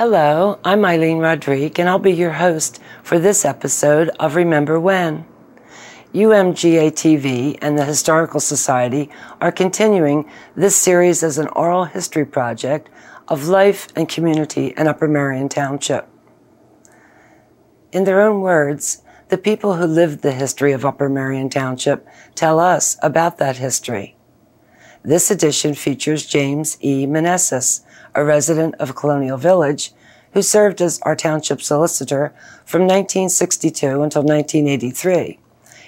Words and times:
Hello, 0.00 0.58
I'm 0.64 0.82
Eileen 0.86 1.18
Rodrigue, 1.18 1.78
and 1.78 1.86
I'll 1.86 1.98
be 1.98 2.14
your 2.14 2.32
host 2.32 2.80
for 3.02 3.18
this 3.18 3.44
episode 3.44 4.08
of 4.18 4.34
Remember 4.34 4.80
When. 4.80 5.26
UMGA 6.14 6.92
TV 6.92 7.58
and 7.60 7.78
the 7.78 7.84
Historical 7.84 8.40
Society 8.40 9.10
are 9.42 9.52
continuing 9.52 10.26
this 10.56 10.74
series 10.74 11.22
as 11.22 11.36
an 11.36 11.48
oral 11.48 11.84
history 11.84 12.24
project 12.24 12.88
of 13.28 13.48
life 13.48 13.88
and 13.94 14.08
community 14.08 14.72
in 14.74 14.86
Upper 14.86 15.06
Merion 15.06 15.50
Township. 15.50 16.08
In 17.92 18.04
their 18.04 18.22
own 18.22 18.40
words, 18.40 19.02
the 19.28 19.36
people 19.36 19.74
who 19.74 19.84
lived 19.84 20.22
the 20.22 20.32
history 20.32 20.72
of 20.72 20.86
Upper 20.86 21.10
Merion 21.10 21.50
Township 21.50 22.08
tell 22.34 22.58
us 22.58 22.96
about 23.02 23.36
that 23.36 23.58
history. 23.58 24.16
This 25.02 25.30
edition 25.30 25.74
features 25.74 26.24
James 26.24 26.78
E. 26.80 27.06
Meneses, 27.06 27.82
a 28.14 28.24
resident 28.24 28.74
of 28.76 28.94
Colonial 28.94 29.36
Village, 29.36 29.92
who 30.32 30.42
served 30.42 30.80
as 30.80 31.00
our 31.02 31.16
township 31.16 31.60
solicitor 31.60 32.32
from 32.64 32.82
1962 32.82 34.02
until 34.02 34.22
1983. 34.22 35.38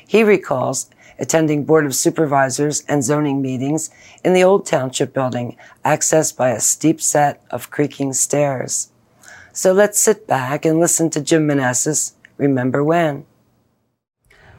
He 0.07 0.23
recalls 0.23 0.91
attending 1.19 1.65
Board 1.65 1.87
of 1.87 1.95
Supervisors 1.95 2.83
and 2.89 3.05
zoning 3.05 3.41
meetings 3.41 3.91
in 4.25 4.33
the 4.33 4.43
old 4.43 4.67
township 4.67 5.15
building, 5.15 5.57
accessed 5.85 6.37
by 6.37 6.51
a 6.51 6.61
steep 6.61 7.01
set 7.01 7.43
of 7.51 7.71
creaking 7.71 8.13
stairs. 8.13 8.91
So 9.53 9.73
let's 9.73 10.01
sit 10.01 10.27
back 10.27 10.65
and 10.65 10.81
listen 10.81 11.11
to 11.11 11.21
Jim 11.21 11.47
Meneses, 11.47 12.15
Remember 12.39 12.83
When. 12.83 13.27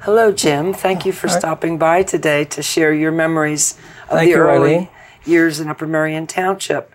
Hello, 0.02 0.32
Jim. 0.32 0.74
Thank 0.74 1.06
you 1.06 1.12
for 1.12 1.28
stopping 1.30 1.78
by 1.78 2.04
today 2.04 2.46
to 2.46 2.62
share 2.62 2.94
your 2.94 3.12
memories 3.12 3.78
of 4.04 4.20
Thank 4.20 4.32
the 4.32 4.38
you, 4.38 4.38
early 4.38 4.90
years 5.26 5.60
in 5.60 5.70
Upper 5.70 5.88
Merion 5.88 6.28
Township. 6.28 6.93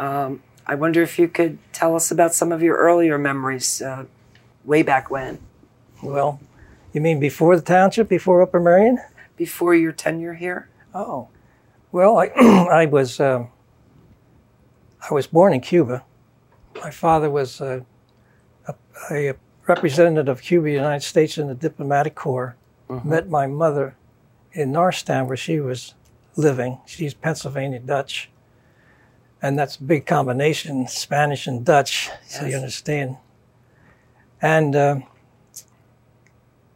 Um, 0.00 0.42
I 0.66 0.74
wonder 0.76 1.02
if 1.02 1.18
you 1.18 1.28
could 1.28 1.58
tell 1.72 1.94
us 1.94 2.10
about 2.10 2.32
some 2.32 2.52
of 2.52 2.62
your 2.62 2.76
earlier 2.76 3.18
memories 3.18 3.82
uh, 3.82 4.06
way 4.64 4.82
back 4.82 5.10
when, 5.10 5.38
Well, 6.02 6.40
you 6.94 7.00
mean 7.00 7.20
before 7.20 7.54
the 7.56 7.62
township, 7.62 8.08
before 8.08 8.40
Upper 8.42 8.60
Merion? 8.60 8.98
before 9.36 9.74
your 9.74 9.92
tenure 9.92 10.34
here. 10.34 10.68
Oh, 10.94 11.28
well, 11.92 12.18
I, 12.18 12.26
I 12.82 12.86
was 12.86 13.20
um, 13.20 13.48
I 15.10 15.12
was 15.14 15.26
born 15.26 15.52
in 15.52 15.60
Cuba. 15.60 16.04
My 16.82 16.90
father 16.90 17.28
was 17.30 17.60
uh, 17.60 17.80
a, 18.68 18.74
a 19.10 19.34
representative 19.66 20.28
of 20.28 20.42
Cuba, 20.42 20.70
United 20.70 21.04
States, 21.06 21.36
in 21.38 21.46
the 21.48 21.54
diplomatic 21.54 22.14
corps. 22.14 22.56
Met 23.04 23.28
my 23.28 23.46
mother 23.46 23.94
in 24.52 24.72
Norristown, 24.72 25.28
where 25.28 25.36
she 25.36 25.60
was 25.60 25.94
living. 26.36 26.78
She's 26.86 27.14
Pennsylvania 27.14 27.78
Dutch, 27.78 28.28
and 29.42 29.58
that's 29.58 29.76
a 29.76 29.82
big 29.82 30.06
combination, 30.06 30.86
Spanish 30.86 31.46
and 31.46 31.64
Dutch, 31.64 32.10
so 32.26 32.46
you 32.46 32.56
understand. 32.56 33.16
And 34.42 34.76
um 34.76 35.04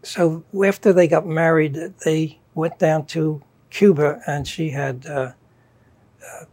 so 0.05 0.45
after 0.65 0.93
they 0.93 1.09
got 1.09 1.27
married, 1.27 1.95
they 2.05 2.39
went 2.55 2.79
down 2.79 3.07
to 3.07 3.43
Cuba, 3.71 4.21
and 4.27 4.47
she 4.47 4.71
had 4.71 5.07
uh, 5.07 5.33
uh, 6.23 6.45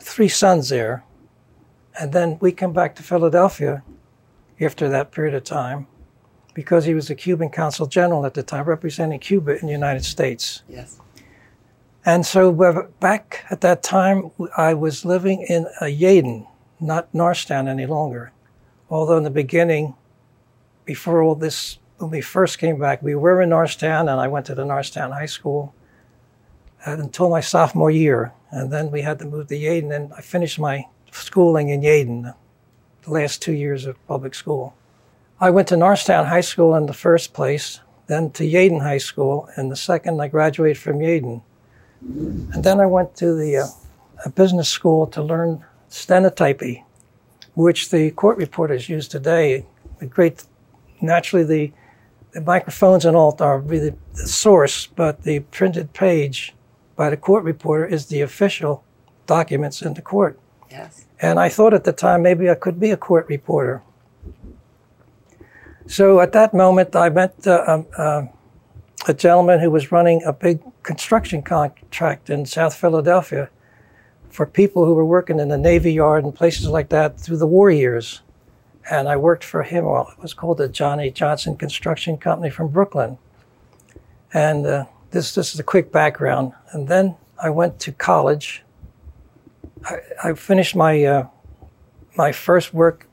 three 0.00 0.28
sons 0.28 0.68
there. 0.68 1.04
And 1.98 2.12
then 2.12 2.38
we 2.40 2.52
came 2.52 2.72
back 2.72 2.94
to 2.96 3.02
Philadelphia 3.02 3.82
after 4.60 4.88
that 4.88 5.12
period 5.12 5.34
of 5.34 5.44
time 5.44 5.86
because 6.54 6.84
he 6.84 6.94
was 6.94 7.08
the 7.08 7.14
Cuban 7.14 7.48
consul 7.48 7.86
general 7.86 8.26
at 8.26 8.34
the 8.34 8.42
time, 8.42 8.64
representing 8.64 9.18
Cuba 9.18 9.58
in 9.58 9.66
the 9.66 9.72
United 9.72 10.04
States. 10.04 10.62
Yes. 10.68 10.98
And 12.04 12.24
so 12.24 12.62
uh, 12.62 12.86
back 12.98 13.44
at 13.50 13.60
that 13.60 13.82
time, 13.82 14.30
I 14.56 14.74
was 14.74 15.04
living 15.04 15.44
in 15.48 15.66
a 15.80 15.84
Yeadon, 15.84 16.46
not 16.80 17.12
Norristown 17.14 17.68
any 17.68 17.86
longer. 17.86 18.32
Although 18.88 19.18
in 19.18 19.24
the 19.24 19.30
beginning, 19.30 19.94
before 20.84 21.22
all 21.22 21.34
this, 21.34 21.78
when 21.98 22.10
we 22.10 22.22
first 22.22 22.58
came 22.58 22.78
back, 22.78 23.02
we 23.02 23.14
were 23.14 23.42
in 23.42 23.50
Norristown, 23.50 24.08
and 24.08 24.18
I 24.18 24.28
went 24.28 24.46
to 24.46 24.54
the 24.54 24.64
Norristown 24.64 25.12
High 25.12 25.26
School 25.26 25.74
uh, 26.86 26.92
until 26.92 27.28
my 27.28 27.40
sophomore 27.40 27.90
year. 27.90 28.32
And 28.50 28.72
then 28.72 28.90
we 28.90 29.02
had 29.02 29.18
to 29.18 29.26
move 29.26 29.48
to 29.48 29.54
Yeadon, 29.54 29.94
and 29.94 30.12
I 30.14 30.22
finished 30.22 30.58
my 30.58 30.86
schooling 31.12 31.68
in 31.68 31.82
Yeadon, 31.82 32.34
the 33.02 33.10
last 33.10 33.42
two 33.42 33.52
years 33.52 33.84
of 33.84 34.04
public 34.06 34.34
school. 34.34 34.74
I 35.38 35.50
went 35.50 35.68
to 35.68 35.76
Norristown 35.76 36.26
High 36.26 36.40
School 36.40 36.74
in 36.74 36.86
the 36.86 36.94
first 36.94 37.34
place, 37.34 37.80
then 38.06 38.30
to 38.32 38.44
Yeadon 38.44 38.80
High 38.80 38.98
School, 38.98 39.48
and 39.56 39.70
the 39.70 39.76
second 39.76 40.20
I 40.20 40.28
graduated 40.28 40.78
from 40.78 40.98
Yeadon. 40.98 41.42
And 42.00 42.64
then 42.64 42.80
I 42.80 42.86
went 42.86 43.14
to 43.16 43.34
the 43.34 43.56
uh, 43.58 43.66
a 44.24 44.30
business 44.30 44.68
school 44.68 45.06
to 45.08 45.22
learn 45.22 45.64
stenotypy, 45.90 46.84
which 47.54 47.90
the 47.90 48.10
court 48.12 48.36
reporters 48.38 48.88
use 48.88 49.08
today. 49.08 49.66
A 50.00 50.06
great, 50.06 50.44
naturally, 51.00 51.44
the, 51.44 51.72
the 52.32 52.40
microphones 52.40 53.04
and 53.04 53.16
all 53.16 53.36
are 53.40 53.58
really 53.58 53.94
the 54.14 54.28
source, 54.28 54.86
but 54.86 55.22
the 55.22 55.40
printed 55.40 55.92
page 55.92 56.54
by 56.96 57.10
the 57.10 57.16
court 57.16 57.44
reporter 57.44 57.86
is 57.86 58.06
the 58.06 58.20
official 58.20 58.84
documents 59.26 59.82
in 59.82 59.94
the 59.94 60.02
court. 60.02 60.38
Yes. 60.70 61.06
And 61.20 61.38
I 61.38 61.48
thought 61.48 61.74
at 61.74 61.84
the 61.84 61.92
time 61.92 62.22
maybe 62.22 62.48
I 62.48 62.54
could 62.54 62.78
be 62.78 62.90
a 62.90 62.96
court 62.96 63.26
reporter. 63.28 63.82
So 65.86 66.20
at 66.20 66.32
that 66.32 66.54
moment, 66.54 66.94
I 66.94 67.08
met 67.08 67.34
uh, 67.46 67.64
um, 67.66 67.86
uh, 67.96 68.22
a 69.08 69.14
gentleman 69.14 69.60
who 69.60 69.70
was 69.70 69.90
running 69.90 70.22
a 70.24 70.32
big 70.32 70.60
construction 70.82 71.42
contract 71.42 72.30
in 72.30 72.46
South 72.46 72.74
Philadelphia 72.74 73.50
for 74.30 74.46
people 74.46 74.84
who 74.84 74.94
were 74.94 75.04
working 75.04 75.40
in 75.40 75.48
the 75.48 75.58
Navy 75.58 75.92
Yard 75.92 76.24
and 76.24 76.34
places 76.34 76.68
like 76.68 76.88
that 76.90 77.20
through 77.20 77.38
the 77.38 77.46
war 77.46 77.70
years. 77.70 78.22
And 78.90 79.08
I 79.08 79.16
worked 79.16 79.44
for 79.44 79.62
him. 79.62 79.84
Well, 79.84 80.12
it 80.16 80.22
was 80.22 80.34
called 80.34 80.58
the 80.58 80.68
Johnny 80.68 81.10
Johnson 81.10 81.56
Construction 81.56 82.16
Company 82.16 82.50
from 82.50 82.68
Brooklyn. 82.68 83.18
And 84.32 84.66
uh, 84.66 84.84
this, 85.10 85.34
this 85.34 85.52
is 85.54 85.60
a 85.60 85.64
quick 85.64 85.92
background. 85.92 86.52
And 86.72 86.88
then 86.88 87.16
I 87.42 87.50
went 87.50 87.78
to 87.80 87.92
college. 87.92 88.62
I, 89.84 89.98
I 90.24 90.32
finished 90.34 90.76
my 90.76 91.04
uh, 91.04 91.26
my 92.16 92.32
first 92.32 92.74
work 92.74 93.06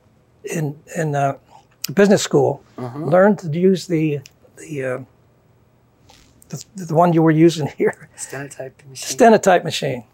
in 0.44 0.78
in 0.96 1.14
uh, 1.14 1.38
business 1.94 2.22
school. 2.22 2.62
Learned 3.10 3.38
to 3.40 3.48
use 3.48 3.86
the 3.86 4.20
the, 4.56 4.84
uh, 4.84 4.98
the 6.48 6.64
the 6.76 6.94
one 6.94 7.12
you 7.12 7.22
were 7.22 7.30
using 7.30 7.66
here, 7.78 8.08
Stenotype 8.16 8.86
machine. 8.88 9.18
stenotype 9.18 9.64
machine. 9.64 10.04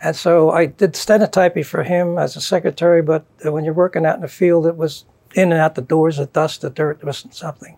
And 0.00 0.14
so 0.14 0.50
I 0.50 0.66
did 0.66 0.92
stenotyping 0.94 1.66
for 1.66 1.82
him 1.82 2.18
as 2.18 2.36
a 2.36 2.40
secretary. 2.40 3.02
But 3.02 3.24
when 3.42 3.64
you're 3.64 3.74
working 3.74 4.06
out 4.06 4.14
in 4.14 4.20
the 4.22 4.28
field, 4.28 4.66
it 4.66 4.76
was 4.76 5.04
in 5.34 5.50
and 5.52 5.60
out 5.60 5.74
the 5.74 5.82
doors, 5.82 6.18
the 6.18 6.26
dust, 6.26 6.60
the 6.60 6.70
dirt, 6.70 6.98
it 7.00 7.04
was 7.04 7.26
something. 7.32 7.76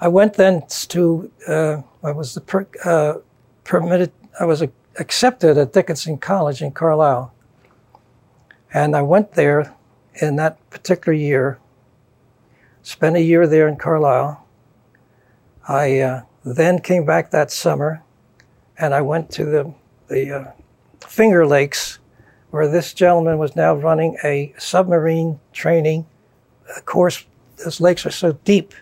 I 0.00 0.08
went 0.08 0.34
then 0.34 0.62
to 0.68 1.30
uh, 1.48 1.82
I 2.02 2.12
was 2.12 2.34
the 2.34 2.40
per, 2.40 2.66
uh, 2.84 3.14
permitted. 3.64 4.12
I 4.38 4.44
was 4.44 4.62
uh, 4.62 4.66
accepted 4.98 5.58
at 5.58 5.72
Dickinson 5.72 6.18
College 6.18 6.62
in 6.62 6.70
Carlisle, 6.70 7.32
and 8.72 8.94
I 8.94 9.02
went 9.02 9.32
there 9.32 9.74
in 10.20 10.36
that 10.36 10.58
particular 10.70 11.14
year. 11.16 11.58
Spent 12.82 13.16
a 13.16 13.20
year 13.20 13.46
there 13.46 13.66
in 13.66 13.76
Carlisle. 13.76 14.46
I 15.66 15.98
uh, 16.00 16.22
then 16.54 16.80
came 16.80 17.04
back 17.04 17.30
that 17.30 17.50
summer, 17.50 18.02
and 18.78 18.94
I 18.94 19.02
went 19.02 19.30
to 19.32 19.44
the 19.44 19.74
the 20.08 20.32
uh, 20.32 20.52
Finger 21.06 21.46
Lakes, 21.46 21.98
where 22.50 22.68
this 22.68 22.94
gentleman 22.94 23.38
was 23.38 23.56
now 23.56 23.74
running 23.74 24.16
a 24.22 24.54
submarine 24.58 25.40
training 25.52 26.06
course. 26.84 27.24
Those 27.64 27.80
lakes 27.80 28.04
are 28.04 28.10
so 28.10 28.32
deep 28.44 28.74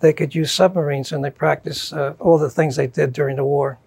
they 0.00 0.12
could 0.12 0.34
use 0.34 0.52
submarines, 0.52 1.12
and 1.12 1.22
they 1.22 1.30
practiced 1.30 1.92
uh, 1.92 2.14
all 2.18 2.38
the 2.38 2.48
things 2.48 2.76
they 2.76 2.86
did 2.86 3.12
during 3.12 3.36
the 3.36 3.44
war. 3.44 3.78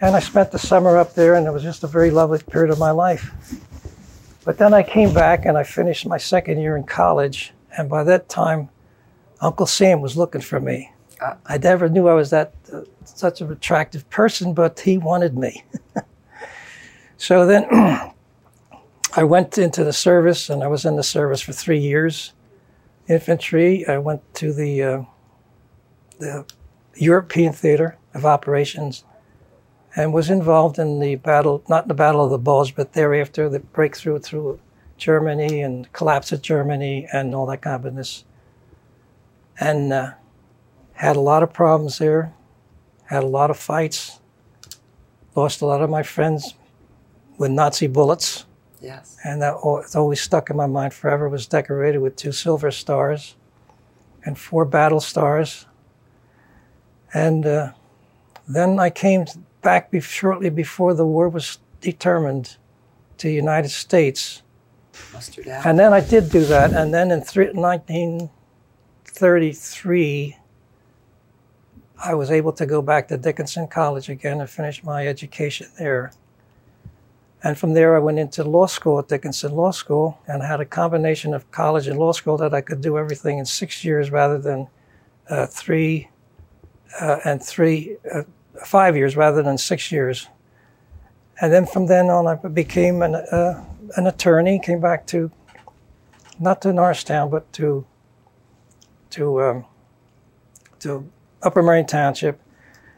And 0.00 0.16
I 0.16 0.20
spent 0.20 0.50
the 0.50 0.58
summer 0.58 0.96
up 0.96 1.14
there, 1.14 1.34
and 1.34 1.46
it 1.46 1.50
was 1.50 1.62
just 1.62 1.84
a 1.84 1.86
very 1.86 2.10
lovely 2.10 2.38
period 2.38 2.70
of 2.70 2.78
my 2.78 2.90
life. 2.90 3.30
But 4.44 4.56
then 4.56 4.72
I 4.72 4.82
came 4.82 5.12
back 5.12 5.44
and 5.44 5.58
I 5.58 5.62
finished 5.62 6.06
my 6.06 6.16
second 6.16 6.58
year 6.58 6.74
in 6.74 6.84
college, 6.84 7.52
and 7.76 7.90
by 7.90 8.02
that 8.04 8.30
time, 8.30 8.70
Uncle 9.42 9.66
Sam 9.66 10.00
was 10.00 10.16
looking 10.16 10.40
for 10.40 10.58
me. 10.58 10.92
Ah. 11.20 11.36
I 11.46 11.58
never 11.58 11.88
knew 11.88 12.08
I 12.08 12.14
was 12.14 12.30
that 12.30 12.54
uh, 12.72 12.82
such 13.04 13.40
an 13.40 13.52
attractive 13.52 14.08
person, 14.10 14.54
but 14.54 14.80
he 14.80 14.98
wanted 14.98 15.36
me. 15.36 15.64
so 17.16 17.46
then 17.46 17.66
I 19.16 19.24
went 19.24 19.58
into 19.58 19.84
the 19.84 19.92
service, 19.92 20.48
and 20.48 20.62
I 20.62 20.68
was 20.68 20.84
in 20.84 20.96
the 20.96 21.02
service 21.02 21.40
for 21.40 21.52
three 21.52 21.80
years. 21.80 22.32
Infantry. 23.08 23.86
I 23.88 23.98
went 23.98 24.22
to 24.34 24.52
the 24.52 24.82
uh, 24.82 25.02
the 26.18 26.44
European 26.94 27.52
Theater 27.52 27.96
of 28.14 28.24
Operations 28.24 29.04
and 29.96 30.12
was 30.12 30.30
involved 30.30 30.78
in 30.78 31.00
the 31.00 31.16
battle, 31.16 31.64
not 31.68 31.88
the 31.88 31.94
Battle 31.94 32.24
of 32.24 32.30
the 32.30 32.38
Bulge, 32.38 32.76
but 32.76 32.92
thereafter 32.92 33.48
the 33.48 33.60
breakthrough 33.60 34.20
through 34.20 34.60
Germany 34.96 35.62
and 35.62 35.92
collapse 35.92 36.30
of 36.30 36.42
Germany 36.42 37.08
and 37.12 37.34
all 37.34 37.46
that 37.46 37.62
kind 37.62 37.76
of 37.76 37.82
business. 37.82 38.24
And 39.58 39.92
uh, 39.92 40.12
had 41.00 41.16
a 41.16 41.20
lot 41.20 41.42
of 41.42 41.50
problems 41.50 41.96
there, 41.96 42.34
had 43.06 43.24
a 43.24 43.26
lot 43.26 43.50
of 43.50 43.56
fights, 43.56 44.20
lost 45.34 45.62
a 45.62 45.66
lot 45.66 45.82
of 45.82 45.88
my 45.88 46.02
friends 46.02 46.52
with 47.38 47.50
Nazi 47.50 47.86
bullets. 47.86 48.44
Yes. 48.82 49.16
And 49.24 49.40
that 49.40 49.54
always 49.54 50.20
stuck 50.20 50.50
in 50.50 50.58
my 50.58 50.66
mind 50.66 50.92
forever. 50.92 51.26
Was 51.30 51.46
decorated 51.46 52.00
with 52.00 52.16
two 52.16 52.32
silver 52.32 52.70
stars 52.70 53.34
and 54.26 54.38
four 54.38 54.66
battle 54.66 55.00
stars. 55.00 55.64
And 57.14 57.46
uh, 57.46 57.72
then 58.46 58.78
I 58.78 58.90
came 58.90 59.24
back 59.62 59.90
be- 59.90 60.00
shortly 60.00 60.50
before 60.50 60.92
the 60.92 61.06
war 61.06 61.30
was 61.30 61.60
determined 61.80 62.58
to 63.16 63.28
the 63.28 63.32
United 63.32 63.70
States. 63.70 64.42
And 65.64 65.78
then 65.78 65.94
I 65.94 66.00
did 66.00 66.28
do 66.28 66.44
that. 66.44 66.74
And 66.74 66.92
then 66.92 67.10
in 67.10 67.22
three, 67.22 67.52
1933, 67.52 70.36
I 72.02 72.14
was 72.14 72.30
able 72.30 72.52
to 72.54 72.64
go 72.64 72.80
back 72.80 73.08
to 73.08 73.18
Dickinson 73.18 73.68
College 73.68 74.08
again 74.08 74.40
and 74.40 74.48
finish 74.48 74.82
my 74.82 75.06
education 75.06 75.68
there. 75.78 76.12
And 77.42 77.58
from 77.58 77.74
there, 77.74 77.94
I 77.94 77.98
went 77.98 78.18
into 78.18 78.42
law 78.42 78.66
school 78.66 78.98
at 78.98 79.08
Dickinson 79.08 79.52
Law 79.52 79.70
School 79.70 80.18
and 80.26 80.42
had 80.42 80.60
a 80.60 80.64
combination 80.64 81.34
of 81.34 81.50
college 81.50 81.86
and 81.86 81.98
law 81.98 82.12
school 82.12 82.36
that 82.38 82.54
I 82.54 82.62
could 82.62 82.80
do 82.80 82.98
everything 82.98 83.38
in 83.38 83.44
six 83.44 83.84
years 83.84 84.10
rather 84.10 84.38
than 84.38 84.68
uh, 85.28 85.46
three 85.46 86.08
uh, 87.00 87.18
and 87.24 87.42
three, 87.42 87.96
uh, 88.12 88.22
five 88.64 88.96
years 88.96 89.16
rather 89.16 89.42
than 89.42 89.58
six 89.58 89.92
years. 89.92 90.28
And 91.40 91.52
then 91.52 91.66
from 91.66 91.86
then 91.86 92.10
on, 92.10 92.26
I 92.26 92.34
became 92.48 93.02
an, 93.02 93.14
uh, 93.14 93.64
an 93.96 94.06
attorney, 94.06 94.58
came 94.58 94.80
back 94.80 95.06
to, 95.08 95.30
not 96.38 96.60
to 96.62 96.72
Norristown, 96.72 97.30
but 97.30 97.50
to, 97.54 97.86
to, 99.10 99.42
um, 99.42 99.64
to 100.80 101.10
Upper 101.42 101.62
Merion 101.62 101.86
Township. 101.86 102.40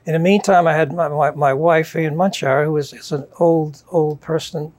In 0.04 0.14
the 0.14 0.18
meantime, 0.18 0.66
I 0.66 0.72
had 0.72 0.92
my, 0.92 1.08
my, 1.08 1.30
my 1.30 1.52
wife, 1.52 1.94
Ann 1.94 2.16
Munchauer, 2.16 2.64
who 2.64 2.76
is, 2.76 2.92
is 2.92 3.12
an 3.12 3.26
old, 3.38 3.82
old 3.90 4.20
person. 4.20 4.72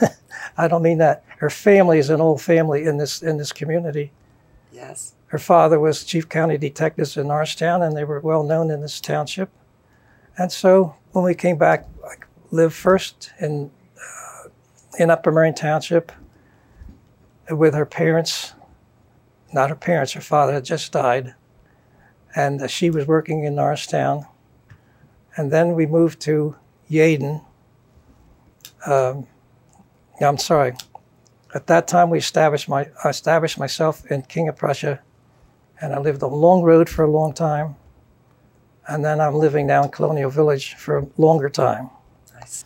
I 0.58 0.68
don't 0.68 0.82
mean 0.82 0.98
that. 0.98 1.24
Her 1.38 1.50
family 1.50 1.98
is 1.98 2.10
an 2.10 2.20
old 2.20 2.42
family 2.42 2.84
in 2.84 2.98
this, 2.98 3.22
in 3.22 3.38
this 3.38 3.52
community. 3.52 4.12
yes. 4.72 5.14
Her 5.28 5.38
father 5.38 5.80
was 5.80 6.04
chief 6.04 6.28
county 6.28 6.56
detectives 6.56 7.16
in 7.16 7.26
Norristown, 7.26 7.82
and 7.82 7.96
they 7.96 8.04
were 8.04 8.20
well 8.20 8.44
known 8.44 8.70
in 8.70 8.80
this 8.80 9.00
township. 9.00 9.50
And 10.38 10.52
so 10.52 10.94
when 11.12 11.24
we 11.24 11.34
came 11.34 11.58
back, 11.58 11.88
I 12.04 12.14
lived 12.52 12.74
first 12.74 13.32
in, 13.40 13.70
uh, 13.96 14.48
in 14.98 15.10
Upper 15.10 15.32
Merion 15.32 15.54
Township 15.54 16.12
with 17.50 17.74
her 17.74 17.86
parents. 17.86 18.52
Not 19.52 19.70
her 19.70 19.76
parents, 19.76 20.12
her 20.12 20.20
father 20.20 20.52
had 20.52 20.64
just 20.64 20.92
died. 20.92 21.34
And 22.36 22.70
she 22.70 22.90
was 22.90 23.06
working 23.06 23.44
in 23.44 23.56
Norristown. 23.56 24.26
And 25.36 25.50
then 25.50 25.74
we 25.74 25.86
moved 25.86 26.20
to 26.22 26.54
Yeadon. 26.88 27.44
Um, 28.86 29.26
I'm 30.20 30.38
sorry. 30.38 30.74
At 31.54 31.66
that 31.66 31.88
time, 31.88 32.10
we 32.10 32.18
established 32.18 32.68
my 32.68 32.88
I 33.02 33.08
established 33.08 33.58
myself 33.58 34.04
in 34.10 34.22
King 34.22 34.48
of 34.48 34.56
Prussia, 34.56 35.00
and 35.80 35.94
I 35.94 35.98
lived 35.98 36.22
on 36.22 36.32
Long 36.32 36.62
Road 36.62 36.88
for 36.88 37.02
a 37.02 37.10
long 37.10 37.32
time. 37.32 37.76
And 38.88 39.04
then 39.04 39.20
I'm 39.20 39.34
living 39.34 39.66
now 39.66 39.82
in 39.82 39.90
Colonial 39.90 40.30
Village 40.30 40.74
for 40.74 40.98
a 40.98 41.06
longer 41.16 41.48
time. 41.48 41.90
Nice. 42.34 42.64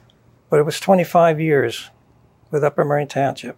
But 0.50 0.60
it 0.60 0.64
was 0.64 0.78
25 0.78 1.40
years 1.40 1.90
with 2.50 2.62
Upper 2.62 2.84
Merion 2.84 3.08
Township. 3.08 3.56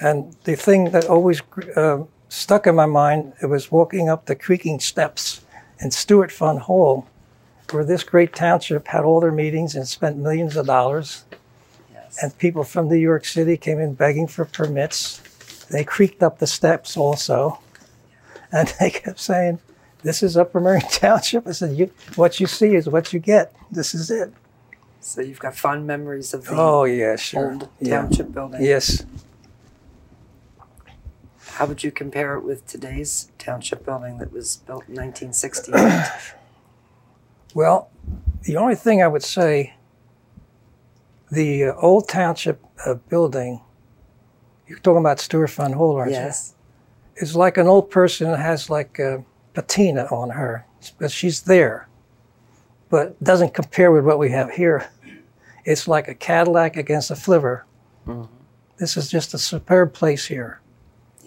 And 0.00 0.36
the 0.44 0.54
thing 0.54 0.90
that 0.90 1.06
always 1.06 1.42
uh, 1.76 2.04
stuck 2.32 2.66
in 2.66 2.74
my 2.74 2.86
mind, 2.86 3.34
it 3.42 3.46
was 3.46 3.70
walking 3.70 4.08
up 4.08 4.24
the 4.26 4.34
creaking 4.34 4.80
steps 4.80 5.42
in 5.80 5.90
Stewart 5.90 6.32
Fund 6.32 6.60
Hall, 6.60 7.06
where 7.70 7.84
this 7.84 8.02
great 8.04 8.34
township 8.34 8.88
had 8.88 9.04
all 9.04 9.20
their 9.20 9.32
meetings 9.32 9.74
and 9.74 9.86
spent 9.86 10.16
millions 10.16 10.56
of 10.56 10.66
dollars. 10.66 11.24
Yes. 11.92 12.18
And 12.22 12.36
people 12.38 12.64
from 12.64 12.88
New 12.88 12.96
York 12.96 13.24
City 13.24 13.56
came 13.56 13.78
in 13.78 13.94
begging 13.94 14.26
for 14.26 14.44
permits. 14.46 15.18
They 15.70 15.84
creaked 15.84 16.22
up 16.22 16.38
the 16.38 16.46
steps 16.46 16.96
also. 16.96 17.58
And 18.50 18.72
they 18.80 18.90
kept 18.90 19.18
saying, 19.20 19.58
This 20.02 20.22
is 20.22 20.36
Upper 20.36 20.60
Merion 20.60 20.86
Township. 20.90 21.46
I 21.46 21.52
said, 21.52 21.76
you, 21.76 21.90
What 22.16 22.40
you 22.40 22.46
see 22.46 22.74
is 22.74 22.88
what 22.88 23.12
you 23.12 23.18
get. 23.18 23.54
This 23.70 23.94
is 23.94 24.10
it. 24.10 24.32
so 25.00 25.20
you've 25.20 25.38
got 25.38 25.54
fond 25.56 25.86
memories 25.86 26.32
of 26.34 26.44
the 26.46 26.54
Oh, 26.54 26.84
yeah, 26.84 27.16
sure. 27.16 27.52
old 27.52 27.68
Yeah. 27.80 28.02
township 28.02 28.32
building. 28.32 28.62
Yes. 28.62 29.04
How 31.52 31.66
would 31.66 31.84
you 31.84 31.92
compare 31.92 32.34
it 32.34 32.44
with 32.44 32.66
today's 32.66 33.30
township 33.38 33.84
building 33.84 34.16
that 34.18 34.32
was 34.32 34.56
built 34.56 34.88
in 34.88 34.94
1968? 34.94 36.32
Well, 37.54 37.90
the 38.44 38.56
only 38.56 38.76
thing 38.76 39.02
I 39.02 39.08
would 39.08 39.22
say, 39.22 39.74
the 41.30 41.64
uh, 41.64 41.74
old 41.74 42.08
township 42.08 42.64
uh, 42.86 42.94
building, 42.94 43.60
you're 44.66 44.78
talking 44.78 45.00
about 45.00 45.20
Stewart 45.20 45.50
Fund 45.50 45.74
Hall, 45.74 45.96
aren't 45.96 46.12
yes. 46.12 46.54
you? 47.16 47.22
Is 47.22 47.36
like 47.36 47.58
an 47.58 47.66
old 47.66 47.90
person 47.90 48.30
that 48.30 48.38
has 48.38 48.70
like 48.70 48.98
a 48.98 49.22
patina 49.52 50.06
on 50.06 50.30
her, 50.30 50.64
but 50.98 51.10
she's 51.10 51.42
there. 51.42 51.88
But 52.88 53.22
doesn't 53.22 53.52
compare 53.52 53.92
with 53.92 54.06
what 54.06 54.18
we 54.18 54.30
have 54.30 54.52
here. 54.52 54.88
It's 55.66 55.86
like 55.86 56.08
a 56.08 56.14
Cadillac 56.14 56.78
against 56.78 57.10
a 57.10 57.14
flivver. 57.14 57.66
Mhm. 58.06 58.28
This 58.78 58.96
is 58.96 59.10
just 59.10 59.34
a 59.34 59.38
superb 59.38 59.92
place 59.92 60.24
here. 60.24 60.61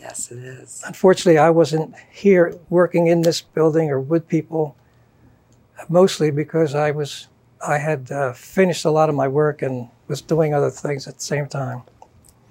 Yes, 0.05 0.31
it 0.31 0.37
is. 0.37 0.83
Unfortunately, 0.85 1.39
I 1.39 1.49
wasn't 1.49 1.95
here 2.11 2.55
working 2.69 3.07
in 3.07 3.21
this 3.21 3.41
building 3.41 3.89
or 3.89 3.99
with 3.99 4.27
people, 4.27 4.75
mostly 5.89 6.29
because 6.29 6.75
I 6.75 6.91
was 6.91 7.27
I 7.65 7.79
had 7.79 8.11
uh, 8.11 8.33
finished 8.33 8.85
a 8.85 8.91
lot 8.91 9.09
of 9.09 9.15
my 9.15 9.27
work 9.27 9.63
and 9.63 9.89
was 10.07 10.21
doing 10.21 10.53
other 10.53 10.69
things 10.69 11.07
at 11.07 11.15
the 11.15 11.23
same 11.23 11.47
time. 11.47 11.81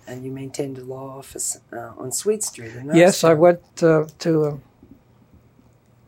And 0.09 0.25
you 0.25 0.33
maintained 0.33 0.79
a 0.79 0.85
law 0.85 1.17
office 1.19 1.61
uh, 1.73 1.93
on 1.97 2.11
Sweet 2.11 2.43
Street. 2.43 2.73
Yes, 2.93 3.23
I 3.23 3.35
went 3.35 3.63
uh, 3.81 4.07
to 4.19 4.47
um, 4.47 4.63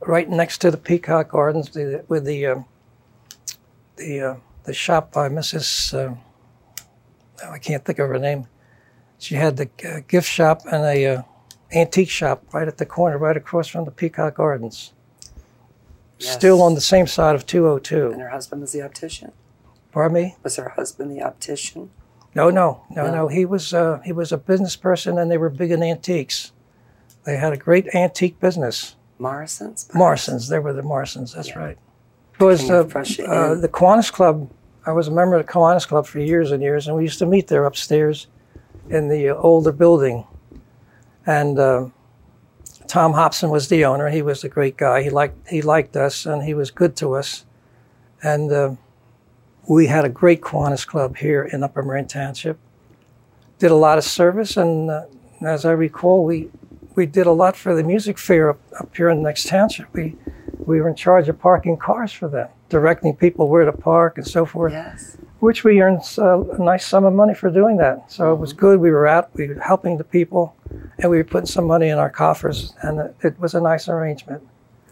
right 0.00 0.28
next 0.28 0.58
to 0.62 0.72
the 0.72 0.76
Peacock 0.76 1.30
Gardens 1.30 1.70
the, 1.70 2.04
with 2.08 2.24
the 2.24 2.46
um 2.46 2.64
the 3.96 4.20
uh, 4.20 4.34
the 4.64 4.74
shop 4.74 5.12
by 5.12 5.28
Mrs. 5.28 5.94
Oh, 5.94 6.18
I 7.48 7.58
can't 7.58 7.84
think 7.84 8.00
of 8.00 8.08
her 8.08 8.18
name. 8.18 8.48
She 9.18 9.36
had 9.36 9.56
the 9.56 9.68
uh, 9.84 10.00
gift 10.08 10.28
shop 10.28 10.62
and 10.66 10.84
a 10.84 11.06
uh, 11.06 11.22
antique 11.74 12.10
shop 12.10 12.42
right 12.52 12.68
at 12.68 12.78
the 12.78 12.86
corner, 12.86 13.18
right 13.18 13.36
across 13.36 13.68
from 13.68 13.84
the 13.84 13.90
Peacock 13.90 14.34
Gardens. 14.36 14.92
Still 16.18 16.62
on 16.62 16.74
the 16.74 16.80
same 16.80 17.06
side 17.06 17.34
of 17.34 17.44
202. 17.44 18.12
And 18.12 18.20
her 18.22 18.30
husband 18.30 18.62
was 18.62 18.72
the 18.72 18.80
optician. 18.82 19.32
Pardon 19.92 20.14
me? 20.14 20.36
Was 20.42 20.56
her 20.56 20.70
husband 20.70 21.10
the 21.10 21.22
optician? 21.22 21.90
No, 22.34 22.48
no, 22.50 22.82
no, 22.90 23.06
No. 23.06 23.12
no. 23.14 23.28
He 23.28 23.44
was 23.44 23.72
uh, 23.74 24.00
he 24.04 24.12
was 24.12 24.32
a 24.32 24.38
business 24.38 24.76
person, 24.76 25.18
and 25.18 25.30
they 25.30 25.38
were 25.38 25.50
big 25.50 25.70
in 25.70 25.82
antiques. 25.82 26.52
They 27.24 27.36
had 27.36 27.52
a 27.52 27.56
great 27.56 27.94
antique 27.94 28.38
business. 28.40 28.94
Morrison's? 29.18 29.84
perhaps? 29.84 29.98
Morrison's. 29.98 30.48
They 30.48 30.58
were 30.58 30.72
the 30.72 30.82
Morrisons. 30.82 31.32
That's 31.34 31.48
Yeah. 31.48 31.58
right. 31.58 31.78
It 32.38 32.44
was 32.44 32.70
uh, 32.70 32.80
uh, 32.80 33.54
the 33.54 33.68
Kiwanis 33.72 34.12
Club. 34.12 34.50
I 34.84 34.92
was 34.92 35.08
a 35.08 35.10
member 35.10 35.36
of 35.36 35.46
the 35.46 35.52
Kiwanis 35.52 35.88
Club 35.88 36.06
for 36.06 36.18
years 36.20 36.50
and 36.52 36.62
years, 36.62 36.86
and 36.86 36.96
we 36.96 37.02
used 37.02 37.18
to 37.20 37.26
meet 37.26 37.48
there 37.48 37.64
upstairs 37.64 38.26
in 38.90 39.08
the 39.08 39.30
uh, 39.30 39.34
older 39.34 39.72
building. 39.72 40.26
And 41.26 41.58
uh, 41.58 41.86
Tom 42.86 43.12
Hobson 43.14 43.50
was 43.50 43.68
the 43.68 43.84
owner. 43.84 44.08
He 44.10 44.22
was 44.22 44.44
a 44.44 44.48
great 44.48 44.76
guy. 44.76 45.02
He 45.02 45.10
liked 45.10 45.48
he 45.48 45.60
liked 45.62 45.96
us, 45.96 46.24
and 46.26 46.42
he 46.42 46.54
was 46.54 46.70
good 46.70 46.96
to 46.96 47.14
us. 47.14 47.44
And 48.22 48.52
uh, 48.52 48.74
we 49.68 49.86
had 49.88 50.04
a 50.04 50.08
great 50.08 50.40
Kiwanis 50.40 50.86
Club 50.86 51.16
here 51.16 51.42
in 51.42 51.62
Upper 51.62 51.82
Merion 51.82 52.06
Township. 52.08 52.58
Did 53.58 53.70
a 53.70 53.76
lot 53.76 53.98
of 53.98 54.04
service, 54.04 54.56
and 54.56 54.90
uh, 54.90 55.04
as 55.40 55.64
I 55.64 55.72
recall, 55.72 56.24
we 56.24 56.48
we 56.94 57.06
did 57.06 57.26
a 57.26 57.32
lot 57.32 57.56
for 57.56 57.74
the 57.74 57.82
music 57.82 58.18
fair 58.18 58.50
up, 58.50 58.60
up 58.80 58.96
here 58.96 59.08
in 59.10 59.18
the 59.18 59.22
next 59.24 59.48
township. 59.48 59.92
We 59.92 60.14
we 60.64 60.80
were 60.80 60.88
in 60.88 60.94
charge 60.96 61.28
of 61.28 61.38
parking 61.38 61.76
cars 61.76 62.12
for 62.12 62.28
them, 62.28 62.48
directing 62.68 63.14
people 63.16 63.48
where 63.48 63.64
to 63.64 63.72
park 63.72 64.16
and 64.18 64.26
so 64.26 64.44
forth, 64.46 64.72
Yes. 64.72 65.16
which 65.40 65.62
we 65.64 65.80
earned 65.80 66.00
uh, 66.18 66.40
a 66.40 66.58
nice 66.62 66.86
sum 66.86 67.04
of 67.04 67.12
money 67.12 67.34
for 67.34 67.50
doing 67.50 67.76
that. 67.78 68.10
So 68.10 68.32
it 68.32 68.36
was 68.38 68.52
good. 68.52 68.80
We 68.80 68.90
were 68.90 69.06
out, 69.06 69.34
we 69.34 69.48
were 69.48 69.60
helping 69.60 69.96
the 69.98 70.04
people, 70.04 70.56
and 70.98 71.10
we 71.10 71.18
were 71.18 71.24
putting 71.24 71.46
some 71.46 71.66
money 71.66 71.88
in 71.88 71.98
our 71.98 72.10
coffers, 72.10 72.74
and 72.82 73.14
it, 73.22 73.38
was 73.38 73.54
a 73.54 73.60
nice 73.60 73.88
arrangement. 73.88 74.42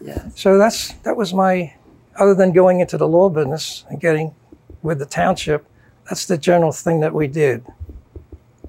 Yes. 0.01 0.39
So 0.39 0.57
that's 0.57 0.93
that 1.03 1.15
was 1.15 1.33
my, 1.33 1.73
other 2.17 2.35
than 2.35 2.51
going 2.51 2.79
into 2.79 2.97
the 2.97 3.07
law 3.07 3.29
business 3.29 3.85
and 3.89 3.99
getting 3.99 4.35
with 4.83 4.99
the 4.99 5.05
township, 5.05 5.65
that's 6.07 6.25
the 6.25 6.37
general 6.37 6.71
thing 6.71 6.99
that 6.99 7.13
we 7.13 7.27
did, 7.27 7.65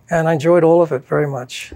and 0.08 0.28
I 0.28 0.34
enjoyed 0.34 0.64
all 0.64 0.82
of 0.82 0.92
it 0.92 1.04
very 1.04 1.26
much. 1.26 1.74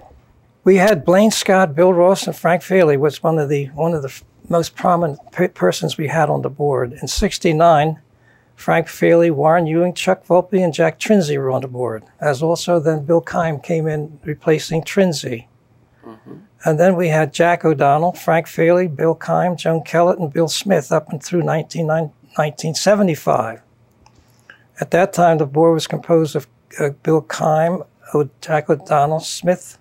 We 0.65 0.77
had 0.77 1.05
Blaine 1.05 1.31
Scott, 1.31 1.75
Bill 1.75 1.93
Ross, 1.93 2.27
and 2.27 2.37
Frank 2.37 2.63
Faley 2.63 2.97
was 2.99 3.23
one 3.23 3.39
of 3.39 3.49
the 3.49 3.67
one 3.67 3.93
of 3.93 4.03
the 4.03 4.09
f- 4.09 4.25
most 4.49 4.77
prominent 4.77 5.19
pe- 5.33 5.49
persons 5.49 5.97
we 5.97 6.09
had 6.09 6.31
on 6.31 6.43
the 6.43 6.51
board. 6.51 6.93
In 6.93 7.09
'69, 7.09 7.99
Frank 8.57 8.89
Faley, 8.89 9.31
Warren 9.31 9.67
Ewing, 9.67 9.95
Chuck 9.95 10.27
Volpe, 10.27 10.63
and 10.63 10.75
Jack 10.75 10.99
Trinsey 10.99 11.39
were 11.39 11.51
on 11.51 11.63
the 11.63 11.69
board. 11.69 12.05
As 12.21 12.43
also 12.43 12.79
then 12.79 13.07
Bill 13.07 13.23
Kime 13.23 13.63
came 13.63 13.87
in 13.87 14.21
replacing 14.23 14.83
And 16.65 16.79
then 16.79 16.97
we 16.97 17.09
had 17.09 17.33
Jack 17.33 17.65
O'Donnell, 17.65 18.13
Frank 18.13 18.47
Faley, 18.47 18.87
Bill 18.95 19.15
Kime, 19.15 19.57
Joan 19.57 19.83
Kellett, 19.83 20.19
and 20.19 20.33
Bill 20.33 20.49
Smith 20.49 20.93
up 20.93 21.11
and 21.11 21.23
through 21.23 21.43
19, 21.43 21.87
1975. 21.87 23.63
At 24.81 24.91
that 24.91 25.13
time, 25.13 25.39
the 25.39 25.47
board 25.47 25.75
was 25.75 25.87
composed 25.87 26.37
of 26.37 26.47
uh, 26.79 26.91
Bill 27.03 27.23
Keim, 27.23 27.83
Jack 28.41 28.71
O'Donnell, 28.71 29.21
Smith, 29.21 29.79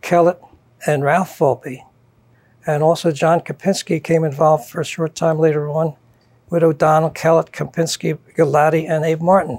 Kellett, 0.00 0.40
and 0.86 1.04
Ralph 1.04 1.38
Volpe. 1.38 1.84
And 2.66 2.82
also 2.82 3.10
John 3.10 3.40
Kopinski 3.40 4.02
came 4.02 4.24
involved 4.24 4.68
for 4.68 4.80
a 4.80 4.84
short 4.84 5.14
time 5.14 5.38
later 5.38 5.68
on 5.68 5.96
with 6.48 6.62
O'Donnell, 6.62 7.10
Kellett, 7.10 7.52
Kopinski, 7.52 8.18
Galati, 8.36 8.88
and 8.88 9.04
Abe 9.04 9.20
Martin. 9.20 9.58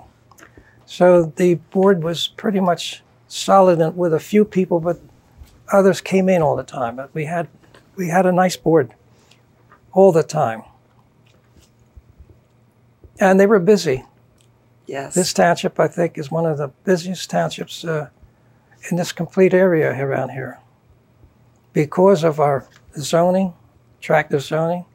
So 0.86 1.26
the 1.36 1.56
board 1.56 2.04
was 2.04 2.28
pretty 2.28 2.60
much 2.60 3.04
solid 3.28 3.96
with 3.96 4.14
a 4.14 4.20
few 4.20 4.46
people, 4.46 4.80
but 4.80 5.00
others 5.74 6.00
came 6.00 6.30
in 6.30 6.42
all 6.42 6.56
the 6.56 6.64
time. 6.64 6.96
But 6.96 7.14
we 7.14 7.26
had 7.26 7.50
we 7.96 8.08
had 8.08 8.26
a 8.26 8.32
nice 8.32 8.56
board 8.56 8.94
all 9.92 10.12
the 10.12 10.24
time. 10.24 10.64
And 13.20 13.40
they 13.40 13.46
were 13.46 13.60
busy. 13.60 14.06
Yes. 14.86 15.14
This 15.14 15.34
township, 15.34 15.80
I 15.80 15.88
think, 15.88 16.18
is 16.18 16.32
one 16.32 16.46
of 16.46 16.58
the 16.58 16.70
busiest 16.84 17.30
townships 17.30 17.86
uh, 17.86 18.10
in 18.90 18.98
this 18.98 19.12
complete 19.12 19.54
area 19.54 19.92
around 20.04 20.30
here 20.30 20.60
because 21.72 22.24
of 22.24 22.40
our 22.40 22.68
zoning, 22.98 23.54
attractive 24.00 24.42
zoning, 24.42 24.86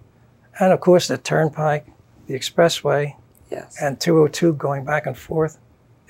and 0.60 0.72
of 0.72 0.80
course 0.80 1.08
the 1.08 1.16
turnpike, 1.16 1.86
the 2.26 2.34
expressway, 2.34 3.16
yes. 3.50 3.76
and 3.80 4.00
202 4.00 4.52
going 4.54 4.84
back 4.84 5.06
and 5.06 5.16
forth. 5.16 5.58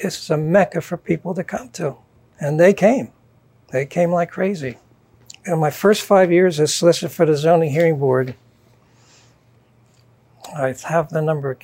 This 0.02 0.20
is 0.20 0.30
a 0.30 0.36
mecca 0.36 0.80
for 0.80 0.96
people 0.96 1.34
to 1.34 1.44
come 1.44 1.70
to. 1.70 1.96
And 2.40 2.58
they 2.58 2.72
came. 2.72 3.12
They 3.70 3.86
came 3.86 4.12
like 4.12 4.30
crazy. 4.30 4.78
In 5.44 5.58
my 5.58 5.70
first 5.70 6.02
five 6.02 6.32
years 6.32 6.58
as 6.60 6.74
solicitor 6.74 7.08
for 7.08 7.26
the 7.26 7.36
zoning 7.36 7.70
hearing 7.70 7.98
board, 7.98 8.34
I 10.54 10.74
have 10.88 11.10
the 11.10 11.22
number. 11.22 11.56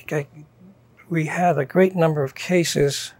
We 1.09 1.25
had 1.25 1.57
a 1.57 1.65
great 1.65 1.95
number 1.95 2.23
of 2.23 2.35
cases. 2.35 3.13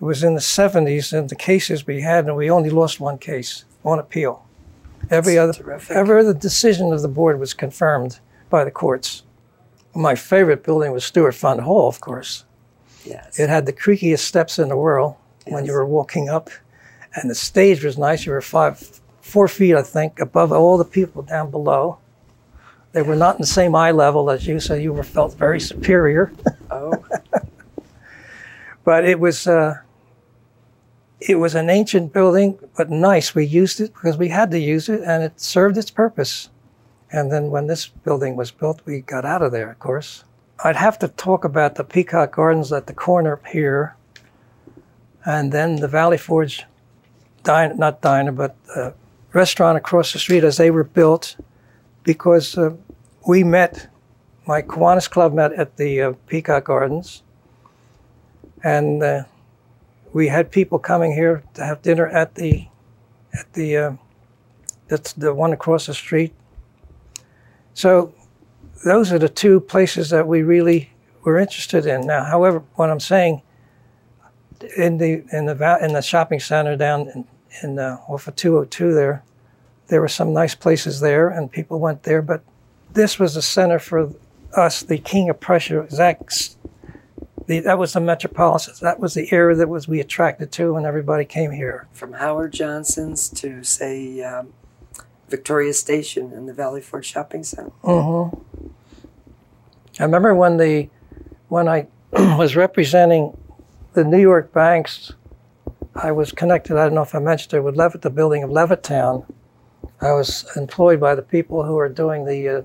It 0.00 0.04
was 0.04 0.24
in 0.24 0.34
the 0.34 0.40
70s, 0.40 1.12
and 1.16 1.28
the 1.28 1.36
cases 1.36 1.86
we 1.86 2.00
had, 2.00 2.26
and 2.26 2.36
we 2.36 2.50
only 2.50 2.70
lost 2.70 3.00
one 3.00 3.18
case 3.18 3.64
on 3.84 3.98
appeal. 3.98 4.46
Every 5.10 5.34
That's 5.34 5.58
other, 5.58 5.64
terrific. 5.64 5.96
every 5.96 6.20
other 6.20 6.34
decision 6.34 6.92
of 6.92 7.02
the 7.02 7.08
board 7.08 7.38
was 7.38 7.54
confirmed 7.54 8.20
by 8.48 8.64
the 8.64 8.70
courts. 8.70 9.22
My 9.94 10.14
favorite 10.14 10.62
building 10.62 10.92
was 10.92 11.04
Stewart 11.04 11.34
Fund 11.34 11.60
Hall, 11.62 11.88
of 11.88 12.00
course. 12.00 12.44
Yes. 13.04 13.38
It 13.38 13.48
had 13.48 13.66
the 13.66 13.72
creakiest 13.72 14.20
steps 14.20 14.58
in 14.58 14.68
the 14.68 14.76
world 14.76 15.16
when 15.46 15.64
you 15.64 15.72
were 15.72 15.86
walking 15.86 16.28
up, 16.28 16.50
and 17.14 17.30
the 17.30 17.34
stage 17.34 17.84
was 17.84 17.98
nice. 17.98 18.26
You 18.26 18.32
were 18.32 18.40
five, 18.40 19.00
four 19.20 19.48
feet, 19.48 19.74
I 19.74 19.82
think, 19.82 20.20
above 20.20 20.52
all 20.52 20.78
the 20.78 20.84
people 20.84 21.22
down 21.22 21.50
below. 21.50 21.98
They 22.92 23.02
were 23.02 23.16
not 23.16 23.36
in 23.36 23.40
the 23.40 23.46
same 23.46 23.74
eye 23.74 23.92
level 23.92 24.30
as 24.30 24.46
you, 24.46 24.58
so 24.58 24.74
you 24.74 24.92
were 24.92 25.04
felt 25.04 25.34
very 25.34 25.60
superior. 25.60 26.32
oh, 26.70 27.04
But 28.84 29.04
it 29.04 29.20
was 29.20 29.46
uh, 29.46 29.74
it 31.20 31.36
was 31.36 31.54
an 31.54 31.68
ancient 31.68 32.12
building, 32.12 32.58
but 32.76 32.90
nice. 32.90 33.34
We 33.34 33.44
used 33.44 33.80
it 33.80 33.92
because 33.92 34.16
we 34.16 34.28
had 34.28 34.50
to 34.52 34.58
use 34.58 34.88
it, 34.88 35.02
and 35.02 35.22
it 35.22 35.38
served 35.40 35.76
its 35.76 35.90
purpose. 35.90 36.48
And 37.12 37.30
then 37.30 37.50
when 37.50 37.66
this 37.66 37.88
building 37.88 38.36
was 38.36 38.50
built, 38.50 38.80
we 38.84 39.00
got 39.00 39.24
out 39.24 39.42
of 39.42 39.52
there, 39.52 39.70
of 39.70 39.78
course. 39.78 40.24
I'd 40.64 40.76
have 40.76 40.98
to 41.00 41.08
talk 41.08 41.44
about 41.44 41.74
the 41.74 41.84
Peacock 41.84 42.32
Gardens 42.32 42.72
at 42.72 42.86
the 42.86 42.94
corner 42.94 43.40
here, 43.50 43.96
and 45.24 45.52
then 45.52 45.76
the 45.76 45.88
Valley 45.88 46.18
Forge 46.18 46.64
diner, 47.42 47.74
not 47.74 48.00
diner, 48.00 48.32
but 48.32 48.56
restaurant 49.32 49.78
across 49.78 50.12
the 50.12 50.18
street 50.18 50.44
as 50.44 50.56
they 50.56 50.70
were 50.70 50.84
built, 50.84 51.36
because 52.02 52.58
uh, 52.58 52.74
we 53.26 53.44
met, 53.44 53.88
my 54.46 54.62
Kiwanis 54.62 55.08
Club 55.08 55.32
met 55.32 55.52
at 55.52 55.76
the 55.76 56.02
uh, 56.02 56.12
Peacock 56.26 56.64
Gardens, 56.64 57.22
and 58.64 59.02
uh, 59.02 59.24
we 60.12 60.28
had 60.28 60.50
people 60.50 60.78
coming 60.78 61.12
here 61.12 61.42
to 61.54 61.64
have 61.64 61.82
dinner 61.82 62.08
at 62.08 62.34
the, 62.34 62.66
at 63.32 63.52
the, 63.52 63.76
uh, 63.76 63.92
that's 64.88 65.12
the 65.12 65.32
one 65.32 65.52
across 65.52 65.86
the 65.86 65.94
street. 65.94 66.32
So 67.74 68.12
those 68.84 69.12
are 69.12 69.18
the 69.18 69.28
two 69.28 69.60
places 69.60 70.10
that 70.10 70.26
we 70.26 70.42
really 70.42 70.90
were 71.22 71.38
interested 71.38 71.86
in. 71.86 72.06
Now, 72.06 72.24
however, 72.24 72.62
what 72.74 72.90
I'm 72.90 73.00
saying 73.00 73.42
in 74.76 74.98
the 74.98 75.24
in 75.32 75.46
the 75.46 75.78
in 75.82 75.92
the 75.92 76.02
shopping 76.02 76.40
center 76.40 76.76
down 76.76 77.08
in, 77.08 77.24
in 77.62 77.78
uh, 77.78 77.98
off 78.08 78.28
of 78.28 78.36
202 78.36 78.94
there, 78.94 79.22
there 79.88 80.00
were 80.00 80.08
some 80.08 80.32
nice 80.32 80.54
places 80.54 81.00
there, 81.00 81.28
and 81.28 81.50
people 81.50 81.80
went 81.80 82.04
there. 82.04 82.22
But 82.22 82.42
this 82.92 83.18
was 83.18 83.34
the 83.34 83.42
center 83.42 83.78
for 83.78 84.12
us, 84.56 84.82
the 84.82 84.98
King 84.98 85.28
of 85.30 85.40
Prussia. 85.40 85.86
The, 87.46 87.58
that 87.60 87.78
was 87.78 87.94
the 87.94 88.00
metropolis. 88.00 88.78
That 88.78 89.00
was 89.00 89.14
the 89.14 89.32
area 89.32 89.56
that 89.56 89.68
was 89.68 89.88
we 89.88 89.98
attracted 89.98 90.52
to, 90.52 90.76
and 90.76 90.86
everybody 90.86 91.24
came 91.24 91.50
here. 91.50 91.88
from 91.92 92.12
Howard 92.12 92.52
Johnson's 92.52 93.28
to 93.30 93.64
say 93.64 94.22
um, 94.22 94.52
Victoria 95.28 95.72
Station 95.72 96.32
and 96.32 96.48
the 96.48 96.52
Valley 96.52 96.80
Forge 96.80 97.06
Shopping 97.06 97.42
Center. 97.42 97.70
hmm 97.82 98.28
I 99.98 100.04
remember 100.04 100.34
when 100.34 100.56
the 100.56 100.88
when 101.48 101.68
I 101.68 101.88
was 102.12 102.56
representing 102.56 103.36
the 103.92 104.04
New 104.04 104.20
York 104.20 104.52
banks, 104.52 105.12
I 105.94 106.12
was 106.12 106.32
connected. 106.32 106.76
I 106.76 106.84
don't 106.84 106.94
know 106.94 107.02
if 107.02 107.14
I 107.14 107.18
mentioned 107.18 107.54
it 107.54 107.60
with 107.60 107.76
Levitt, 107.76 108.02
the 108.02 108.10
building 108.10 108.42
of 108.42 108.50
Levittown. 108.50 109.26
I 110.00 110.12
was 110.12 110.46
employed 110.56 111.00
by 111.00 111.14
the 111.14 111.22
people 111.22 111.64
who 111.64 111.78
are 111.78 111.88
doing 111.88 112.24
the 112.24 112.48
uh, 112.48 112.62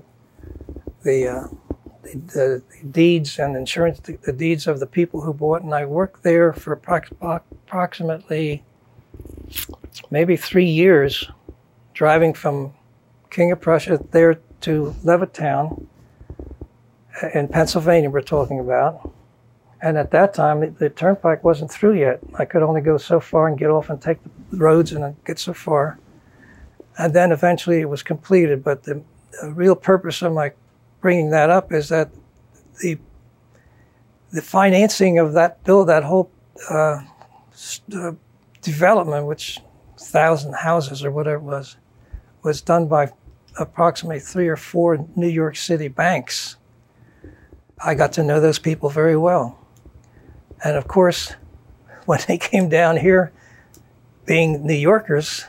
the, 1.02 1.28
uh, 1.28 1.48
the, 2.02 2.62
the 2.74 2.84
deeds 2.90 3.38
and 3.38 3.56
insurance, 3.56 4.00
the, 4.00 4.18
the 4.24 4.32
deeds 4.32 4.66
of 4.66 4.80
the 4.80 4.86
people 4.86 5.20
who 5.20 5.32
bought, 5.32 5.62
and 5.62 5.72
I 5.74 5.84
worked 5.84 6.22
there 6.22 6.52
for 6.52 6.76
approx- 6.76 7.12
approximately 7.20 8.64
maybe 10.10 10.36
three 10.36 10.68
years, 10.68 11.30
driving 11.94 12.34
from 12.34 12.74
King 13.30 13.52
of 13.52 13.60
Prussia 13.60 14.00
there 14.10 14.40
to 14.62 14.94
Levittown 15.04 15.86
in 17.34 17.48
Pennsylvania, 17.48 18.10
we're 18.10 18.20
talking 18.20 18.60
about. 18.60 19.12
And 19.82 19.98
at 19.98 20.10
that 20.12 20.34
time, 20.34 20.60
the, 20.60 20.70
the 20.70 20.90
turnpike 20.90 21.44
wasn't 21.44 21.70
through 21.70 21.98
yet. 21.98 22.20
I 22.38 22.44
could 22.44 22.62
only 22.62 22.80
go 22.80 22.96
so 22.96 23.20
far 23.20 23.46
and 23.48 23.58
get 23.58 23.70
off 23.70 23.90
and 23.90 24.00
take 24.00 24.18
the 24.22 24.56
roads 24.56 24.92
and 24.92 25.16
get 25.24 25.38
so 25.38 25.52
far. 25.52 25.98
And 26.98 27.12
then 27.12 27.30
eventually 27.30 27.80
it 27.80 27.88
was 27.88 28.02
completed. 28.02 28.64
But 28.64 28.84
the, 28.84 29.02
the 29.40 29.52
real 29.52 29.76
purpose 29.76 30.22
of 30.22 30.32
my 30.32 30.52
bringing 31.00 31.30
that 31.30 31.50
up 31.50 31.72
is 31.72 31.88
that 31.90 32.10
the 32.80 32.98
the 34.32 34.42
financing 34.42 35.18
of 35.18 35.32
that 35.34 35.62
bill, 35.64 35.84
that 35.84 36.02
whole 36.02 36.30
uh, 36.68 37.00
uh, 37.94 38.12
development, 38.60 39.26
which 39.26 39.60
thousand 39.98 40.54
houses 40.54 41.04
or 41.04 41.10
whatever 41.10 41.36
it 41.36 41.42
was, 41.42 41.76
was 42.42 42.60
done 42.60 42.86
by 42.88 43.12
approximately 43.58 44.20
three 44.20 44.48
or 44.48 44.56
four 44.56 45.06
New 45.14 45.28
York 45.28 45.56
City 45.56 45.88
banks. 45.88 46.56
I 47.82 47.94
got 47.94 48.12
to 48.14 48.22
know 48.22 48.40
those 48.40 48.58
people 48.58 48.90
very 48.90 49.16
well. 49.16 49.58
And 50.64 50.76
of 50.76 50.88
course, 50.88 51.34
when 52.06 52.20
they 52.26 52.38
came 52.38 52.68
down 52.68 52.96
here, 52.96 53.32
being 54.24 54.66
New 54.66 54.74
Yorkers, 54.74 55.44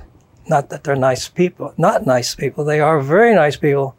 not 0.48 0.70
that 0.70 0.84
they're 0.84 0.96
nice 0.96 1.28
people, 1.28 1.74
not 1.78 2.06
nice 2.06 2.36
people, 2.36 2.64
they 2.64 2.80
are 2.80 3.02
very 3.02 3.34
nice 3.34 3.58
people, 3.58 3.96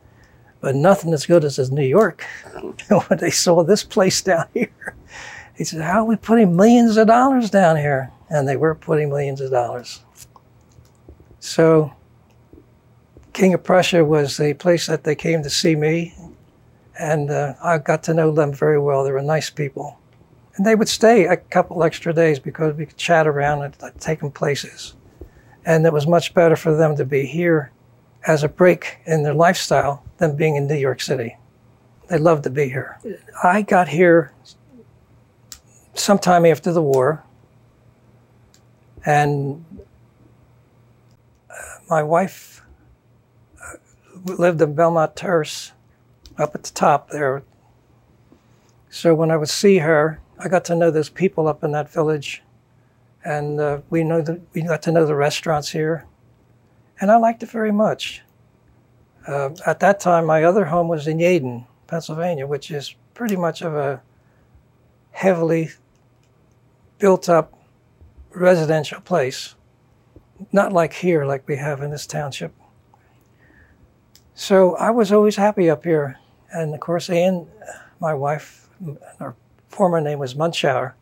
but 0.61 0.75
nothing 0.75 1.13
as 1.13 1.27
good 1.27 1.45
as 1.45 1.59
is 1.59 1.71
New 1.71 1.87
York. 1.87 2.25
when 2.89 3.19
they 3.19 3.31
saw 3.31 3.63
this 3.63 3.85
place 3.85 4.23
down 4.23 4.47
here, 4.55 4.95
he 5.57 5.65
said, 5.65 5.83
How 5.83 6.03
are 6.03 6.05
we 6.05 6.17
putting 6.17 6.57
millions 6.57 6.97
of 6.97 7.07
dollars 7.07 7.51
down 7.51 7.77
here? 7.77 8.13
And 8.31 8.47
they 8.47 8.57
were 8.57 8.75
putting 8.75 9.09
millions 9.09 9.41
of 9.41 9.51
dollars. 9.51 10.03
So, 11.41 11.93
King 13.33 13.55
of 13.55 13.63
Prussia 13.63 14.05
was 14.05 14.37
the 14.37 14.55
place 14.55 14.87
that 14.87 15.05
they 15.05 15.15
came 15.15 15.43
to 15.43 15.51
see 15.51 15.77
me, 15.77 16.15
and 16.99 17.31
uh, 17.31 17.55
I 17.63 17.79
got 17.79 18.03
to 18.05 18.15
know 18.15 18.33
them 18.33 18.53
very 18.53 18.79
well. 18.79 19.05
They 19.05 19.13
were 19.13 19.23
nice 19.23 19.49
people. 19.49 19.99
And 20.59 20.67
they 20.67 20.75
would 20.75 20.89
stay 20.89 21.25
a 21.25 21.37
couple 21.37 21.85
extra 21.85 22.13
days 22.13 22.41
because 22.41 22.75
we 22.75 22.85
could 22.85 22.97
chat 22.97 23.29
around 23.29 23.63
and 23.63 23.77
I'd 23.81 24.01
take 24.01 24.19
them 24.19 24.33
places. 24.33 24.97
And 25.65 25.87
it 25.87 25.93
was 25.93 26.05
much 26.05 26.35
better 26.35 26.57
for 26.57 26.75
them 26.75 26.97
to 26.97 27.05
be 27.05 27.27
here 27.27 27.71
as 28.27 28.43
a 28.43 28.49
break 28.49 28.99
in 29.07 29.23
their 29.23 29.35
lifestyle 29.35 30.03
than 30.17 30.35
being 30.35 30.57
in 30.57 30.67
New 30.67 30.75
York 30.75 31.01
City. 31.01 31.37
They 32.09 32.19
loved 32.19 32.43
to 32.43 32.51
be 32.51 32.69
here. 32.69 32.99
I 33.41 33.63
got 33.63 33.87
here 33.87 34.35
sometime 35.95 36.45
after 36.45 36.73
the 36.73 36.83
war, 36.83 37.23
and 39.07 39.65
uh, 41.49 41.55
my 41.89 42.03
wife 42.03 42.63
uh, 43.63 43.77
lived 44.35 44.61
in 44.61 44.75
Belmont 44.75 45.15
Terrace, 45.15 45.71
up 46.37 46.57
at 46.57 46.65
the 46.65 46.73
top 46.73 47.11
there. 47.11 47.45
So 48.91 49.15
when 49.15 49.31
I 49.31 49.37
would 49.37 49.49
see 49.49 49.79
her, 49.79 50.21
I 50.41 50.49
got 50.49 50.65
to 50.67 50.75
know 50.75 50.91
those 50.91 51.09
people 51.09 51.49
up 51.49 51.65
in 51.65 51.73
that 51.73 51.91
village, 51.91 52.43
and 53.25 53.61
uh, 53.61 53.81
we 53.91 54.05
know 54.05 54.23
the, 54.23 54.41
we 54.53 54.63
got 54.63 54.83
to 54.83 54.93
know 54.93 55.05
the 55.05 55.17
restaurants 55.17 55.71
here, 55.71 56.07
and 57.01 57.11
I 57.11 57.17
liked 57.17 57.43
it 57.43 57.51
very 57.51 57.73
much. 57.73 58.23
Uh, 59.27 59.51
at 59.67 59.81
that 59.81 60.01
time, 60.01 60.27
my 60.27 60.45
other 60.45 60.67
home 60.67 60.89
was 60.89 61.07
in 61.07 61.19
Yeadon, 61.19 61.67
Pennsylvania, 61.87 62.47
which 62.47 62.71
is 62.71 62.95
pretty 63.15 63.37
much 63.37 63.63
of 63.63 63.75
a 63.75 64.01
heavily 65.11 65.71
built 66.99 67.29
up 67.29 67.59
residential 68.31 69.01
place, 69.01 69.55
not 70.53 70.73
like 70.73 70.93
here, 70.93 71.25
like 71.25 71.47
we 71.49 71.57
have 71.57 71.83
in 71.83 71.91
this 71.91 72.07
township. 72.07 72.55
So 74.35 74.77
I 74.77 74.91
was 74.91 75.11
always 75.11 75.35
happy 75.35 75.69
up 75.69 75.83
here. 75.85 76.19
And 76.53 76.73
of 76.73 76.81
course, 76.81 77.11
Ann, 77.11 77.49
my 78.01 78.15
wife, 78.15 78.69
our 79.21 79.35
former 79.79 80.01
name 80.01 80.19
was 80.19 80.35
Munchauer. 80.35 80.97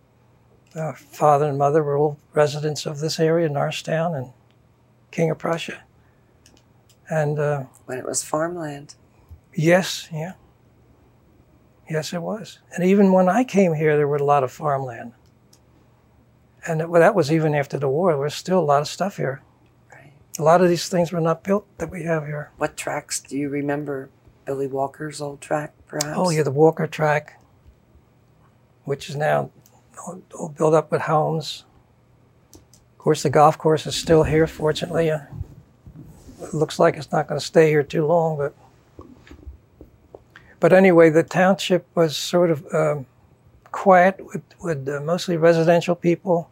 Our 0.75 0.95
father 0.95 1.47
and 1.47 1.56
mother 1.56 1.83
were 1.83 1.97
all 1.97 2.18
residents 2.35 2.85
of 2.85 3.00
this 3.00 3.18
area, 3.18 3.49
Norristown 3.49 4.14
and 4.14 4.33
King 5.11 5.30
of 5.30 5.38
Prussia. 5.38 5.83
And 7.09 7.38
uh, 7.38 7.64
when 7.87 7.97
it 7.97 8.04
was 8.04 8.23
farmland. 8.23 8.95
Yes, 9.54 10.11
yeah. 10.12 10.35
Yes, 11.88 12.12
it 12.12 12.21
was. 12.21 12.59
And 12.75 12.85
even 12.85 13.12
when 13.12 13.30
I 13.30 13.45
came 13.45 13.73
here, 13.73 13.97
there 13.97 14.06
were 14.06 14.16
a 14.16 14.25
lot 14.25 14.45
of 14.45 14.52
farmland. 14.52 15.12
And 16.68 16.83
it, 16.83 16.90
well, 16.90 17.00
that 17.00 17.14
was 17.14 17.33
even 17.33 17.54
after 17.54 17.78
the 17.78 17.88
war. 17.88 18.12
There 18.12 18.21
was 18.21 18.35
still 18.35 18.59
a 18.59 18.61
lot 18.61 18.83
of 18.83 18.88
stuff 18.88 19.16
here. 19.16 19.40
Right. 19.90 20.12
A 20.38 20.42
lot 20.42 20.61
of 20.61 20.68
these 20.68 20.90
things 20.90 21.12
were 21.12 21.21
not 21.23 21.42
built 21.42 21.66
that 21.78 21.90
we 21.90 22.02
have 22.02 22.26
here. 22.26 22.50
What 22.59 22.76
tracks 22.76 23.21
do 23.21 23.38
you 23.38 23.49
remember? 23.49 24.11
Billy 24.45 24.66
Walker's 24.66 25.23
old 25.23 25.40
track, 25.40 25.73
perhaps? 25.87 26.12
Oh, 26.14 26.28
yeah, 26.28 26.42
the 26.42 26.50
Walker 26.50 26.87
track, 26.87 27.40
which 28.87 29.11
is 29.11 29.16
now 29.16 29.50
all 30.35 30.49
built 30.57 30.73
up 30.73 30.90
with 30.90 31.02
homes. 31.02 31.64
Of 32.55 32.99
course, 32.99 33.23
the 33.23 33.31
golf 33.31 33.59
course 33.59 33.87
is 33.87 33.95
still 33.95 34.23
here, 34.23 34.47
fortunately. 34.47 35.11
Uh, 35.11 35.21
it 36.43 36.55
looks 36.55 36.78
like 36.78 36.97
it's 36.97 37.12
not 37.12 37.28
going 37.28 37.38
to 37.38 37.45
stay 37.45 37.69
here 37.69 37.83
too 37.83 38.07
long, 38.07 38.38
but 38.38 38.55
but 40.59 40.73
anyway, 40.73 41.11
the 41.11 41.23
township 41.23 41.87
was 41.95 42.16
sort 42.16 42.50
of 42.50 42.66
um, 42.75 43.07
quiet 43.73 44.19
with, 44.25 44.43
with 44.62 44.88
uh, 44.88 45.00
mostly 45.00 45.37
residential 45.37 45.95
people, 45.95 46.50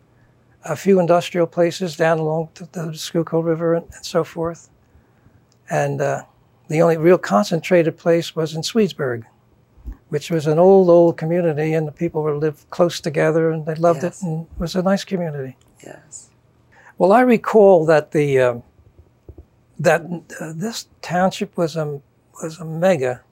a 0.65 0.77
few 0.77 1.01
industrial 1.01 1.47
places 1.47 1.97
down 1.97 2.19
along 2.19 2.51
the, 2.55 2.69
the 2.73 2.93
Schuylkill 2.95 3.43
River 3.43 3.75
and, 3.75 3.87
and, 3.95 4.05
so 4.05 4.23
forth. 4.23 4.69
And 5.71 6.03
uh, 6.03 6.25
the 6.69 6.83
only 6.83 6.99
real 6.99 7.17
concentrated 7.17 7.97
place 7.97 8.37
was 8.37 8.55
in 8.55 8.61
Swedesburg, 8.61 9.25
which 10.09 10.31
was 10.31 10.47
an 10.47 10.59
old, 10.59 10.89
old 10.89 11.17
community, 11.17 11.75
and 11.75 11.89
the 11.89 11.93
people 11.93 12.23
were 12.23 12.37
lived 12.37 12.69
close 12.71 13.01
together, 13.01 13.51
and 13.51 13.67
they 13.67 13.75
loved 13.75 14.03
yes. 14.03 14.23
it, 14.23 14.27
and 14.27 14.47
it 14.47 14.61
was 14.61 14.77
a 14.77 14.83
nice 14.83 15.05
community. 15.05 15.57
Yes. 15.85 16.31
Well, 16.99 17.13
I 17.13 17.21
recall 17.21 17.85
that 17.87 18.13
the 18.13 18.39
uh, 18.39 18.55
that 19.79 20.03
uh, 20.41 20.53
this 20.55 20.87
township 21.03 21.57
was 21.57 21.77
a 21.77 22.01
was 22.43 22.59
a 22.59 22.65
mega 22.65 23.23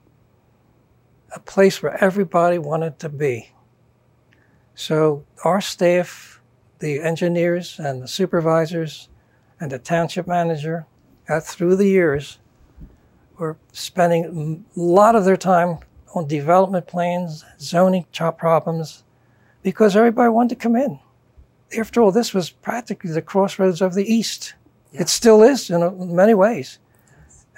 a 1.33 1.39
place 1.39 1.81
where 1.81 2.01
everybody 2.03 2.57
wanted 2.57 2.99
to 2.99 3.09
be. 3.09 3.51
So 4.75 5.25
our 5.43 5.61
staff, 5.61 6.41
the 6.79 6.99
engineers 7.01 7.79
and 7.79 8.01
the 8.01 8.07
supervisors 8.07 9.09
and 9.59 9.71
the 9.71 9.79
township 9.79 10.27
manager, 10.27 10.85
uh, 11.29 11.39
through 11.39 11.75
the 11.75 11.87
years, 11.87 12.39
were 13.37 13.57
spending 13.71 14.65
a 14.75 14.79
lot 14.79 15.15
of 15.15 15.25
their 15.25 15.37
time 15.37 15.79
on 16.13 16.27
development 16.27 16.87
plans, 16.87 17.43
zoning 17.59 18.05
problems, 18.37 19.03
because 19.61 19.95
everybody 19.95 20.29
wanted 20.29 20.49
to 20.49 20.55
come 20.55 20.75
in. 20.75 20.99
After 21.77 22.01
all, 22.01 22.11
this 22.11 22.33
was 22.33 22.49
practically 22.49 23.11
the 23.11 23.21
crossroads 23.21 23.81
of 23.81 23.93
the 23.93 24.05
East. 24.05 24.53
Yeah. 24.91 25.01
It 25.01 25.09
still 25.09 25.41
is 25.41 25.69
in 25.69 26.15
many 26.15 26.33
ways. 26.33 26.79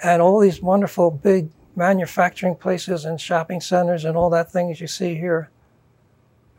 And 0.02 0.22
all 0.22 0.40
these 0.40 0.62
wonderful 0.62 1.10
big 1.10 1.50
manufacturing 1.74 2.54
places 2.54 3.04
and 3.04 3.20
shopping 3.20 3.60
centers 3.60 4.04
and 4.04 4.16
all 4.16 4.30
that 4.30 4.50
things 4.50 4.80
you 4.80 4.86
see 4.86 5.14
here 5.14 5.50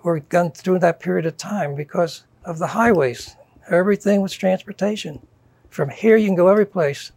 were 0.04 0.20
done 0.20 0.51
through 0.51 0.80
that 0.80 1.00
period 1.00 1.25
of 1.25 1.38
time 1.38 1.75
because 1.75 2.24
of 2.46 2.60
the 2.60 2.68
highways. 2.68 3.36
Everything 3.70 4.22
was 4.22 4.34
transportation. 4.34 5.20
From 5.70 5.89
here, 5.89 6.18
you 6.18 6.27
can 6.27 6.36
go 6.36 6.48
every 6.48 6.66
place. 6.66 7.12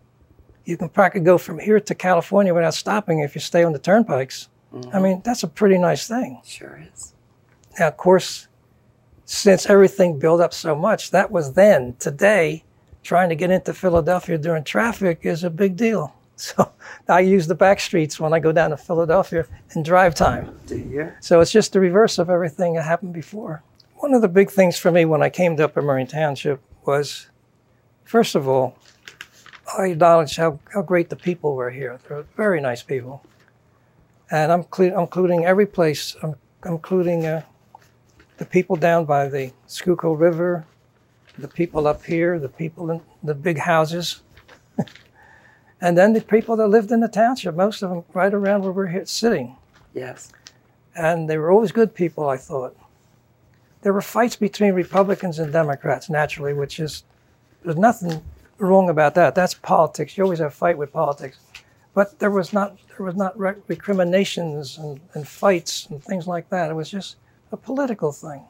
You 0.65 0.77
can 0.77 0.89
practically 0.89 1.25
go 1.25 1.39
from 1.39 1.59
here 1.59 1.81
to 1.81 1.95
California 1.95 2.52
without 2.52 2.75
stopping 2.75 3.21
if 3.21 3.35
you 3.35 3.41
stay 3.41 3.65
on 3.65 3.73
the 3.73 3.78
turnpikes. 3.78 4.49
Mm-hmm. 4.73 4.97
I 4.97 5.00
mean, 5.00 5.23
that's 5.25 5.43
a 5.43 5.49
pretty 5.49 5.78
nice 5.78 6.06
thing. 6.06 6.41
Sure 6.45 6.80
is. 6.93 7.15
Now, 7.78 7.89
of 7.89 7.97
course, 7.97 8.47
since 9.25 9.67
everything 9.67 10.19
built 10.19 10.41
up 10.41 10.52
so 10.52 10.75
much, 10.75 11.11
that 11.11 11.30
was 11.30 11.54
then. 11.54 11.97
Today, 11.99 12.65
trying 13.02 13.28
to 13.28 13.35
get 13.35 13.50
into 13.50 13.73
Philadelphia 13.73 14.39
during 14.39 14.65
traffic 14.65 15.21
is 15.23 15.45
a 15.45 15.50
big 15.50 15.76
deal. 15.76 16.15
So 16.41 16.73
I 17.06 17.21
use 17.21 17.47
the 17.47 17.54
back 17.54 17.80
streets 17.80 18.19
when 18.19 18.33
I 18.33 18.39
go 18.39 18.50
down 18.50 18.71
to 18.71 18.76
Philadelphia 18.78 19.45
in 19.76 19.83
drive 19.83 20.15
time. 20.15 20.59
Do 20.65 20.78
you? 20.78 21.13
So 21.21 21.41
it's 21.41 21.52
just 21.52 21.75
the 21.75 21.80
reverse 21.80 22.17
of 22.17 22.30
everything 22.30 22.73
that 22.76 22.85
happened 22.85 23.13
before. 23.13 23.63
One 23.97 24.15
of 24.15 24.23
the 24.23 24.28
big 24.28 24.50
things 24.50 24.78
for 24.78 24.91
me 24.91 25.04
when 25.04 25.23
I 25.23 25.28
came 25.28 25.54
to 25.59 25.65
Upper 25.65 25.83
Merion 25.83 26.06
Township 26.06 26.63
was, 26.87 27.28
first 28.04 28.35
of 28.35 28.49
all, 28.49 28.78
I 29.76 29.89
acknowledge 29.89 30.37
how, 30.37 30.59
how 30.73 30.80
great 30.80 31.11
the 31.11 31.17
people 31.17 31.54
were 31.56 31.69
here. 31.69 32.00
They're 32.09 32.25
very 32.39 32.63
nice 32.63 32.83
people. 32.83 33.23
And 34.30 34.52
I'm, 34.52 34.64
cl- 34.73 34.95
I'm 34.95 35.00
including 35.00 35.45
every 35.45 35.66
place. 35.66 36.16
I'm, 36.23 36.34
I'm 36.62 36.73
including 36.73 37.26
uh, 37.26 37.43
the 38.38 38.45
people 38.45 38.76
down 38.76 39.04
by 39.04 39.28
the 39.28 39.52
Schuylkill 39.66 40.16
River, 40.16 40.64
the 41.38 41.49
people 41.49 41.86
up 41.86 42.04
here, 42.04 42.38
the 42.38 42.49
people 42.49 42.90
in 42.90 43.00
the 43.23 43.34
big 43.34 43.58
houses. 43.58 44.23
And 45.80 45.97
then 45.97 46.12
the 46.12 46.21
people 46.21 46.56
that 46.56 46.69
lived 46.69 46.93
in 46.93 47.00
the 47.00 47.08
township, 47.08 47.54
most 47.54 47.82
of 47.82 47.90
them 47.90 48.04
right 48.12 48.32
around 48.32 48.62
where 48.62 48.73
we're 48.73 48.88
here 48.88 49.06
sitting. 49.06 49.56
Yes. 49.95 50.30
And 50.95 51.28
they 51.28 51.38
were 51.38 51.50
always 51.50 51.73
good 51.73 51.95
people, 51.95 52.28
I 52.28 52.36
thought. 52.36 52.76
There 53.82 53.95
were 53.95 54.02
fights 54.02 54.36
between 54.36 54.75
Republicans 54.75 55.38
and 55.38 55.52
Democrats, 55.52 56.10
naturally, 56.10 56.52
which 56.52 56.78
is, 56.80 57.04
there's 57.64 57.78
nothing 57.78 58.23
wrong 58.58 58.90
about 58.90 59.14
that. 59.14 59.34
That's 59.34 59.54
politics. 59.54 60.19
You 60.19 60.25
always 60.25 60.40
have 60.40 60.49
a 60.49 60.54
fight 60.54 60.76
with 60.76 60.93
politics. 60.93 61.38
But 61.93 62.19
there 62.19 62.31
was 62.31 62.53
not, 62.53 62.76
there 62.97 63.05
was 63.05 63.17
not 63.17 63.39
recriminations 63.39 64.79
and, 64.79 65.00
and 65.15 65.26
fights 65.26 65.87
and 65.87 66.03
things 66.03 66.26
like 66.26 66.49
that. 66.50 66.71
It 66.71 66.75
was 66.75 66.91
just 66.91 67.17
a 67.53 67.57
political 67.57 68.13
thing. 68.13 68.45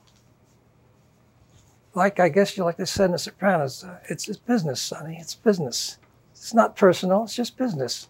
Like 1.94 2.20
I 2.20 2.28
guess 2.28 2.56
you 2.56 2.64
like 2.64 2.76
they 2.76 2.84
said 2.84 3.06
in 3.06 3.12
The 3.12 3.18
Sopranos, 3.18 3.82
uh, 3.82 3.98
it's, 4.08 4.28
it's 4.28 4.38
business, 4.38 4.80
Sonny. 4.80 5.16
It's 5.18 5.34
business. 5.34 5.98
It's 6.32 6.54
not 6.54 6.76
personal, 6.76 7.24
it's 7.24 7.36
just 7.36 7.56
business. 7.56 8.08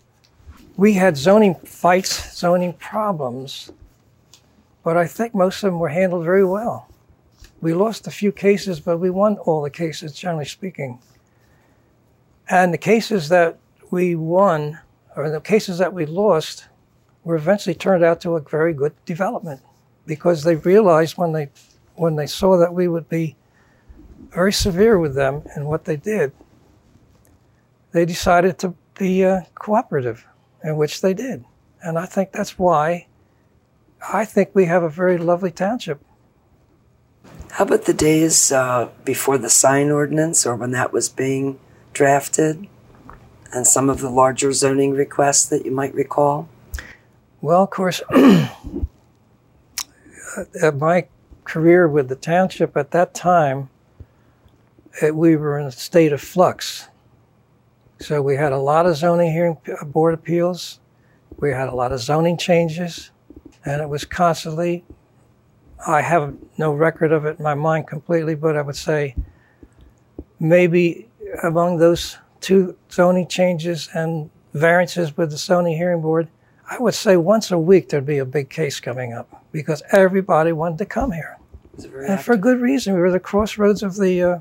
We 0.76 0.92
had 0.94 1.16
zoning 1.16 1.56
fights, 1.56 2.38
zoning 2.38 2.74
problems, 2.74 3.72
but 4.84 4.96
I 4.96 5.06
think 5.06 5.34
most 5.34 5.62
of 5.62 5.72
them 5.72 5.80
were 5.80 5.88
handled 5.88 6.24
very 6.24 6.44
well. 6.44 6.88
We 7.60 7.74
lost 7.74 8.06
a 8.06 8.10
few 8.10 8.32
cases, 8.32 8.80
but 8.80 8.98
we 8.98 9.10
won 9.10 9.36
all 9.38 9.62
the 9.62 9.70
cases, 9.70 10.12
generally 10.12 10.44
speaking. 10.44 10.98
And 12.48 12.72
the 12.72 12.78
cases 12.78 13.28
that 13.28 13.58
we 13.90 14.14
won, 14.14 14.78
or 15.16 15.30
the 15.30 15.40
cases 15.40 15.78
that 15.78 15.92
we 15.92 16.06
lost, 16.06 16.66
were 17.24 17.36
eventually 17.36 17.74
turned 17.74 18.04
out 18.04 18.20
to 18.22 18.36
a 18.36 18.40
very 18.40 18.72
good 18.72 18.94
development 19.04 19.60
because 20.06 20.42
they 20.42 20.56
realized 20.56 21.18
when 21.18 21.32
they 21.32 21.50
when 21.96 22.16
they 22.16 22.26
saw 22.26 22.56
that 22.56 22.72
we 22.72 22.88
would 22.88 23.08
be 23.08 23.36
very 24.30 24.52
severe 24.52 24.98
with 24.98 25.14
them 25.14 25.42
and 25.54 25.66
what 25.66 25.84
they 25.84 25.96
did, 25.96 26.32
they 27.92 28.06
decided 28.06 28.58
to 28.58 28.74
be 28.98 29.24
uh, 29.24 29.40
cooperative, 29.54 30.26
in 30.64 30.76
which 30.76 31.00
they 31.00 31.12
did. 31.12 31.44
And 31.82 31.98
I 31.98 32.06
think 32.06 32.32
that's 32.32 32.58
why 32.58 33.06
I 34.12 34.24
think 34.24 34.50
we 34.54 34.64
have 34.66 34.82
a 34.82 34.88
very 34.88 35.18
lovely 35.18 35.50
township. 35.50 36.00
How 37.50 37.64
about 37.64 37.84
the 37.84 37.94
days 37.94 38.52
uh, 38.52 38.88
before 39.04 39.36
the 39.36 39.50
sign 39.50 39.90
ordinance 39.90 40.46
or 40.46 40.56
when 40.56 40.70
that 40.70 40.92
was 40.92 41.08
being 41.08 41.58
drafted 41.92 42.66
and 43.52 43.66
some 43.66 43.88
of 43.88 44.00
the 44.00 44.10
larger 44.10 44.52
zoning 44.52 44.92
requests 44.92 45.46
that 45.46 45.64
you 45.64 45.70
might 45.70 45.94
recall? 45.94 46.48
Well, 47.40 47.62
of 47.62 47.70
course, 47.70 48.02
uh, 48.10 48.48
uh, 50.62 50.70
my 50.72 51.06
career 51.44 51.88
with 51.88 52.08
the 52.08 52.16
township 52.16 52.76
at 52.76 52.90
that 52.92 53.14
time, 53.14 53.70
it, 55.02 55.14
we 55.14 55.36
were 55.36 55.58
in 55.58 55.66
a 55.66 55.72
state 55.72 56.12
of 56.12 56.20
flux. 56.20 56.88
So 57.98 58.22
we 58.22 58.36
had 58.36 58.52
a 58.52 58.58
lot 58.58 58.86
of 58.86 58.96
zoning 58.96 59.32
hearing 59.32 59.58
uh, 59.80 59.84
board 59.84 60.14
appeals. 60.14 60.80
We 61.38 61.50
had 61.50 61.68
a 61.68 61.74
lot 61.74 61.92
of 61.92 62.00
zoning 62.00 62.36
changes, 62.36 63.10
and 63.64 63.80
it 63.80 63.88
was 63.88 64.04
constantly. 64.04 64.84
I 65.86 66.02
have 66.02 66.34
no 66.58 66.72
record 66.72 67.12
of 67.12 67.24
it 67.24 67.38
in 67.38 67.42
my 67.42 67.54
mind 67.54 67.86
completely, 67.86 68.34
but 68.34 68.56
I 68.56 68.62
would 68.62 68.76
say 68.76 69.16
maybe 70.38 71.08
among 71.42 71.78
those 71.78 72.18
two 72.40 72.76
zoning 72.90 73.26
changes 73.26 73.88
and 73.94 74.30
variances 74.52 75.16
with 75.16 75.30
the 75.30 75.36
zoning 75.36 75.76
hearing 75.76 76.00
board, 76.00 76.28
I 76.68 76.78
would 76.78 76.94
say 76.94 77.16
once 77.16 77.50
a 77.50 77.58
week 77.58 77.88
there'd 77.88 78.06
be 78.06 78.18
a 78.18 78.24
big 78.24 78.48
case 78.48 78.80
coming 78.80 79.12
up 79.12 79.44
because 79.52 79.82
everybody 79.92 80.52
wanted 80.52 80.78
to 80.78 80.86
come 80.86 81.12
here, 81.12 81.38
and 81.76 82.04
active. 82.04 82.24
for 82.24 82.36
good 82.36 82.60
reason. 82.60 82.94
We 82.94 83.00
were 83.00 83.10
the 83.10 83.20
crossroads 83.20 83.82
of 83.82 83.96
the 83.96 84.22
uh, 84.22 84.38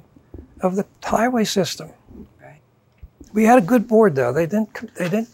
of 0.62 0.76
the 0.76 0.86
highway 1.04 1.44
system. 1.46 1.92
We 3.34 3.46
had 3.46 3.60
a 3.60 3.66
good 3.66 3.88
board 3.88 4.16
though. 4.16 4.34
They 4.34 4.46
didn't. 4.46 4.74
They 4.96 5.10
didn't. 5.10 5.30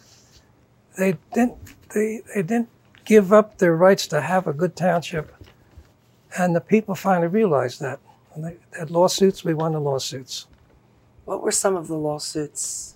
They 0.98 1.18
didn't. 1.34 1.58
They, 1.94 2.22
they 2.34 2.42
didn't 2.42 2.70
give 3.06 3.32
up 3.32 3.58
their 3.58 3.76
rights 3.76 4.08
to 4.08 4.22
have 4.22 4.48
a 4.48 4.54
good 4.54 4.76
township, 4.76 5.34
and 6.38 6.56
the 6.56 6.62
people 6.62 6.96
finally 6.96 7.28
realized 7.28 7.80
that. 7.82 8.00
When 8.32 8.44
they 8.44 8.58
had 8.78 8.92
lawsuits, 8.92 9.46
we 9.46 9.54
won 9.54 9.72
the 9.72 9.80
lawsuits. 9.80 10.48
What 11.26 11.42
were 11.42 11.52
some 11.52 11.76
of 11.76 11.88
the 11.88 11.98
lawsuits 11.98 12.96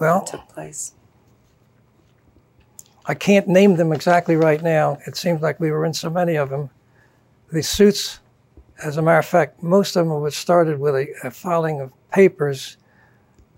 Well, 0.00 0.20
that 0.20 0.26
took 0.26 0.48
place? 0.48 0.94
I 3.04 3.14
can't 3.14 3.48
name 3.48 3.76
them 3.76 3.92
exactly 3.92 4.36
right 4.36 4.62
now. 4.62 4.98
It 5.06 5.16
seems 5.16 5.42
like 5.42 5.60
we 5.60 5.70
were 5.70 5.84
in 5.84 5.92
so 5.92 6.08
many 6.08 6.36
of 6.36 6.50
them. 6.50 6.70
The 7.50 7.62
suits, 7.62 8.20
as 8.82 8.96
a 8.96 9.02
matter 9.02 9.18
of 9.18 9.26
fact, 9.26 9.62
most 9.62 9.96
of 9.96 10.06
them 10.06 10.20
were 10.20 10.30
started 10.30 10.78
with 10.78 10.94
a, 10.94 11.08
a 11.24 11.30
filing 11.30 11.80
of 11.80 11.92
papers 12.10 12.78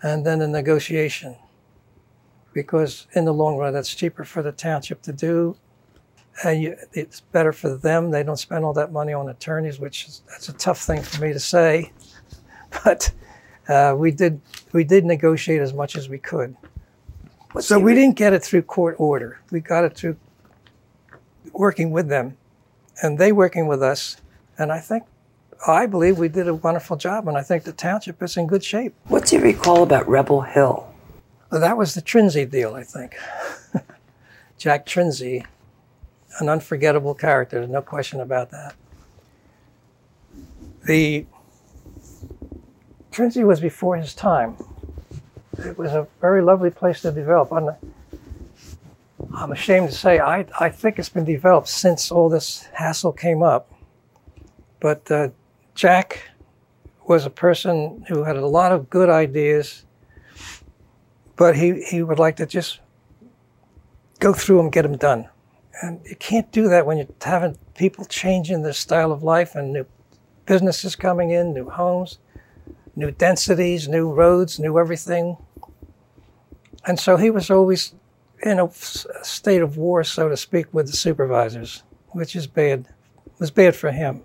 and 0.03 0.25
then 0.27 0.41
a 0.41 0.49
negotiation. 0.49 1.37
Because 2.53 3.07
in 3.15 3.25
the 3.25 3.35
long 3.35 3.57
run, 3.57 3.73
that's 3.73 3.95
cheaper 3.95 4.25
for 4.25 4.43
the 4.43 4.53
township 4.53 5.03
to 5.03 5.13
do. 5.13 5.57
And 6.43 6.63
you, 6.63 6.77
it's 6.93 7.21
better 7.21 7.53
for 7.53 7.77
them. 7.77 8.11
They 8.11 8.23
don't 8.23 8.39
spend 8.39 8.65
all 8.65 8.73
that 8.73 8.93
money 8.93 9.13
on 9.13 9.29
attorneys, 9.29 9.79
which 9.79 10.07
is 10.09 10.23
that's 10.29 10.49
a 10.49 10.53
tough 10.55 10.81
thing 10.81 11.03
for 11.03 11.23
me 11.23 11.33
to 11.33 11.41
say. 11.41 11.93
But 12.85 13.13
uh, 13.69 13.95
we 13.97 14.11
did 14.11 14.41
we 14.73 14.85
did 14.85 15.05
negotiate 15.05 15.61
as 15.61 15.73
much 15.73 15.97
as 15.97 16.09
we 16.09 16.19
could. 16.19 16.57
What's 17.53 17.69
So 17.69 17.79
we 17.79 17.93
re- 17.93 18.01
didn't 18.01 18.17
get 18.17 18.33
it 18.33 18.43
through 18.43 18.63
court 18.63 18.97
order. 18.99 19.41
We 19.51 19.61
got 19.61 19.85
it 19.85 19.97
through 19.97 20.17
working 21.53 21.91
with 21.91 22.09
them 22.09 22.37
and 23.03 23.19
they 23.19 23.33
working 23.33 23.67
with 23.67 23.83
us. 23.83 24.17
And 24.59 24.73
I 24.73 24.81
think, 24.81 25.05
I 25.67 25.87
believe 25.87 26.19
we 26.19 26.29
did 26.29 26.49
a 26.49 26.55
wonderful 26.55 26.97
job. 26.97 27.29
And 27.29 27.37
I 27.37 27.43
think 27.43 27.65
the 27.65 27.73
township 27.73 28.23
is 28.23 28.37
in 28.37 28.47
good 28.47 28.65
shape. 28.65 28.95
What 29.07 29.27
do 29.27 29.37
you 29.37 29.43
recall 29.43 29.83
about 29.83 30.09
Rebel 30.09 30.43
Hill? 30.43 30.93
That 31.51 31.77
was 31.77 31.95
the 31.95 32.03
Trinsey 32.03 32.51
deal, 32.51 32.75
I 32.75 32.83
think. 32.83 33.17
Jack 34.59 34.87
Trinsey, 34.87 35.45
an 36.41 36.49
unforgettable 36.49 37.15
character, 37.15 37.59
there's 37.59 37.71
no 37.71 37.83
question 37.83 38.21
about 38.21 38.51
that. 38.51 38.75
The 40.87 41.27
Trinsey 43.15 43.45
was 43.47 43.61
before 43.61 43.97
his 43.97 44.15
time. 44.15 44.57
It 45.59 45.79
was 45.79 45.93
a 45.93 46.07
very 46.21 46.43
lovely 46.43 46.71
place 46.71 47.03
to 47.03 47.13
develop. 47.13 47.53
I'm, 47.53 47.71
I'm 49.33 49.53
ashamed 49.53 49.91
to 49.91 49.95
say 49.95 50.19
I, 50.19 50.47
I 50.59 50.69
think 50.69 50.99
it's 50.99 51.09
been 51.09 51.25
developed 51.25 51.69
since 51.69 52.11
all 52.11 52.29
this 52.29 52.67
hassle 52.73 53.13
came 53.13 53.43
up. 53.43 53.73
But 54.81 55.11
uh, 55.11 55.29
Jack 55.75 56.31
was 57.07 57.25
a 57.25 57.31
person 57.31 58.05
who 58.09 58.25
had 58.25 58.37
a 58.37 58.47
lot 58.47 58.73
of 58.73 58.91
good 58.91 59.09
ideas 59.09 59.85
but 61.37 61.57
he, 61.57 61.83
he 61.83 62.03
would 62.03 62.19
like 62.19 62.37
to 62.37 62.47
just 62.47 62.81
go 64.21 64.33
through 64.33 64.59
them, 64.59 64.71
get 64.71 64.83
them 64.83 64.97
done. 64.97 65.29
And 65.83 66.01
you 66.05 66.17
can't 66.17 66.51
do 66.53 66.69
that 66.69 66.87
when 66.87 66.99
you're 66.99 67.07
having 67.21 67.59
people 67.77 68.05
changing 68.05 68.63
their 68.63 68.73
style 68.73 69.11
of 69.11 69.23
life 69.23 69.55
and 69.55 69.73
new 69.73 69.87
businesses 70.47 70.95
coming 70.95 71.31
in, 71.31 71.53
new 71.53 71.69
homes, 71.69 72.19
new 72.97 73.11
densities, 73.11 73.89
new 73.89 74.13
roads, 74.13 74.59
new 74.59 74.79
everything. 74.79 75.37
And 76.87 76.99
so 76.99 77.17
he 77.17 77.31
was 77.31 77.51
always 77.51 77.95
in 78.43 78.61
a 78.61 78.71
state 79.23 79.63
of 79.63 79.77
war, 79.77 80.05
so 80.05 80.29
to 80.29 80.37
speak, 80.37 80.73
with 80.73 80.87
the 80.87 80.97
supervisors, 80.97 81.83
which 82.09 82.37
is 82.37 82.47
bad, 82.47 82.89
was 83.39 83.51
bad 83.51 83.75
for 83.75 83.91
him. 83.91 84.23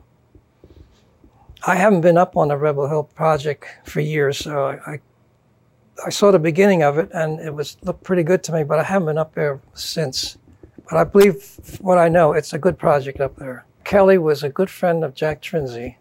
I 1.65 1.75
haven't 1.75 2.01
been 2.01 2.17
up 2.17 2.38
on 2.38 2.49
the 2.49 2.58
Rebel 2.58 2.88
Hill 2.88 3.03
project 3.03 3.65
for 3.86 3.99
years, 3.99 4.38
so 4.38 4.65
I, 4.65 4.93
I 4.93 4.99
I 6.05 6.10
saw 6.10 6.32
the 6.32 6.39
beginning 6.39 6.84
of 6.84 6.97
it 6.97 7.10
and 7.13 7.39
it 7.39 7.53
was 7.53 7.77
looked 7.84 8.03
pretty 8.03 8.23
good 8.23 8.43
to 8.43 8.53
me, 8.53 8.63
but 8.63 8.79
I 8.79 8.84
haven't 8.84 9.08
been 9.08 9.17
up 9.17 9.36
there 9.36 9.60
since. 9.73 10.38
But 10.89 10.97
I 10.97 11.03
believe 11.03 11.60
what 11.82 11.97
I 11.97 12.10
know, 12.10 12.34
it's 12.34 12.53
a 12.53 12.58
good 12.58 12.77
project 12.77 13.19
up 13.19 13.36
there. 13.36 13.65
Kelly 13.84 14.17
was 14.17 14.43
a 14.43 14.49
good 14.49 14.69
friend 14.69 15.03
of 15.03 15.13
Jack 15.13 15.41
Trinsey. 15.41 15.95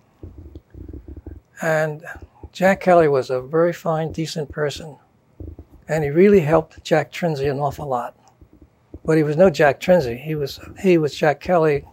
And 1.61 2.05
Jack 2.53 2.81
Kelly 2.81 3.09
was 3.09 3.31
a 3.31 3.41
very 3.41 3.73
fine, 3.73 4.13
decent 4.13 4.51
person. 4.51 4.97
And 5.89 6.05
he 6.05 6.11
really 6.11 6.41
helped 6.41 6.83
Jack 6.85 7.13
Trinsey 7.13 7.51
an 7.51 7.59
awful 7.59 7.87
lot. 7.87 8.17
But 9.05 9.17
he 9.17 9.23
was 9.23 9.37
no 9.37 9.49
Jack 9.49 9.81
Trinsey. 9.81 10.21
He 10.21 10.35
was 10.35 10.61
he 10.83 10.99
was 10.99 11.15
Jack 11.15 11.41
Kelly, 11.41 11.85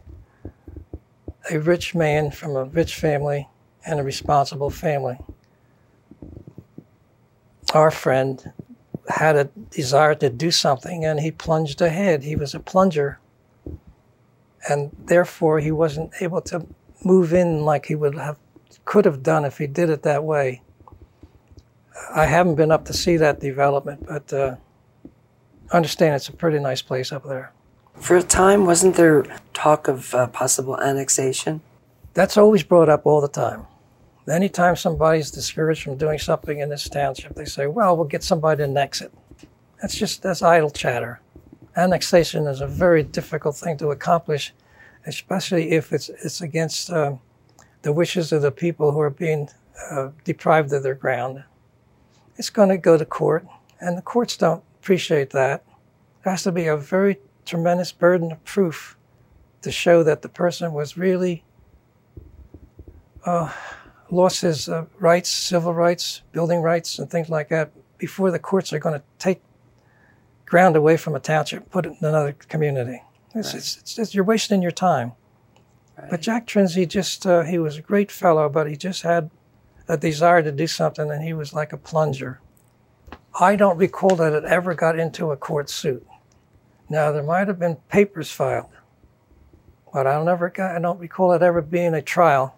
a 1.49 1.59
rich 1.59 1.95
man 1.95 2.31
from 2.31 2.55
a 2.55 2.65
rich 2.65 2.95
family 2.95 3.47
and 3.85 3.99
a 3.99 4.03
responsible 4.03 4.69
family 4.69 5.17
our 7.75 7.91
friend 7.91 8.53
had 9.09 9.35
a 9.35 9.45
desire 9.69 10.15
to 10.15 10.29
do 10.29 10.49
something 10.49 11.03
and 11.03 11.19
he 11.19 11.29
plunged 11.29 11.81
ahead. 11.81 12.23
He 12.23 12.35
was 12.35 12.55
a 12.55 12.59
plunger. 12.59 13.19
And 14.67 14.91
therefore 14.97 15.59
he 15.59 15.71
wasn't 15.71 16.13
able 16.21 16.41
to 16.43 16.65
move 17.03 17.33
in 17.33 17.65
like 17.65 17.85
he 17.85 17.95
would 17.95 18.15
have 18.15 18.37
could 18.85 19.05
have 19.05 19.23
done 19.23 19.45
if 19.45 19.57
he 19.57 19.67
did 19.67 19.89
it 19.89 20.03
that 20.03 20.23
way. 20.23 20.61
I 22.15 22.25
haven't 22.25 22.55
been 22.55 22.71
up 22.71 22.85
to 22.85 22.93
see 22.93 23.17
that 23.17 23.39
development, 23.39 24.05
but 24.07 24.31
uh, 24.31 24.55
understand 25.71 26.15
it's 26.15 26.29
a 26.29 26.33
pretty 26.33 26.59
nice 26.59 26.81
place 26.81 27.11
up 27.11 27.23
there. 27.25 27.51
For 27.95 28.17
a 28.17 28.23
time, 28.23 28.65
wasn't 28.65 28.95
there 28.95 29.25
talk 29.53 29.87
of 29.87 30.13
uh, 30.13 30.27
possible 30.27 30.79
annexation? 30.79 31.61
That's 32.13 32.37
always 32.37 32.63
brought 32.63 32.89
up 32.89 33.05
all 33.05 33.21
the 33.21 33.27
time. 33.27 33.65
Anytime 34.29 34.75
somebody's 34.75 35.31
discouraged 35.31 35.83
from 35.83 35.97
doing 35.97 36.19
something 36.19 36.59
in 36.59 36.69
this 36.69 36.89
township, 36.89 37.35
they 37.35 37.45
say, 37.45 37.67
well, 37.67 37.95
we'll 37.95 38.07
get 38.07 38.23
somebody 38.23 38.57
to 38.57 38.63
annex 38.63 39.01
it. 39.01 39.13
That's 39.81 39.95
just, 39.95 40.23
that's 40.23 40.41
idle 40.41 40.71
chatter. 40.71 41.21
Annexation 41.75 42.47
is 42.47 42.61
a 42.61 42.67
very 42.67 43.03
difficult 43.03 43.55
thing 43.55 43.77
to 43.77 43.89
accomplish, 43.89 44.53
especially 45.05 45.71
if 45.71 45.93
it's, 45.93 46.09
it's 46.09 46.41
against 46.41 46.89
um, 46.89 47.19
the 47.85 47.93
wishes 47.93 48.31
of 48.31 48.41
the 48.41 48.51
people 48.51 48.91
who 48.91 48.99
are 48.99 49.11
being 49.11 49.47
uh, 49.91 50.09
deprived 50.23 50.73
of 50.73 50.81
their 50.81 50.95
ground. 50.95 51.43
It's 52.35 52.49
going 52.49 52.69
to 52.69 52.79
go 52.79 52.97
to 52.97 53.05
court, 53.05 53.45
and 53.79 53.95
the 53.95 54.01
courts 54.01 54.35
don't 54.37 54.63
appreciate 54.81 55.29
that. 55.29 55.63
There 56.23 56.31
has 56.31 56.41
to 56.43 56.51
be 56.51 56.65
a 56.65 56.75
very 56.75 57.19
tremendous 57.45 57.91
burden 57.91 58.31
of 58.31 58.43
proof 58.43 58.97
to 59.61 59.71
show 59.71 60.01
that 60.01 60.23
the 60.23 60.29
person 60.29 60.73
was 60.73 60.97
really 60.97 61.43
uh, 63.23 63.51
lost 64.09 64.41
his 64.41 64.67
uh, 64.67 64.85
rights, 64.99 65.29
civil 65.29 65.73
rights, 65.75 66.23
building 66.31 66.61
rights, 66.63 66.97
and 66.97 67.07
things 67.09 67.29
like 67.29 67.49
that 67.49 67.71
before 67.99 68.31
the 68.31 68.39
courts 68.39 68.73
are 68.73 68.79
going 68.79 68.99
to 68.99 69.05
take 69.19 69.43
ground 70.47 70.75
away 70.75 70.97
from 70.97 71.13
a 71.13 71.19
township, 71.19 71.69
put 71.69 71.85
it 71.85 71.93
in 72.01 72.07
another 72.07 72.33
community. 72.33 73.03
It's, 73.35 73.49
Right. 73.49 73.55
it's, 73.57 73.77
it's, 73.77 73.91
it's- 73.93 74.15
you're 74.15 74.23
wasting 74.23 74.63
your 74.63 74.71
time. 74.71 75.11
Right. 75.97 76.09
But 76.09 76.21
Jack 76.21 76.45
Trinsey 76.47 76.87
just, 76.87 77.25
uh, 77.25 77.43
he 77.43 77.57
was 77.57 77.77
a 77.77 77.81
great 77.81 78.11
fellow, 78.11 78.49
but 78.49 78.69
he 78.69 78.75
just 78.75 79.03
had 79.03 79.31
a 79.87 79.97
desire 79.97 80.43
to 80.43 80.51
do 80.51 80.67
something, 80.67 81.09
and 81.09 81.23
he 81.23 81.33
was 81.33 81.53
like 81.53 81.71
a 81.71 81.77
plunger. 81.77 82.41
I 83.39 83.55
don't 83.55 83.77
recall 83.77 84.15
that 84.17 84.33
it 84.33 84.43
ever 84.45 84.73
got 84.73 84.97
into 84.99 85.31
a 85.31 85.37
court 85.37 85.69
suit. 85.69 86.05
Now, 86.89 87.11
there 87.11 87.23
might 87.23 87.47
have 87.47 87.59
been 87.59 87.77
papers 87.89 88.31
filed, 88.31 88.69
but 89.93 90.05
I 90.05 90.13
don't, 90.13 90.27
ever 90.27 90.49
got, 90.49 90.75
I 90.75 90.79
don't 90.79 90.99
recall 90.99 91.31
it 91.33 91.41
ever 91.41 91.61
being 91.61 91.93
a 91.93 92.01
trial 92.01 92.57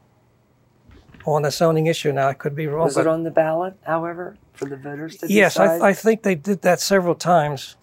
on 1.26 1.46
a 1.46 1.52
zoning 1.52 1.88
issue. 1.88 2.12
Now, 2.12 2.28
I 2.28 2.34
could 2.34 2.56
be 2.56 2.68
wrong. 2.68 2.86
Was 2.86 2.96
but 2.96 3.02
it 3.02 3.08
on 3.08 3.24
the 3.24 3.32
ballot, 3.32 3.76
however, 3.84 4.36
for 4.54 4.66
the 4.66 4.78
voters 4.78 5.18
to 5.18 5.32
yes, 5.32 5.54
decide? 5.54 5.82
I, 5.82 5.90
I 5.90 5.94
think 5.94 6.24
they 6.24 6.36
did 6.36 6.62
that 6.64 6.80
several 6.80 7.16
times. 7.16 7.76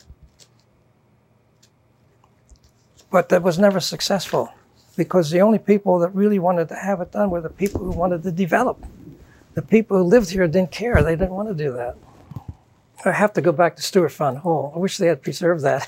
But 3.11 3.29
that 3.29 3.43
was 3.43 3.59
never 3.59 3.79
successful 3.79 4.53
because 4.97 5.31
the 5.31 5.41
only 5.41 5.59
people 5.59 5.99
that 6.01 6.15
really 6.15 6.39
wanted 6.39 6.69
to 6.69 6.75
have 6.75 7.01
it 7.01 7.13
done 7.13 7.31
were 7.31 7.41
the 7.41 7.51
people 7.51 7.81
who 7.81 7.91
wanted 7.91 8.23
to 8.23 8.33
develop. 8.33 8.85
The 9.55 9.63
people 9.63 9.99
who 9.99 10.05
lived 10.05 10.31
here 10.31 10.47
didn't 10.49 10.71
care. 10.71 11.03
They 11.03 11.17
didn't 11.17 11.35
want 11.35 11.49
to 11.49 11.55
do 11.55 11.73
that. 11.73 11.97
I 13.05 13.13
have 13.13 13.33
to 13.35 13.43
go 13.43 13.53
back 13.53 13.77
to 13.77 13.83
Stewart 13.83 14.13
Fund 14.13 14.39
Hall. 14.39 14.73
I 14.75 14.79
wish 14.79 14.97
they 14.97 15.09
had 15.09 15.23
preserved 15.23 15.63
that. 15.63 15.87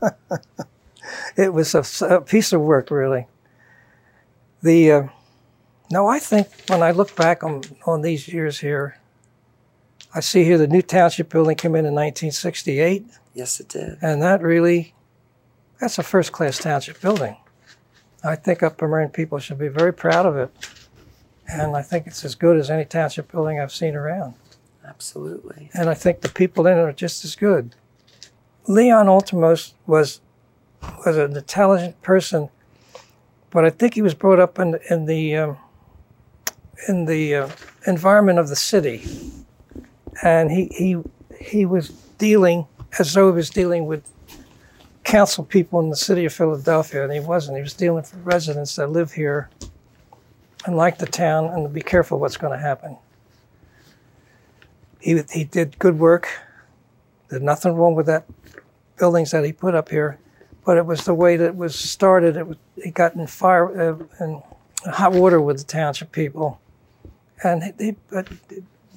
it 1.36 1.52
was 1.52 1.74
a, 1.74 2.06
a 2.06 2.20
piece 2.20 2.52
of 2.52 2.60
work, 2.60 2.90
really. 2.90 3.26
The 4.62 4.92
uh, 4.92 5.08
no, 5.90 6.08
I 6.08 6.18
think 6.18 6.48
when 6.68 6.82
I 6.82 6.90
look 6.90 7.14
back 7.14 7.44
on, 7.44 7.62
on 7.86 8.02
these 8.02 8.26
years 8.28 8.58
here, 8.58 8.98
I 10.14 10.20
see 10.20 10.44
here 10.44 10.58
the 10.58 10.66
new 10.66 10.82
township 10.82 11.28
building 11.28 11.56
came 11.56 11.74
in 11.74 11.84
in 11.86 11.94
1968, 11.94 13.04
yes, 13.34 13.60
it 13.60 13.68
did. 13.68 13.98
and 14.00 14.22
that 14.22 14.42
really, 14.42 14.94
that's 15.80 15.98
a 15.98 16.02
first 16.02 16.32
class 16.32 16.58
township 16.58 17.00
building. 17.00 17.36
I 18.26 18.36
think 18.36 18.62
Upper 18.62 18.88
Merion 18.88 19.10
people 19.10 19.38
should 19.38 19.58
be 19.58 19.68
very 19.68 19.92
proud 19.92 20.26
of 20.26 20.36
it. 20.36 20.50
And 21.48 21.76
I 21.76 21.82
think 21.82 22.06
it's 22.06 22.24
as 22.24 22.34
good 22.34 22.56
as 22.56 22.70
any 22.70 22.84
township 22.84 23.30
building 23.30 23.60
I've 23.60 23.72
seen 23.72 23.94
around. 23.94 24.34
Absolutely. 24.84 25.70
And 25.74 25.88
I 25.88 25.94
think 25.94 26.20
the 26.20 26.28
people 26.28 26.66
in 26.66 26.78
it 26.78 26.80
are 26.80 26.92
just 26.92 27.24
as 27.24 27.36
good. 27.36 27.74
Leon 28.66 29.06
Altemose 29.06 29.74
was 29.86 30.20
was 31.04 31.16
an 31.16 31.36
intelligent 31.36 32.00
person, 32.02 32.48
but 33.50 33.64
I 33.64 33.70
think 33.70 33.94
he 33.94 34.02
was 34.02 34.14
brought 34.14 34.40
up 34.40 34.58
in 34.58 34.78
in 34.90 35.06
the 35.06 35.36
um, 35.36 35.56
in 36.88 37.06
the 37.06 37.34
uh, 37.34 37.48
environment 37.86 38.38
of 38.38 38.48
the 38.48 38.56
city, 38.56 39.04
and 40.22 40.50
he 40.50 40.66
he 40.66 41.02
he 41.40 41.64
was 41.64 41.90
dealing 42.18 42.66
as 42.98 43.14
though 43.14 43.30
he 43.30 43.36
was 43.36 43.50
dealing 43.50 43.86
with 43.86 44.10
council 45.06 45.44
people 45.44 45.78
in 45.80 45.88
the 45.88 45.96
city 45.96 46.24
of 46.24 46.32
Philadelphia, 46.32 47.04
and 47.04 47.12
he 47.12 47.20
wasn't. 47.20 47.56
He 47.56 47.62
was 47.62 47.74
dealing 47.74 47.96
with 47.96 48.12
residents 48.24 48.74
that 48.76 48.90
live 48.90 49.12
here, 49.12 49.48
and 50.66 50.76
like 50.76 50.98
the 50.98 51.06
town 51.06 51.46
and 51.46 51.72
be 51.72 51.80
careful 51.80 52.18
what's 52.18 52.36
going 52.36 52.52
to 52.52 52.58
happen. 52.58 52.96
He, 55.00 55.22
he 55.32 55.44
did 55.44 55.78
good 55.78 55.98
work. 55.98 56.28
There's 57.28 57.42
nothing 57.42 57.74
wrong 57.74 57.94
with 57.94 58.06
that 58.06 58.24
buildings 58.98 59.30
that 59.30 59.44
he 59.44 59.52
put 59.52 59.76
up 59.76 59.90
here, 59.90 60.18
but 60.64 60.76
it 60.76 60.84
was 60.84 61.04
the 61.04 61.14
way 61.14 61.36
that 61.36 61.46
it 61.46 61.56
was 61.56 61.78
started. 61.78 62.36
It, 62.36 62.46
was, 62.48 62.56
it 62.76 62.92
got 62.92 63.14
in 63.14 63.26
fire 63.28 63.80
uh, 63.80 64.04
and 64.18 64.42
hot 64.86 65.12
water 65.12 65.40
with 65.40 65.58
the 65.58 65.64
township 65.64 66.10
people, 66.10 66.60
and 67.44 67.72
they, 67.78 67.94
but 68.10 68.28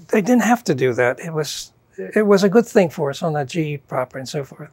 they 0.08 0.22
didn't 0.22 0.43
have 0.43 0.63
to 0.63 0.74
do 0.74 0.91
that. 0.93 1.19
It 1.19 1.34
was 1.34 1.72
it 1.98 2.26
was 2.26 2.43
a 2.43 2.50
good 2.50 2.65
thing 2.65 2.89
for 2.89 3.12
us 3.12 3.22
on 3.22 3.34
that 3.34 3.50
GE 3.50 3.86
property 3.88 4.22
and 4.22 4.30
so 4.30 4.43
forth. 4.43 4.69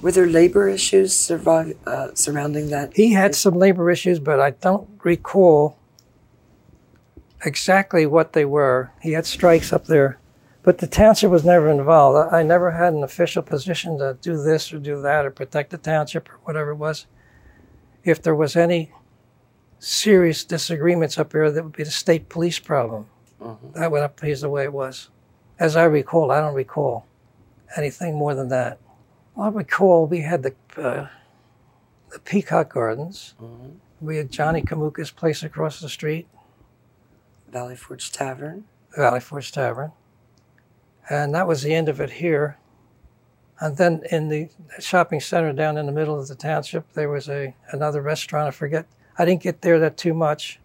Were 0.00 0.10
there 0.10 0.26
labor 0.26 0.68
issues 0.68 1.14
survive, 1.14 1.76
uh, 1.86 2.08
surrounding 2.14 2.70
that? 2.70 2.96
He 2.96 3.12
had 3.12 3.34
some 3.34 3.54
labor 3.54 3.90
issues, 3.90 4.18
but 4.18 4.40
I 4.40 4.50
don't 4.50 4.88
recall 5.04 5.78
exactly 7.44 8.06
what 8.06 8.32
they 8.32 8.44
were. 8.44 8.90
He 9.00 9.12
had 9.12 9.26
strikes 9.26 9.72
up 9.72 9.86
there, 9.86 10.18
but 10.62 10.78
the 10.78 10.86
township 10.86 11.30
was 11.30 11.44
never 11.44 11.68
involved. 11.68 12.32
I 12.32 12.42
never 12.42 12.72
had 12.72 12.92
an 12.92 13.04
official 13.04 13.42
position 13.42 13.98
to 13.98 14.18
do 14.20 14.42
this 14.42 14.72
or 14.72 14.78
do 14.78 15.00
that 15.02 15.24
or 15.24 15.30
protect 15.30 15.70
the 15.70 15.78
township 15.78 16.28
or 16.28 16.38
whatever 16.44 16.70
it 16.72 16.76
was. 16.76 17.06
If 18.04 18.20
there 18.20 18.34
was 18.34 18.56
any 18.56 18.92
serious 19.78 20.44
disagreements 20.44 21.18
up 21.18 21.32
here, 21.32 21.50
that 21.50 21.62
would 21.62 21.76
be 21.76 21.84
the 21.84 21.90
state 21.90 22.28
police 22.28 22.58
problem. 22.58 23.06
Mm-hmm. 23.40 23.78
That 23.78 23.90
would 23.92 24.40
the 24.40 24.48
way 24.48 24.64
it 24.64 24.72
was. 24.72 25.10
As 25.58 25.76
I 25.76 25.84
recall, 25.84 26.32
I 26.32 26.40
don't 26.40 26.54
recall 26.54 27.06
anything 27.76 28.16
more 28.16 28.34
than 28.34 28.48
that. 28.48 28.78
Well, 29.34 29.46
I 29.46 29.50
recall 29.50 30.06
we 30.06 30.20
had 30.20 30.42
the 30.42 30.54
uh, 30.76 31.08
the 32.10 32.18
Peacock 32.18 32.72
Gardens. 32.72 33.34
Mm-hmm. 33.40 33.70
We 34.00 34.16
had 34.16 34.30
Johnny 34.30 34.62
Kamuka's 34.62 35.10
place 35.10 35.42
across 35.42 35.80
the 35.80 35.88
street. 35.88 36.26
Valley 37.50 37.76
Forge 37.76 38.10
Tavern. 38.10 38.64
Valley 38.96 39.20
Forge 39.20 39.52
Tavern. 39.52 39.92
And 41.08 41.34
that 41.34 41.46
was 41.46 41.62
the 41.62 41.74
end 41.74 41.88
of 41.88 42.00
it 42.00 42.10
here. 42.10 42.58
And 43.60 43.76
then 43.76 44.02
in 44.10 44.28
the 44.28 44.48
shopping 44.80 45.20
center 45.20 45.52
down 45.52 45.78
in 45.78 45.86
the 45.86 45.92
middle 45.92 46.18
of 46.18 46.28
the 46.28 46.34
township, 46.34 46.92
there 46.94 47.08
was 47.08 47.28
a 47.28 47.54
another 47.70 48.02
restaurant. 48.02 48.48
I 48.48 48.50
forget. 48.50 48.86
I 49.18 49.24
didn't 49.24 49.42
get 49.42 49.62
there 49.62 49.78
that 49.78 49.96
too 49.96 50.14
much. 50.14 50.58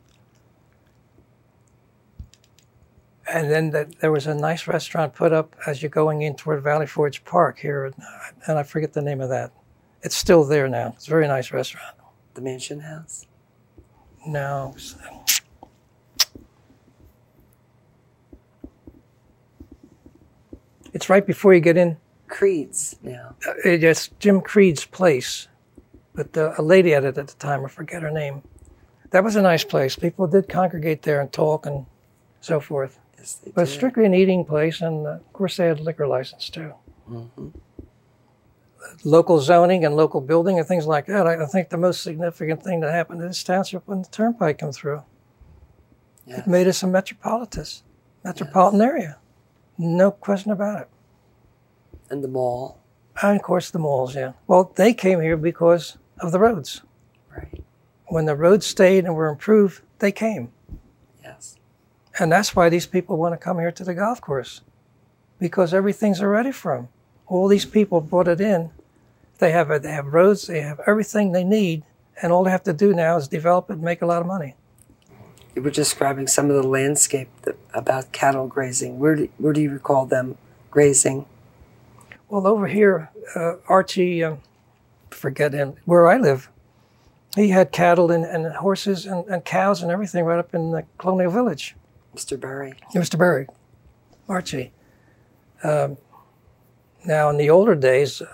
And 3.30 3.52
then 3.52 3.72
the, 3.72 3.92
there 4.00 4.12
was 4.12 4.28
a 4.28 4.34
nice 4.34 4.68
restaurant 4.68 5.14
put 5.14 5.34
up 5.34 5.56
as 5.66 5.82
you're 5.82 5.90
going 5.90 6.22
in 6.22 6.36
toward 6.36 6.64
Valley 6.64 6.88
Forge 6.88 7.24
Park 7.26 7.60
here, 7.60 7.94
and 8.48 8.58
I 8.58 8.64
forget 8.64 8.94
the 8.94 9.02
name 9.02 9.22
of 9.22 9.30
that. 9.30 9.52
It's 10.02 10.16
still 10.16 10.44
there 10.44 10.68
now. 10.68 10.94
It's 10.96 11.08
a 11.08 11.10
very 11.10 11.28
nice 11.28 11.52
restaurant. 11.52 11.96
The 12.36 12.42
Mansion 12.42 12.80
House? 12.82 13.26
No. 14.26 14.76
It's 20.94 21.10
right 21.10 21.26
before 21.26 21.54
you 21.54 21.60
get 21.60 21.78
in. 21.78 21.98
Creed's 22.28 22.98
now. 23.02 23.36
Uh, 23.48 23.54
it's 23.64 24.10
Jim 24.20 24.42
Creed's 24.42 24.86
place, 24.86 25.48
but 26.14 26.36
a 26.36 26.62
lady 26.62 26.94
at 26.94 27.04
it 27.04 27.18
at 27.18 27.28
the 27.28 27.36
time, 27.36 27.66
I 27.66 27.70
forget 27.70 28.02
her 28.02 28.12
name. 28.12 28.44
That 29.12 29.24
was 29.24 29.36
a 29.36 29.42
nice 29.42 29.64
place. 29.64 29.96
People 29.96 30.28
did 30.28 30.50
congregate 30.50 31.04
there 31.04 31.22
and 31.22 31.32
talk 31.32 31.66
and 31.66 31.86
so 32.42 32.60
forth. 32.60 33.00
Yes, 33.18 33.42
but 33.54 33.66
did. 33.66 33.72
strictly 33.72 34.06
an 34.06 34.14
eating 34.14 34.46
place, 34.46 34.82
and 34.82 35.06
uh, 35.06 35.12
of 35.12 35.34
course 35.34 35.58
they 35.58 35.68
had 35.68 35.80
liquor 35.80 36.08
license 36.08 36.50
too. 36.50 36.74
Mm-hmm. 37.10 37.50
Local 39.04 39.40
zoning 39.40 39.86
and 39.86 39.96
local 39.96 40.22
building 40.22 40.60
and 40.60 40.68
things 40.68 40.86
like 40.86 41.08
that. 41.08 41.28
I, 41.28 41.44
I, 41.44 41.46
think 41.46 41.70
the 41.70 41.78
most 41.78 42.02
significant 42.02 42.64
thing 42.64 42.80
that 42.82 42.92
happened 42.92 43.20
to 43.20 43.28
this 43.28 43.44
township 43.44 43.88
when 43.88 44.02
the 44.02 44.08
turnpike 44.10 44.60
came 44.60 44.72
through. 44.72 45.04
Yes. 46.26 46.40
It 46.40 46.48
made 46.48 46.68
us 46.68 46.84
a 46.84 46.88
metropolitan, 46.88 47.66
metropolitan 48.24 48.80
yes. 48.80 48.90
area. 48.90 49.18
No 49.78 50.12
question 50.12 50.52
about 50.52 50.82
it. 50.82 50.90
And 52.10 52.24
the 52.24 52.28
mall. 52.28 52.80
And 53.22 53.38
of 53.38 53.44
course 53.44 53.70
the 53.70 53.80
malls, 53.80 54.16
yeah. 54.16 54.34
Well, 54.48 54.72
they 54.76 54.94
came 54.94 55.22
here 55.22 55.38
because 55.38 55.98
of 56.20 56.32
the 56.32 56.40
roads. 56.40 56.82
Right. 57.36 57.64
When 58.08 58.26
the 58.26 58.36
roads 58.36 58.66
stayed 58.66 59.06
and 59.06 59.16
were 59.16 59.28
improved, 59.28 59.82
they 60.00 60.12
came. 60.12 60.52
And 62.20 62.32
that's 62.32 62.56
why 62.56 62.70
these 62.70 62.88
people 62.88 63.18
want 63.18 63.34
to 63.34 63.38
come 63.38 63.60
here 63.60 63.72
to 63.72 63.84
the 63.84 63.94
golf 63.94 64.22
course 64.22 64.62
because 65.40 65.74
everything's 65.74 66.22
already 66.22 66.52
for 66.52 66.76
them. 66.76 66.90
All 67.28 67.48
these 67.48 67.66
people 67.66 68.02
brought 68.02 68.28
it 68.28 68.42
in. 68.42 68.72
They 69.40 69.52
have 69.52 69.84
they 69.84 69.92
have 69.92 70.08
roads, 70.08 70.48
they 70.48 70.62
have 70.62 70.80
everything 70.88 71.32
they 71.32 71.44
need, 71.44 71.84
and 72.22 72.32
all 72.32 72.44
they 72.44 72.52
have 72.52 72.64
to 72.64 72.74
do 72.74 72.94
now 72.94 73.18
is 73.18 73.28
develop 73.28 73.70
it 73.70 73.74
and 73.74 73.84
make 73.84 74.02
a 74.02 74.08
lot 74.08 74.22
of 74.22 74.28
money. 74.28 74.56
You 75.56 75.62
were 75.62 75.72
describing 75.72 76.28
some 76.28 76.50
of 76.50 76.56
the 76.56 76.68
landscape 76.68 77.30
about 77.74 78.12
cattle 78.12 78.48
grazing. 78.48 79.00
Where 79.00 79.16
do, 79.16 79.30
where 79.38 79.54
do 79.54 79.62
you 79.62 79.72
recall 79.72 80.06
them 80.06 80.38
grazing? 80.72 81.26
Well, 82.30 82.46
over 82.48 82.68
here, 82.68 83.10
uh, 83.36 83.56
Archie, 83.68 84.24
um, 84.24 84.40
forget 85.10 85.54
him, 85.54 85.76
where 85.86 86.08
I 86.08 86.18
live, 86.18 86.50
he 87.36 87.50
had 87.50 87.72
cattle 87.72 88.12
and, 88.12 88.26
and 88.26 88.48
horses 88.56 89.06
and, 89.06 89.26
and 89.28 89.46
cows 89.46 89.82
and 89.82 89.92
everything 89.92 90.26
right 90.26 90.40
up 90.40 90.54
in 90.54 90.72
the 90.72 90.84
colonial 90.98 91.32
village. 91.32 91.76
Mr. 92.18 92.40
Berry. 92.40 92.74
Mr. 92.96 93.16
Berry, 93.16 93.46
Archie. 94.28 94.74
Um, 95.64 95.98
now, 97.06 97.30
in 97.30 97.38
the 97.38 97.52
older 97.52 97.76
days, 97.76 98.24
uh, 98.24 98.26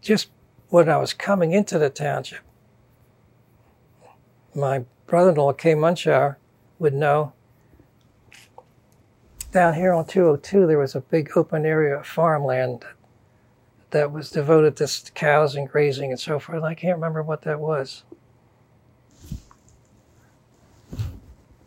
just 0.00 0.30
when 0.70 0.88
I 0.88 0.96
was 0.96 1.12
coming 1.12 1.52
into 1.52 1.78
the 1.78 1.90
township, 1.90 2.40
my 4.54 4.86
brother-in-law, 5.06 5.52
Kay 5.52 5.74
Munchauer, 5.74 6.38
would 6.78 6.94
know. 6.94 7.34
Down 9.52 9.74
here 9.74 9.92
on 9.92 10.06
202, 10.06 10.66
there 10.66 10.78
was 10.78 10.94
a 10.94 11.00
big 11.00 11.36
open 11.36 11.66
area 11.66 11.98
of 11.98 12.06
farmland 12.06 12.84
that 13.90 14.10
was 14.10 14.30
devoted 14.30 14.76
to 14.76 15.12
cows 15.12 15.54
and 15.54 15.68
grazing 15.68 16.12
and 16.12 16.20
so 16.20 16.38
forth. 16.38 16.62
I 16.62 16.74
can't 16.74 16.96
remember 16.96 17.22
what 17.22 17.42
that 17.42 17.60
was. 17.60 18.04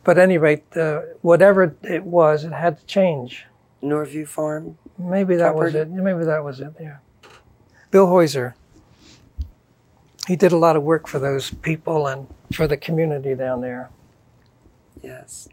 But 0.04 0.18
at 0.18 0.24
any 0.24 0.38
rate, 0.38 0.66
uh, 0.76 1.02
whatever 1.22 1.76
it 1.84 2.04
was, 2.04 2.44
it 2.44 2.54
had 2.54 2.80
to 2.80 2.86
change. 2.86 3.46
Norview 3.84 4.28
Farm. 4.28 4.78
Maybe 4.98 5.36
that 5.36 5.52
property? 5.52 5.66
was 5.66 5.88
it. 5.88 5.90
Maybe 5.90 6.24
that 6.26 6.44
was 6.44 6.60
it. 6.60 6.74
Yeah. 6.80 6.98
Bill 7.90 8.08
Heuser. 8.08 8.54
He 10.28 10.36
did 10.36 10.52
a 10.52 10.58
lot 10.58 10.76
of 10.76 10.84
work 10.84 11.08
for 11.08 11.20
those 11.20 11.52
people 11.52 12.08
and 12.08 12.28
for 12.54 12.68
the 12.68 12.78
community 12.78 13.36
down 13.36 13.62
there. 13.62 13.90
Yes. 15.02 15.50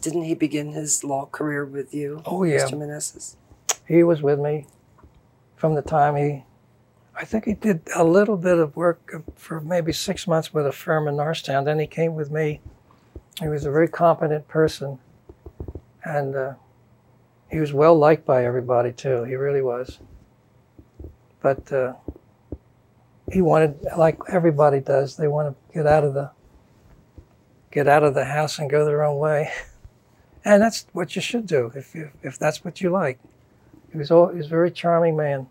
Didn't 0.00 0.24
he 0.24 0.34
begin 0.34 0.72
his 0.72 1.02
law 1.02 1.26
career 1.26 1.64
with 1.64 1.92
you? 1.92 2.22
Oh 2.24 2.44
yeah, 2.44 2.66
Mr. 2.66 2.74
Meneses? 2.74 3.36
He 3.88 4.02
was 4.02 4.22
with 4.22 4.38
me 4.38 4.66
from 5.56 5.74
the 5.74 5.82
time 5.82 6.16
he 6.16 6.44
I 7.16 7.24
think 7.24 7.44
he 7.44 7.54
did 7.54 7.82
a 7.94 8.02
little 8.02 8.36
bit 8.36 8.58
of 8.58 8.74
work 8.74 9.22
for 9.36 9.60
maybe 9.60 9.92
six 9.92 10.26
months 10.26 10.52
with 10.52 10.66
a 10.66 10.72
firm 10.72 11.06
in 11.06 11.16
Norristown. 11.16 11.64
Then 11.64 11.78
he 11.78 11.86
came 11.86 12.14
with 12.14 12.30
me. 12.30 12.60
He 13.40 13.48
was 13.48 13.64
a 13.64 13.70
very 13.70 13.88
competent 13.88 14.48
person, 14.48 14.98
and 16.04 16.34
uh, 16.34 16.54
he 17.50 17.60
was 17.60 17.72
well 17.72 17.96
liked 17.96 18.26
by 18.26 18.44
everybody 18.44 18.92
too. 18.92 19.24
He 19.24 19.36
really 19.36 19.62
was. 19.62 20.00
But 21.40 21.70
uh, 21.72 21.94
he 23.32 23.40
wanted, 23.40 23.86
like 23.96 24.18
everybody 24.28 24.80
does, 24.80 25.16
they 25.16 25.28
want 25.28 25.56
to 25.56 25.74
get 25.74 25.86
out 25.86 26.04
of 26.04 26.14
the 26.14 26.30
get 27.70 27.88
out 27.88 28.04
of 28.04 28.14
the 28.14 28.24
house 28.24 28.58
and 28.58 28.70
go 28.70 28.84
their 28.84 29.02
own 29.02 29.18
way, 29.18 29.52
and 30.44 30.62
that's 30.62 30.86
what 30.92 31.14
you 31.14 31.22
should 31.22 31.46
do 31.46 31.72
if 31.74 31.94
you, 31.94 32.10
if 32.22 32.38
that's 32.38 32.64
what 32.64 32.80
you 32.80 32.90
like. 32.90 33.20
He 33.92 33.98
was 33.98 34.10
all, 34.10 34.28
he 34.28 34.36
was 34.36 34.46
a 34.46 34.50
very 34.50 34.70
charming 34.70 35.16
man 35.16 35.46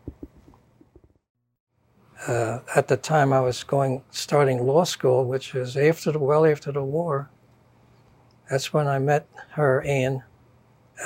uh, 2.28 2.60
at 2.76 2.88
the 2.88 2.98
time 2.98 3.34
I 3.34 3.42
was 3.42 3.64
going 3.64 4.04
starting 4.12 4.66
law 4.66 4.84
school, 4.84 5.26
which 5.26 5.54
was 5.54 5.76
after 5.76 6.12
the 6.12 6.20
well 6.20 6.46
after 6.46 6.72
the 6.72 6.84
war. 6.84 7.30
That's 8.50 8.74
when 8.74 8.88
I 8.88 9.00
met 9.00 9.28
her, 9.52 9.82
Anne, 9.82 10.24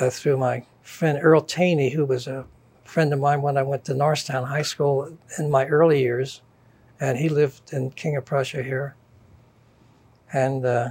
uh, 0.00 0.10
through 0.10 0.36
my 0.36 0.64
friend 0.82 1.18
Earl 1.20 1.42
Taney, 1.42 1.90
who 1.90 2.04
was 2.04 2.26
a 2.26 2.46
friend 2.84 3.12
of 3.12 3.20
mine 3.20 3.42
when 3.42 3.56
I 3.56 3.62
went 3.62 3.84
to 3.86 3.94
Norristown 3.94 4.46
High 4.46 4.62
School 4.62 5.16
in 5.38 5.50
my 5.50 5.66
early 5.66 6.00
years, 6.02 6.42
and 7.00 7.18
he 7.18 7.28
lived 7.28 7.72
in 7.72 7.90
King 7.90 8.16
of 8.16 8.24
Prussia 8.24 8.62
here. 8.62 8.96
And 10.32 10.64
uh, 10.64 10.90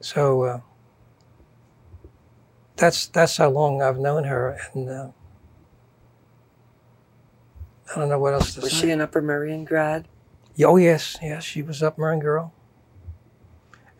so 0.00 0.42
uh, 0.42 0.60
that's 2.76 3.06
that's 3.08 3.36
how 3.36 3.50
long 3.50 3.82
I've 3.82 3.98
known 3.98 4.24
her, 4.24 4.58
and 4.72 4.88
uh, 4.88 5.08
I 7.90 7.98
don't 7.98 8.08
know 8.08 8.18
what 8.18 8.34
else 8.34 8.54
to 8.54 8.60
was 8.60 8.70
say. 8.70 8.76
Was 8.76 8.80
she 8.80 8.90
an 8.90 9.00
Upper 9.00 9.22
Merion 9.22 9.64
grad? 9.64 10.06
Oh, 10.64 10.76
yes, 10.76 11.16
yes, 11.22 11.44
she 11.44 11.62
was 11.62 11.82
Upper 11.82 12.00
Merion 12.00 12.20
girl. 12.20 12.52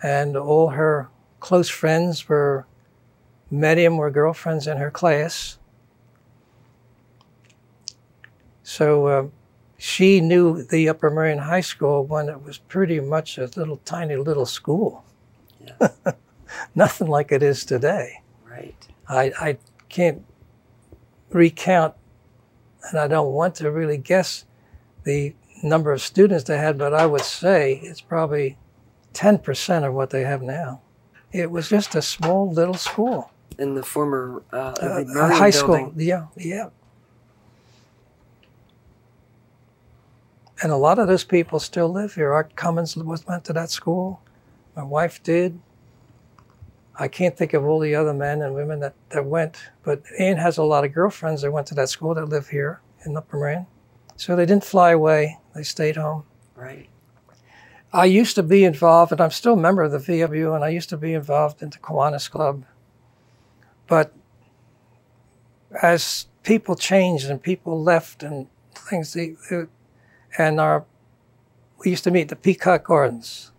And 0.03 0.37
all 0.37 0.71
her 0.71 1.09
close 1.41 1.69
friends 1.69 2.29
were, 2.29 2.67
many 3.51 3.85
of 3.85 3.93
them 3.93 3.99
were 3.99 4.11
girlfriends 4.11 4.67
in 4.67 4.77
her 4.77 4.91
class. 4.91 5.59
So 8.63 9.07
uh, 9.07 9.27
she 9.79 10.21
knew 10.21 10.63
the 10.63 10.89
Upper 10.89 11.11
Merion 11.11 11.39
High 11.39 11.63
School 11.63 12.05
when 12.05 12.29
it 12.29 12.43
was 12.43 12.59
pretty 12.59 13.01
much 13.01 13.39
a 13.39 13.49
little 13.57 13.79
tiny 13.85 14.17
little 14.17 14.47
school. 14.47 15.05
Yes. 15.61 15.93
Nothing 16.75 17.07
like 17.09 17.33
it 17.33 17.43
is 17.43 17.65
today. 17.65 18.23
right. 18.49 18.75
I, 19.09 19.33
I 19.41 19.59
can't 19.89 20.23
recount, 21.31 21.95
and 22.89 22.99
I 22.99 23.09
don't 23.09 23.33
want 23.33 23.55
to 23.57 23.71
really 23.71 23.99
guess 23.99 24.45
the 25.05 25.35
number 25.63 25.93
of 25.93 26.01
students 26.01 26.45
they 26.45 26.59
had, 26.59 26.79
but 26.79 26.95
I 26.95 27.07
would 27.07 27.23
say 27.23 27.81
it's 27.83 28.01
probably 28.01 28.57
10% 29.15 29.87
of 29.87 29.95
what 29.95 30.11
they 30.11 30.23
have 30.23 30.43
now. 30.43 30.81
It 31.33 31.51
was 31.51 31.69
just 31.69 31.95
a 31.95 32.03
small 32.03 32.51
little 32.51 32.75
school, 32.75 33.31
In 33.59 33.75
the 33.75 33.83
former 33.83 34.43
uh, 34.53 34.73
the 34.73 35.21
a 35.21 35.35
high 35.35 35.51
building. 35.51 35.53
school. 35.53 35.93
Yeah, 35.97 36.27
yeah. 36.37 36.71
And 40.63 40.73
a 40.73 40.77
lot 40.77 40.99
of 40.99 41.07
those 41.07 41.25
people 41.25 41.61
still 41.61 41.89
live 41.89 42.15
here. 42.15 42.33
Art 42.33 42.57
Cummins 42.57 42.97
was, 42.97 43.27
went 43.27 43.45
to 43.45 43.53
that 43.53 43.71
school. 43.71 44.21
My 44.75 44.83
wife 44.83 45.23
did. 45.23 45.61
I 47.01 47.07
can't 47.09 47.37
think 47.37 47.55
of 47.55 47.65
all 47.65 47.79
the 47.79 47.95
other 47.95 48.13
men 48.13 48.43
and 48.43 48.55
women 48.55 48.81
that, 48.81 48.95
that 49.11 49.25
went, 49.25 49.57
but 49.85 50.03
Ann 50.19 50.37
has 50.39 50.59
a 50.59 50.65
lot 50.65 50.85
of 50.85 50.93
girlfriends 50.93 51.43
that 51.43 51.53
went 51.53 51.69
to 51.69 51.75
that 51.77 51.89
school 51.89 52.13
that 52.15 52.29
live 52.29 52.49
here 52.49 52.81
in 53.07 53.17
Upper 53.17 53.39
Merion. 53.39 53.67
So 54.17 54.35
they 54.35 54.47
didn't 54.47 54.65
fly 54.65 54.91
away, 54.91 55.39
they 55.55 55.63
stayed 55.63 55.97
home. 55.97 56.25
Right. 56.57 56.89
I 57.93 58.07
used 58.07 58.35
to 58.35 58.43
be 58.43 58.65
involved, 58.65 59.13
and 59.13 59.21
I'm 59.21 59.31
still 59.31 59.55
a 59.55 59.57
member 59.57 59.83
of 59.83 59.93
the 59.93 59.99
VW, 59.99 60.55
and 60.55 60.65
I 60.65 60.71
used 60.71 60.89
to 60.91 60.97
be 60.97 61.15
involved 61.15 61.63
in 61.63 61.71
the 61.71 61.79
Kiwanis 61.79 62.29
Club. 62.31 62.65
But 63.87 64.13
as 65.81 66.27
people 66.43 66.75
changed 66.75 67.31
and 67.31 67.41
people 67.43 67.81
left 67.83 68.23
and 68.23 68.49
things, 68.75 69.13
they, 69.13 69.37
they- 69.51 69.67
and 70.37 70.61
our, 70.61 70.85
we 71.79 71.91
used 71.91 72.05
to 72.05 72.11
meet 72.11 72.23
at 72.23 72.29
the 72.29 72.37
Peacock 72.37 72.85
Gardens. 72.85 73.53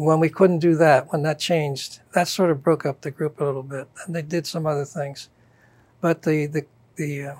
When 0.00 0.18
we 0.18 0.30
couldn't 0.30 0.60
do 0.60 0.76
that, 0.76 1.12
when 1.12 1.22
that 1.24 1.38
changed, 1.38 2.00
that 2.14 2.26
sort 2.26 2.50
of 2.50 2.62
broke 2.62 2.86
up 2.86 3.02
the 3.02 3.10
group 3.10 3.38
a 3.38 3.44
little 3.44 3.62
bit, 3.62 3.86
and 4.06 4.14
they 4.14 4.22
did 4.22 4.46
some 4.46 4.66
other 4.66 4.86
things. 4.86 5.28
But 6.00 6.22
the 6.22 6.46
the 6.46 6.66
the 6.96 7.26
uh, 7.26 7.36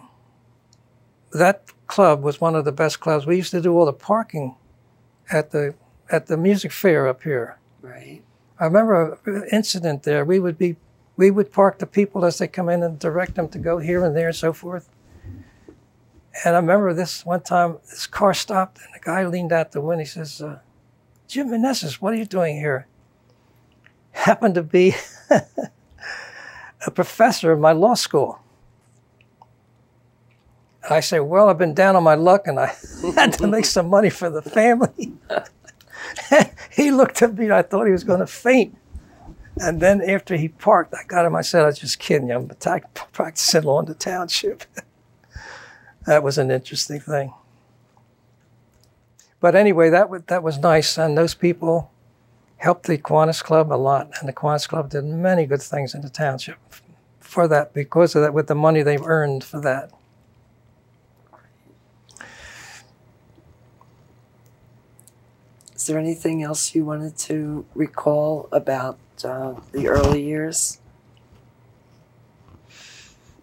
that 1.32 1.72
club 1.86 2.22
was 2.22 2.40
one 2.40 2.54
of 2.54 2.66
the 2.66 2.72
best 2.72 3.00
clubs. 3.00 3.24
We 3.24 3.36
used 3.36 3.50
to 3.52 3.62
do 3.62 3.72
all 3.72 3.86
the 3.86 3.94
parking 3.94 4.56
at 5.30 5.52
the 5.52 5.74
at 6.10 6.26
the 6.26 6.36
music 6.36 6.70
fair 6.70 7.08
up 7.08 7.22
here. 7.22 7.58
Right. 7.80 8.22
I 8.58 8.66
remember 8.66 9.18
an 9.24 9.48
incident 9.50 10.02
there. 10.02 10.24
We 10.26 10.38
would 10.38 10.58
be 10.58 10.76
we 11.16 11.30
would 11.30 11.52
park 11.52 11.78
the 11.78 11.86
people 11.86 12.26
as 12.26 12.38
they 12.38 12.48
come 12.48 12.68
in 12.68 12.82
and 12.82 12.98
direct 12.98 13.36
them 13.36 13.48
to 13.48 13.58
go 13.58 13.78
here 13.78 14.04
and 14.04 14.14
there 14.14 14.28
and 14.28 14.36
so 14.36 14.52
forth. 14.52 14.90
And 16.44 16.54
I 16.54 16.58
remember 16.58 16.92
this 16.92 17.24
one 17.24 17.42
time, 17.42 17.78
this 17.88 18.06
car 18.06 18.34
stopped 18.34 18.78
and 18.78 18.94
the 18.94 19.04
guy 19.04 19.26
leaned 19.26 19.52
out 19.52 19.72
the 19.72 19.80
window. 19.80 20.04
He 20.04 20.08
says, 20.08 20.40
uh, 20.40 20.60
"Jim 21.30 21.48
Meneses, 21.48 21.94
what 21.94 22.12
are 22.12 22.16
you 22.16 22.24
doing 22.24 22.56
here?" 22.56 22.88
Happened 24.10 24.56
to 24.56 24.64
be 24.64 24.96
a 25.30 26.90
professor 26.90 27.52
in 27.52 27.60
my 27.60 27.70
law 27.70 27.94
school. 27.94 28.40
I 30.90 30.98
say, 30.98 31.20
"Well, 31.20 31.48
I've 31.48 31.56
been 31.56 31.72
down 31.72 31.94
on 31.94 32.02
my 32.02 32.16
luck 32.16 32.48
and 32.48 32.58
I 32.58 32.74
had 33.14 33.32
to 33.34 33.46
make 33.46 33.64
some 33.64 33.88
money 33.88 34.10
for 34.10 34.28
the 34.28 34.42
family." 34.42 35.12
he 36.72 36.90
looked 36.90 37.22
at 37.22 37.36
me 37.36 37.44
and 37.44 37.54
I 37.54 37.62
thought 37.62 37.86
he 37.86 37.92
was 37.92 38.02
going 38.02 38.20
to 38.20 38.26
faint. 38.26 38.76
And 39.58 39.80
then 39.80 40.02
after 40.02 40.36
he 40.36 40.48
parked, 40.48 40.94
I 40.94 41.04
got 41.06 41.26
him. 41.26 41.36
I 41.36 41.42
said, 41.42 41.62
I 41.62 41.66
was 41.66 41.78
just 41.78 42.00
kidding 42.00 42.28
you. 42.28 42.34
I'm 42.34 42.50
practicing 43.12 43.62
law 43.62 43.78
in 43.78 43.86
the 43.86 43.94
township. 43.94 44.64
that 46.06 46.24
was 46.24 46.38
an 46.38 46.50
interesting 46.50 46.98
thing. 46.98 47.32
But 49.40 49.54
anyway, 49.54 49.88
that, 49.90 50.10
was 50.10 50.22
that 50.26 50.42
was 50.42 50.58
nice. 50.58 50.98
And 50.98 51.16
those 51.16 51.34
people 51.34 51.90
helped 52.58 52.86
the 52.86 52.98
Kiwanis 52.98 53.42
Club 53.42 53.72
a 53.72 53.74
lot. 53.74 54.10
And 54.20 54.28
the 54.28 54.32
Kiwanis 54.32 54.68
Club 54.68 54.90
did 54.90 55.04
many 55.04 55.46
good 55.46 55.62
things 55.62 55.94
in 55.94 56.02
the 56.02 56.10
township 56.10 56.58
for 57.18 57.48
that, 57.48 57.72
because 57.72 58.14
of 58.14 58.22
that, 58.22 58.34
with 58.34 58.48
the 58.48 58.54
money 58.54 58.82
they've 58.82 59.04
earned 59.04 59.42
for 59.42 59.60
that. 59.60 59.90
Is 65.74 65.86
there 65.86 65.98
anything 65.98 66.42
else 66.42 66.74
you 66.74 66.84
wanted 66.84 67.16
to 67.18 67.64
recall 67.74 68.50
about 68.52 68.98
uh, 69.24 69.54
the 69.72 69.88
early 69.88 70.22
years? 70.22 70.78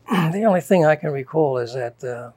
the 0.11 0.43
only 0.43 0.61
thing 0.61 0.85
I 0.85 0.95
can 0.95 1.09
recall 1.09 1.57
is 1.57 1.73
that, 1.73 2.03
uh, 2.03 2.31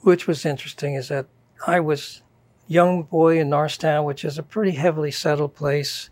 which 0.00 0.26
was 0.26 0.46
interesting, 0.46 0.94
is 0.94 1.08
that 1.08 1.26
I 1.64 1.80
was 1.80 2.22
young 2.66 3.04
boy 3.04 3.38
in 3.38 3.50
Norristown, 3.50 4.04
which 4.04 4.24
is 4.24 4.38
a 4.38 4.42
pretty 4.42 4.72
heavily 4.72 5.10
settled 5.10 5.54
place. 5.54 6.10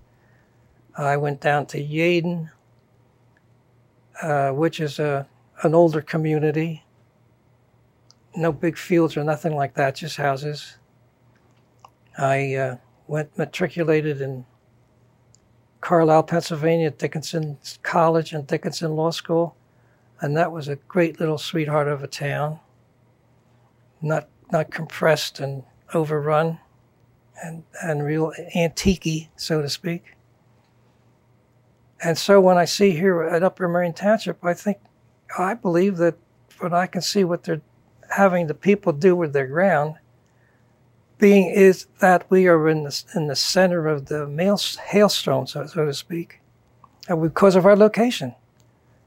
I 0.97 1.17
went 1.17 1.41
down 1.41 1.67
to 1.67 1.83
Yeadon, 1.83 2.51
uh, 4.23 4.51
which 4.51 4.79
is 4.79 4.99
a 4.99 5.27
an 5.63 5.75
older 5.75 6.01
community. 6.01 6.85
No 8.37 8.53
big 8.53 8.77
fields 8.77 9.17
or 9.17 9.25
nothing 9.25 9.55
like 9.55 9.75
that, 9.75 9.97
just 9.97 10.17
houses. 10.17 10.77
I 12.19 12.55
uh, 12.55 12.77
went 13.07 13.37
matriculated 13.39 14.21
in 14.21 14.45
Carlisle, 15.81 16.25
Pennsylvania, 16.25 16.91
Dickinson 16.91 17.59
College 17.83 18.33
and 18.33 18.47
Dickinson 18.47 18.95
Law 18.97 19.11
School 19.11 19.57
and 20.21 20.37
that 20.37 20.53
was 20.53 20.69
a 20.69 20.77
great 20.77 21.21
little 21.21 21.39
sweetheart 21.39 21.89
of 21.89 22.03
a 22.03 22.07
town. 22.07 22.61
Not 24.01 24.29
not 24.53 24.71
compressed 24.71 25.41
and 25.41 25.65
overrun, 25.93 26.59
and 27.43 27.65
and 27.83 28.05
real 28.05 28.33
antique 28.55 29.29
so 29.37 29.63
to 29.63 29.69
speak. 29.69 30.15
And 32.03 32.19
so 32.19 32.41
when 32.41 32.59
I 32.59 32.65
see 32.65 32.91
here 32.93 33.23
at 33.23 33.43
Upper 33.43 33.69
Merion 33.69 33.95
Township, 33.95 34.45
I 34.45 34.55
think 34.55 34.79
I 35.39 35.55
believe 35.55 35.97
that 35.97 36.17
when 36.59 36.75
I 36.75 36.87
can 36.87 37.01
see 37.01 37.25
what 37.25 37.45
they're 37.45 37.63
having 38.11 38.47
the 38.47 38.55
people 38.55 38.93
do 38.93 39.17
with 39.17 39.33
their 39.33 39.47
ground, 39.47 39.97
being 41.19 41.49
is 41.49 41.87
that 42.01 42.31
we 42.31 42.47
are 42.47 42.69
in 42.69 42.85
the 42.85 43.05
in 43.15 43.27
the 43.27 43.37
center 43.37 43.89
of 43.89 44.07
the 44.07 44.27
mail, 44.27 44.59
hailstone, 44.59 45.47
so, 45.47 45.67
so 45.67 45.87
to 45.87 45.95
speak, 45.95 46.41
and 47.09 47.23
because 47.23 47.57
of 47.57 47.67
our 47.67 47.77
location 47.77 48.35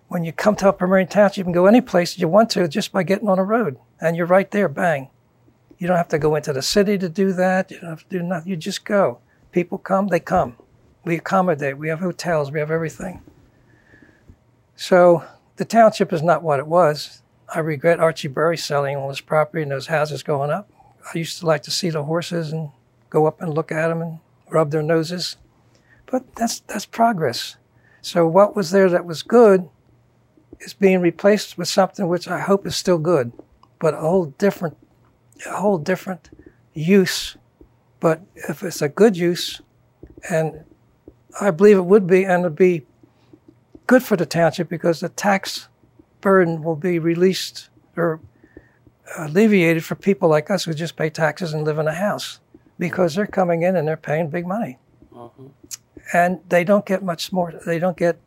when 0.08 0.24
you 0.24 0.32
come 0.32 0.56
to 0.56 0.70
Upper 0.70 0.88
Merion 0.88 1.10
Township, 1.10 1.38
you 1.38 1.44
can 1.44 1.54
go 1.54 1.66
any 1.66 1.82
place 1.82 2.18
you 2.18 2.28
want 2.28 2.50
to 2.52 2.68
just 2.68 2.92
by 2.92 3.04
getting 3.04 3.28
on 3.28 3.40
a 3.40 3.44
road, 3.44 3.78
and 4.00 4.16
you're 4.16 4.26
right 4.26 4.50
there. 4.52 4.70
Bang! 4.70 5.10
You 5.78 5.88
don't 5.88 5.98
have 5.98 6.08
to 6.10 6.20
go 6.20 6.36
into 6.36 6.54
the 6.54 6.62
city 6.62 6.98
to 6.98 7.10
do 7.10 7.34
that. 7.34 7.72
You 7.72 7.80
don't 7.80 7.90
have 7.90 8.08
to 8.10 8.18
do 8.18 8.24
nothing. 8.24 8.50
You 8.50 8.58
just 8.58 8.84
go. 8.84 9.20
People 9.52 9.78
come, 9.78 10.08
they 10.08 10.20
come. 10.20 10.56
We 11.06 11.16
accommodate. 11.16 11.78
We 11.78 11.90
have 11.90 12.00
hotels. 12.00 12.52
We 12.52 12.60
have 12.60 12.72
everything. 12.72 13.22
So 14.76 15.24
the 15.58 15.66
township 15.66 16.12
is 16.12 16.22
not 16.22 16.44
what 16.44 16.60
it 16.60 16.68
was. 16.68 17.22
I 17.54 17.60
regret 17.60 18.00
Archie 18.00 18.28
Berry 18.28 18.58
selling 18.58 18.98
all 18.98 19.10
his 19.10 19.22
property 19.22 19.62
and 19.62 19.72
those 19.72 19.88
houses 19.88 20.22
going 20.24 20.52
up. 20.52 20.70
I 21.14 21.18
used 21.18 21.40
to 21.40 21.46
like 21.46 21.64
to 21.64 21.72
see 21.72 21.90
the 21.90 22.04
horses 22.04 22.52
and 22.52 22.70
go 23.10 23.26
up 23.26 23.42
and 23.42 23.54
look 23.54 23.72
at 23.72 23.88
them 23.88 24.02
and 24.02 24.20
rub 24.50 24.72
their 24.72 24.84
noses. 24.84 25.38
But 26.06 26.36
that's 26.36 26.60
that's 26.62 26.86
progress. 26.86 27.56
So 28.02 28.28
what 28.28 28.56
was 28.56 28.72
there 28.72 28.90
that 28.90 29.06
was 29.06 29.24
good 29.24 29.70
is 30.60 30.74
being 30.74 31.02
replaced 31.02 31.58
with 31.58 31.68
something 31.68 32.08
which 32.08 32.28
I 32.28 32.40
hope 32.40 32.66
is 32.66 32.76
still 32.76 32.98
good, 32.98 33.32
but 33.80 33.94
a 33.94 33.98
whole 33.98 34.28
different, 34.38 34.78
a 35.46 35.58
whole 35.58 35.78
different 35.78 36.30
use. 36.74 37.38
But 38.00 38.22
if 38.36 38.64
it's 38.64 38.82
a 38.82 38.90
good 38.90 39.18
use, 39.18 39.62
and 40.30 40.64
I 41.40 41.52
believe 41.52 41.78
it 41.78 41.86
would 41.86 42.08
be, 42.08 42.24
and 42.24 42.42
it'd 42.42 42.56
be 42.56 42.86
good 43.88 44.04
for 44.04 44.16
the 44.16 44.26
township 44.26 44.70
because 44.70 45.00
the 45.00 45.10
tax 45.10 45.70
burden 46.22 46.64
will 46.64 46.76
be 46.76 47.00
released 47.00 47.70
or 47.96 48.20
alleviated 49.18 49.84
for 49.84 49.96
people 49.96 50.30
like 50.30 50.52
us 50.52 50.66
who 50.66 50.74
just 50.74 50.98
pay 50.98 51.10
taxes 51.10 51.54
and 51.54 51.64
live 51.64 51.80
in 51.80 51.88
a 51.88 51.94
house 51.94 52.40
because 52.78 53.16
they're 53.16 53.26
coming 53.26 53.64
in 53.64 53.76
and 53.76 53.88
they're 53.88 53.98
paying 53.98 54.30
big 54.30 54.46
money. 54.46 54.78
Uh-huh. 55.16 55.44
And 56.14 56.40
they 56.50 56.64
don't 56.64 56.86
get 56.86 57.04
much 57.04 57.32
more, 57.32 57.54
they 57.66 57.80
don't 57.80 57.98
get 57.98 58.20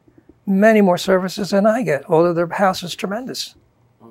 many 0.47 0.81
more 0.81 0.99
services 0.99 1.51
than 1.51 1.67
I 1.67 1.83
get, 1.83 2.05
although 2.09 2.33
their 2.33 2.49
house 2.49 2.83
is 2.83 2.95
tremendous. 2.95 3.55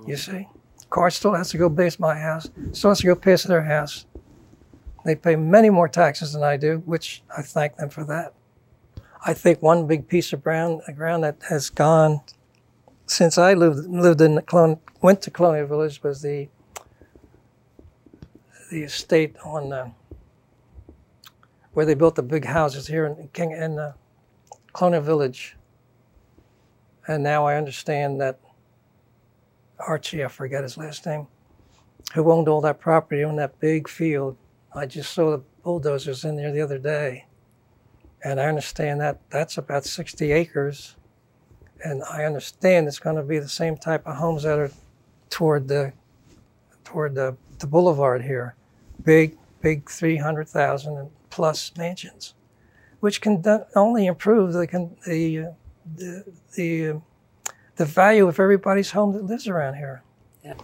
You 0.07 0.13
uh-huh. 0.13 0.15
see? 0.15 0.47
Car 0.89 1.09
still 1.09 1.35
has 1.35 1.49
to 1.51 1.57
go 1.57 1.69
past 1.69 1.99
my 1.99 2.17
house, 2.17 2.49
still 2.71 2.91
has 2.91 2.99
to 2.99 3.05
go 3.05 3.15
past 3.15 3.47
their 3.47 3.63
house. 3.63 4.05
They 5.05 5.15
pay 5.15 5.35
many 5.35 5.69
more 5.69 5.87
taxes 5.87 6.33
than 6.33 6.43
I 6.43 6.57
do, 6.57 6.81
which 6.85 7.23
I 7.35 7.41
thank 7.41 7.77
them 7.77 7.89
for 7.89 8.03
that. 8.05 8.33
I 9.25 9.33
think 9.33 9.61
one 9.61 9.87
big 9.87 10.07
piece 10.07 10.33
of 10.33 10.43
ground, 10.43 10.81
ground 10.95 11.23
that 11.23 11.37
has 11.49 11.69
gone 11.69 12.21
since 13.05 13.37
I 13.37 13.53
lived 13.53 13.87
lived 13.87 14.21
in 14.21 14.35
the 14.35 14.41
Colon, 14.41 14.79
went 15.01 15.21
to 15.23 15.31
Colonial 15.31 15.67
Village 15.67 16.01
was 16.03 16.21
the 16.21 16.47
the 18.69 18.83
estate 18.83 19.35
on 19.43 19.73
uh, 19.73 19.89
where 21.73 21.85
they 21.85 21.95
built 21.95 22.15
the 22.15 22.23
big 22.23 22.45
houses 22.45 22.87
here 22.87 23.05
in 23.05 23.29
King 23.33 23.51
in 23.51 23.79
uh, 23.79 23.93
Colonial 24.73 25.01
Village. 25.01 25.55
And 27.07 27.23
now 27.23 27.45
I 27.45 27.55
understand 27.55 28.21
that 28.21 28.39
Archie, 29.79 30.23
I 30.23 30.27
forget 30.27 30.63
his 30.63 30.77
last 30.77 31.05
name, 31.05 31.27
who 32.13 32.31
owned 32.31 32.47
all 32.47 32.61
that 32.61 32.79
property 32.79 33.23
on 33.23 33.35
that 33.37 33.59
big 33.59 33.87
field. 33.87 34.37
I 34.73 34.85
just 34.85 35.13
saw 35.13 35.31
the 35.31 35.43
bulldozers 35.63 36.25
in 36.25 36.35
there 36.35 36.51
the 36.51 36.61
other 36.61 36.77
day. 36.77 37.25
And 38.23 38.39
I 38.39 38.45
understand 38.45 38.99
that 39.01 39.19
that's 39.29 39.57
about 39.57 39.85
60 39.85 40.31
acres. 40.31 40.95
And 41.83 42.03
I 42.03 42.25
understand 42.25 42.87
it's 42.87 42.99
going 42.99 43.15
to 43.15 43.23
be 43.23 43.39
the 43.39 43.47
same 43.49 43.77
type 43.77 44.05
of 44.05 44.17
homes 44.17 44.43
that 44.43 44.59
are 44.59 44.71
toward 45.29 45.67
the 45.67 45.93
toward 46.83 47.15
the, 47.15 47.37
the 47.59 47.67
boulevard 47.67 48.23
here. 48.23 48.55
Big, 49.03 49.37
big 49.61 49.89
300,000 49.89 51.09
plus 51.29 51.71
mansions, 51.77 52.33
which 52.99 53.21
can 53.21 53.43
only 53.75 54.07
improve 54.07 54.53
the, 54.53 54.65
the, 55.05 55.39
uh, 55.39 55.51
the, 55.95 56.23
the, 56.55 56.89
uh, 56.89 56.99
the 57.79 57.85
value 57.85 58.27
of 58.27 58.41
everybody's 58.41 58.91
home 58.91 59.13
that 59.13 59.23
lives 59.23 59.47
around 59.47 59.75
here. 59.75 60.03
Yeah. 60.43 60.55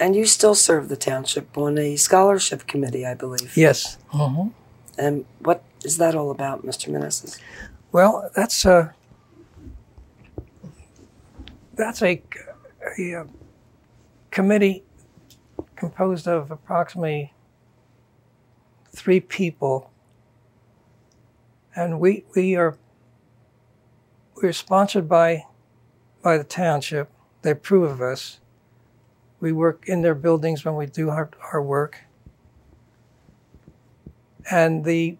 And 0.00 0.16
you 0.16 0.26
still 0.26 0.56
serve 0.56 0.88
the 0.88 0.96
township 0.96 1.56
on 1.56 1.78
a 1.78 1.94
scholarship 1.94 2.66
committee, 2.66 3.06
I 3.06 3.14
believe. 3.14 3.56
Yes. 3.56 3.96
Mm-hmm. 4.12 4.48
And 4.98 5.24
what 5.38 5.62
is 5.84 5.98
that 5.98 6.16
all 6.16 6.32
about, 6.32 6.66
Mr. 6.66 6.90
Meneses? 6.90 7.38
Well, 7.92 8.28
that's 8.34 8.64
a 8.64 8.92
that's 11.74 12.02
a, 12.02 12.20
a, 12.98 13.12
a 13.12 13.26
committee 14.32 14.82
composed 15.76 16.26
of 16.26 16.50
approximately 16.50 17.32
three 18.90 19.20
people, 19.20 19.92
and 21.76 22.00
we 22.00 22.24
we 22.34 22.56
are 22.56 22.76
we're 24.42 24.52
sponsored 24.52 25.08
by 25.08 25.44
by 26.22 26.38
the 26.38 26.44
township. 26.44 27.10
They 27.42 27.50
approve 27.50 27.90
of 27.90 28.00
us. 28.00 28.38
We 29.40 29.52
work 29.52 29.84
in 29.86 30.02
their 30.02 30.14
buildings 30.14 30.64
when 30.64 30.76
we 30.76 30.86
do 30.86 31.10
our, 31.10 31.28
our 31.52 31.60
work. 31.60 31.98
And 34.50 34.84
the 34.84 35.16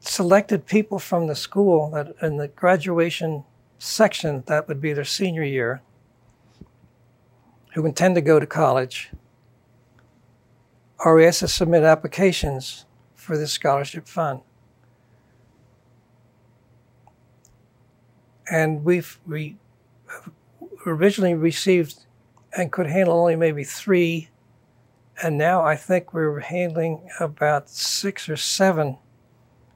selected 0.00 0.66
people 0.66 0.98
from 0.98 1.26
the 1.26 1.34
school 1.34 1.90
that 1.90 2.14
in 2.22 2.36
the 2.36 2.48
graduation 2.48 3.44
section, 3.78 4.42
that 4.46 4.68
would 4.68 4.80
be 4.80 4.92
their 4.92 5.04
senior 5.04 5.42
year, 5.42 5.82
who 7.74 7.84
intend 7.84 8.14
to 8.14 8.20
go 8.20 8.38
to 8.38 8.46
college 8.46 9.10
are 11.00 11.20
asked 11.20 11.40
to 11.40 11.48
submit 11.48 11.82
applications 11.82 12.86
for 13.14 13.36
this 13.36 13.52
scholarship 13.52 14.06
fund. 14.06 14.40
And 18.50 18.84
we've 18.84 19.18
we 19.26 19.56
originally 20.86 21.34
received 21.34 22.04
and 22.56 22.70
could 22.70 22.86
handle 22.86 23.18
only 23.18 23.36
maybe 23.36 23.64
three, 23.64 24.28
and 25.22 25.38
now 25.38 25.62
I 25.62 25.76
think 25.76 26.12
we're 26.12 26.40
handling 26.40 27.08
about 27.18 27.68
six 27.68 28.28
or 28.28 28.36
seven 28.36 28.98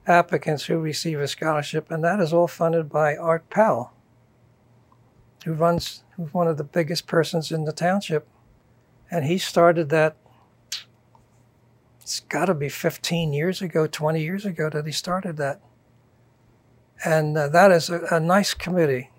applicants 0.07 0.65
who 0.65 0.79
receive 0.79 1.19
a 1.19 1.27
scholarship, 1.27 1.91
and 1.91 2.03
that 2.03 2.19
is 2.19 2.33
all 2.33 2.47
funded 2.47 2.89
by 2.89 3.15
Art 3.15 3.49
Powell, 3.49 3.93
who 5.45 5.53
runs, 5.53 6.03
who's 6.15 6.33
one 6.33 6.47
of 6.47 6.57
the 6.57 6.63
biggest 6.63 7.07
persons 7.07 7.51
in 7.51 7.65
the 7.65 7.71
township. 7.71 8.27
And 9.11 9.25
he 9.25 9.37
started 9.37 9.89
that, 9.89 10.15
it's 12.01 12.21
got 12.21 12.45
to 12.45 12.53
be 12.53 12.69
15 12.69 13.33
years 13.33 13.61
ago, 13.61 13.87
20 13.87 14.21
years 14.21 14.45
ago 14.45 14.69
that 14.69 14.85
he 14.85 14.91
started 14.91 15.37
that. 15.37 15.61
And 17.05 17.37
uh, 17.37 17.47
that 17.49 17.71
is 17.71 17.89
a, 17.89 18.01
a 18.11 18.19
nice 18.19 18.53
committee. 18.53 19.09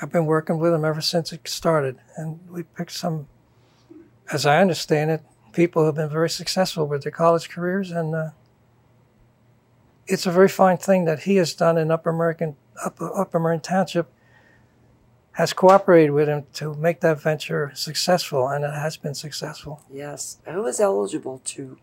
I've 0.00 0.12
been 0.12 0.26
working 0.26 0.58
with 0.58 0.72
them 0.72 0.84
ever 0.84 1.00
since 1.00 1.32
it 1.32 1.46
started. 1.48 1.98
And 2.16 2.40
we 2.48 2.62
picked 2.62 2.92
some, 2.92 3.28
as 4.32 4.46
I 4.46 4.60
understand 4.60 5.10
it, 5.10 5.22
people 5.52 5.82
who 5.82 5.86
have 5.86 5.96
been 5.96 6.08
very 6.08 6.30
successful 6.30 6.86
with 6.86 7.02
their 7.02 7.12
college 7.12 7.48
careers 7.48 7.90
and 7.90 8.14
uh, 8.14 8.30
it's 10.10 10.26
a 10.26 10.30
very 10.30 10.48
fine 10.48 10.76
thing 10.76 11.04
that 11.04 11.20
he 11.20 11.36
has 11.36 11.54
done 11.54 11.78
in 11.78 11.90
Upper 11.90 12.12
Merion 12.12 12.56
Upper, 12.84 13.16
Upper 13.16 13.38
Merion 13.38 13.60
Township 13.60 14.12
has 15.32 15.52
cooperated 15.52 16.10
with 16.10 16.28
him 16.28 16.44
to 16.54 16.74
make 16.74 17.00
that 17.00 17.20
venture 17.20 17.70
successful, 17.74 18.48
and 18.48 18.64
it 18.64 18.74
has 18.74 18.96
been 18.96 19.14
successful. 19.14 19.80
Yes. 19.90 20.38
Who 20.44 20.66
is 20.66 20.80
eligible 20.80 21.40
to 21.44 21.78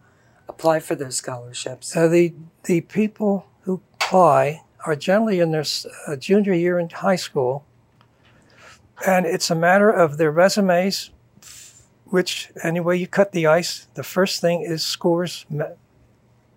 apply 0.49 0.82
for 0.82 0.95
those 0.95 1.15
scholarships? 1.15 1.95
Uh, 1.95 2.07
the 2.07 2.34
the 2.65 2.82
people 2.82 3.47
who 3.61 3.82
apply 3.93 4.63
are 4.88 4.95
generally 4.95 5.39
in 5.39 5.51
their 5.51 5.65
uh, 6.07 6.15
junior 6.15 6.53
year 6.53 6.79
in 6.79 6.89
high 6.89 7.15
school, 7.17 7.63
and 9.05 9.27
it's 9.27 9.51
a 9.51 9.55
matter 9.55 9.91
of 9.91 10.17
their 10.17 10.31
resumes. 10.31 11.11
Which, 12.05 12.49
anyway, 12.63 12.97
you 12.97 13.05
cut 13.05 13.33
the 13.33 13.47
ice. 13.47 13.88
The 13.95 14.03
first 14.03 14.39
thing 14.39 14.61
is 14.61 14.81
scores, 14.81 15.45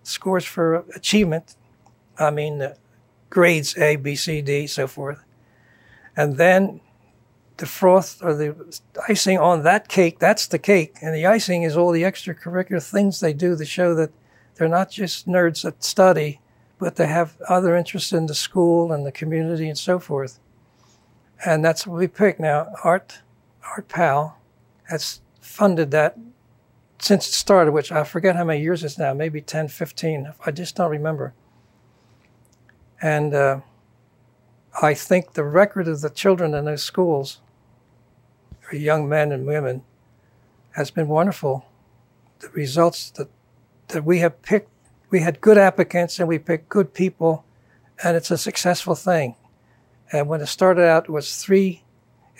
scores 0.01 0.45
for 0.45 0.85
achievement 0.95 1.55
I 2.21 2.29
mean, 2.29 2.61
uh, 2.61 2.75
grades 3.29 3.77
A, 3.77 3.95
B, 3.95 4.15
C, 4.15 4.41
D, 4.41 4.67
so 4.67 4.87
forth. 4.87 5.23
And 6.15 6.37
then 6.37 6.81
the 7.57 7.65
froth 7.65 8.21
or 8.21 8.33
the 8.33 8.55
icing 9.07 9.37
on 9.37 9.63
that 9.63 9.87
cake, 9.87 10.19
that's 10.19 10.47
the 10.47 10.59
cake. 10.59 10.95
And 11.01 11.15
the 11.15 11.25
icing 11.25 11.63
is 11.63 11.77
all 11.77 11.91
the 11.91 12.03
extracurricular 12.03 12.83
things 12.83 13.19
they 13.19 13.33
do 13.33 13.55
to 13.55 13.65
show 13.65 13.95
that 13.95 14.11
they're 14.55 14.67
not 14.67 14.91
just 14.91 15.27
nerds 15.27 15.63
that 15.63 15.83
study, 15.83 16.40
but 16.81 16.95
they 16.95 17.05
have 17.05 17.37
other 17.47 17.75
interests 17.75 18.11
in 18.11 18.25
the 18.25 18.33
school 18.33 18.91
and 18.91 19.05
the 19.05 19.11
community 19.11 19.69
and 19.69 19.77
so 19.77 19.99
forth. 19.99 20.39
And 21.45 21.63
that's 21.63 21.85
what 21.85 21.99
we 21.99 22.07
pick 22.07 22.39
now. 22.39 22.73
Art, 22.83 23.19
Art 23.75 23.87
Powell 23.87 24.37
has 24.85 25.21
funded 25.39 25.91
that 25.91 26.17
since 26.97 27.27
it 27.27 27.33
started, 27.33 27.71
which 27.71 27.91
I 27.91 28.03
forget 28.03 28.35
how 28.35 28.45
many 28.45 28.63
years 28.63 28.83
it's 28.83 28.97
now, 28.97 29.13
maybe 29.13 29.41
10, 29.41 29.67
15. 29.67 30.33
I 30.43 30.51
just 30.51 30.75
don't 30.75 30.89
remember. 30.89 31.35
And 32.99 33.35
uh, 33.35 33.59
I 34.81 34.95
think 34.95 35.33
the 35.33 35.43
record 35.43 35.87
of 35.87 36.01
the 36.01 36.09
children 36.09 36.55
in 36.55 36.65
those 36.65 36.83
schools, 36.83 37.41
young 38.73 39.07
men 39.07 39.31
and 39.31 39.45
women, 39.45 39.83
has 40.71 40.89
been 40.89 41.07
wonderful. 41.07 41.63
The 42.39 42.49
results 42.49 43.11
that, 43.11 43.29
that 43.89 44.03
we 44.03 44.17
have 44.19 44.41
picked, 44.41 44.69
we 45.11 45.19
had 45.19 45.41
good 45.41 45.57
applicants 45.57 46.19
and 46.19 46.27
we 46.27 46.39
picked 46.39 46.69
good 46.69 46.93
people, 46.93 47.45
and 48.03 48.17
it's 48.17 48.31
a 48.31 48.37
successful 48.37 48.95
thing. 48.95 49.35
And 50.11 50.27
when 50.27 50.41
it 50.41 50.47
started 50.47 50.85
out, 50.85 51.03
it 51.03 51.11
was 51.11 51.37
three, 51.37 51.83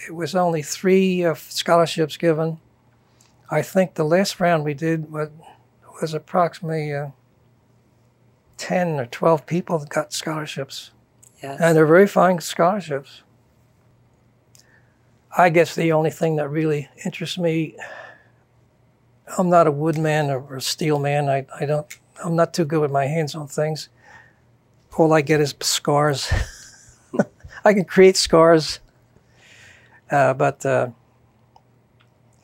it 0.08 0.16
was 0.16 0.34
only 0.34 0.64
three 0.64 1.24
uh, 1.24 1.36
scholarships 1.36 2.18
given. 2.18 2.60
I 3.50 3.62
think 3.62 3.94
the 3.94 4.06
last 4.06 4.40
round 4.40 4.64
we 4.64 4.74
did 4.74 5.12
was, 5.12 5.30
was 6.02 6.14
approximately 6.14 6.94
uh, 6.94 7.10
10 8.58 9.00
or 9.00 9.06
12 9.06 9.46
people 9.46 9.78
that 9.80 9.90
got 9.90 10.14
scholarships. 10.14 10.92
Yes. 11.44 11.60
And 11.60 11.76
they're 11.76 11.86
very 11.86 12.08
fine 12.08 12.40
scholarships. 12.40 13.24
I 15.38 15.50
guess 15.50 15.76
the 15.76 15.92
only 15.92 16.12
thing 16.12 16.38
that 16.38 16.50
really 16.50 16.90
interests 17.04 17.38
me, 17.38 17.76
I'm 19.38 19.50
not 19.50 19.68
a 19.68 19.72
wood 19.72 19.96
woodman 19.96 20.30
or 20.30 20.58
a 20.58 20.62
steel 20.62 21.00
man. 21.00 21.30
I, 21.30 21.46
I 21.60 21.66
don't, 21.66 21.88
I'm 22.24 22.36
not 22.36 22.54
too 22.54 22.66
good 22.66 22.82
with 22.82 22.92
my 22.92 23.06
hands 23.06 23.36
on 23.36 23.48
things. 23.48 23.90
All 24.98 25.14
I 25.14 25.22
get 25.22 25.40
is 25.42 25.56
scars. 25.62 26.32
I 27.66 27.74
can 27.74 27.86
create 27.86 28.18
scars. 28.18 28.80
Uh, 30.10 30.34
but 30.34 30.66
uh, 30.66 30.90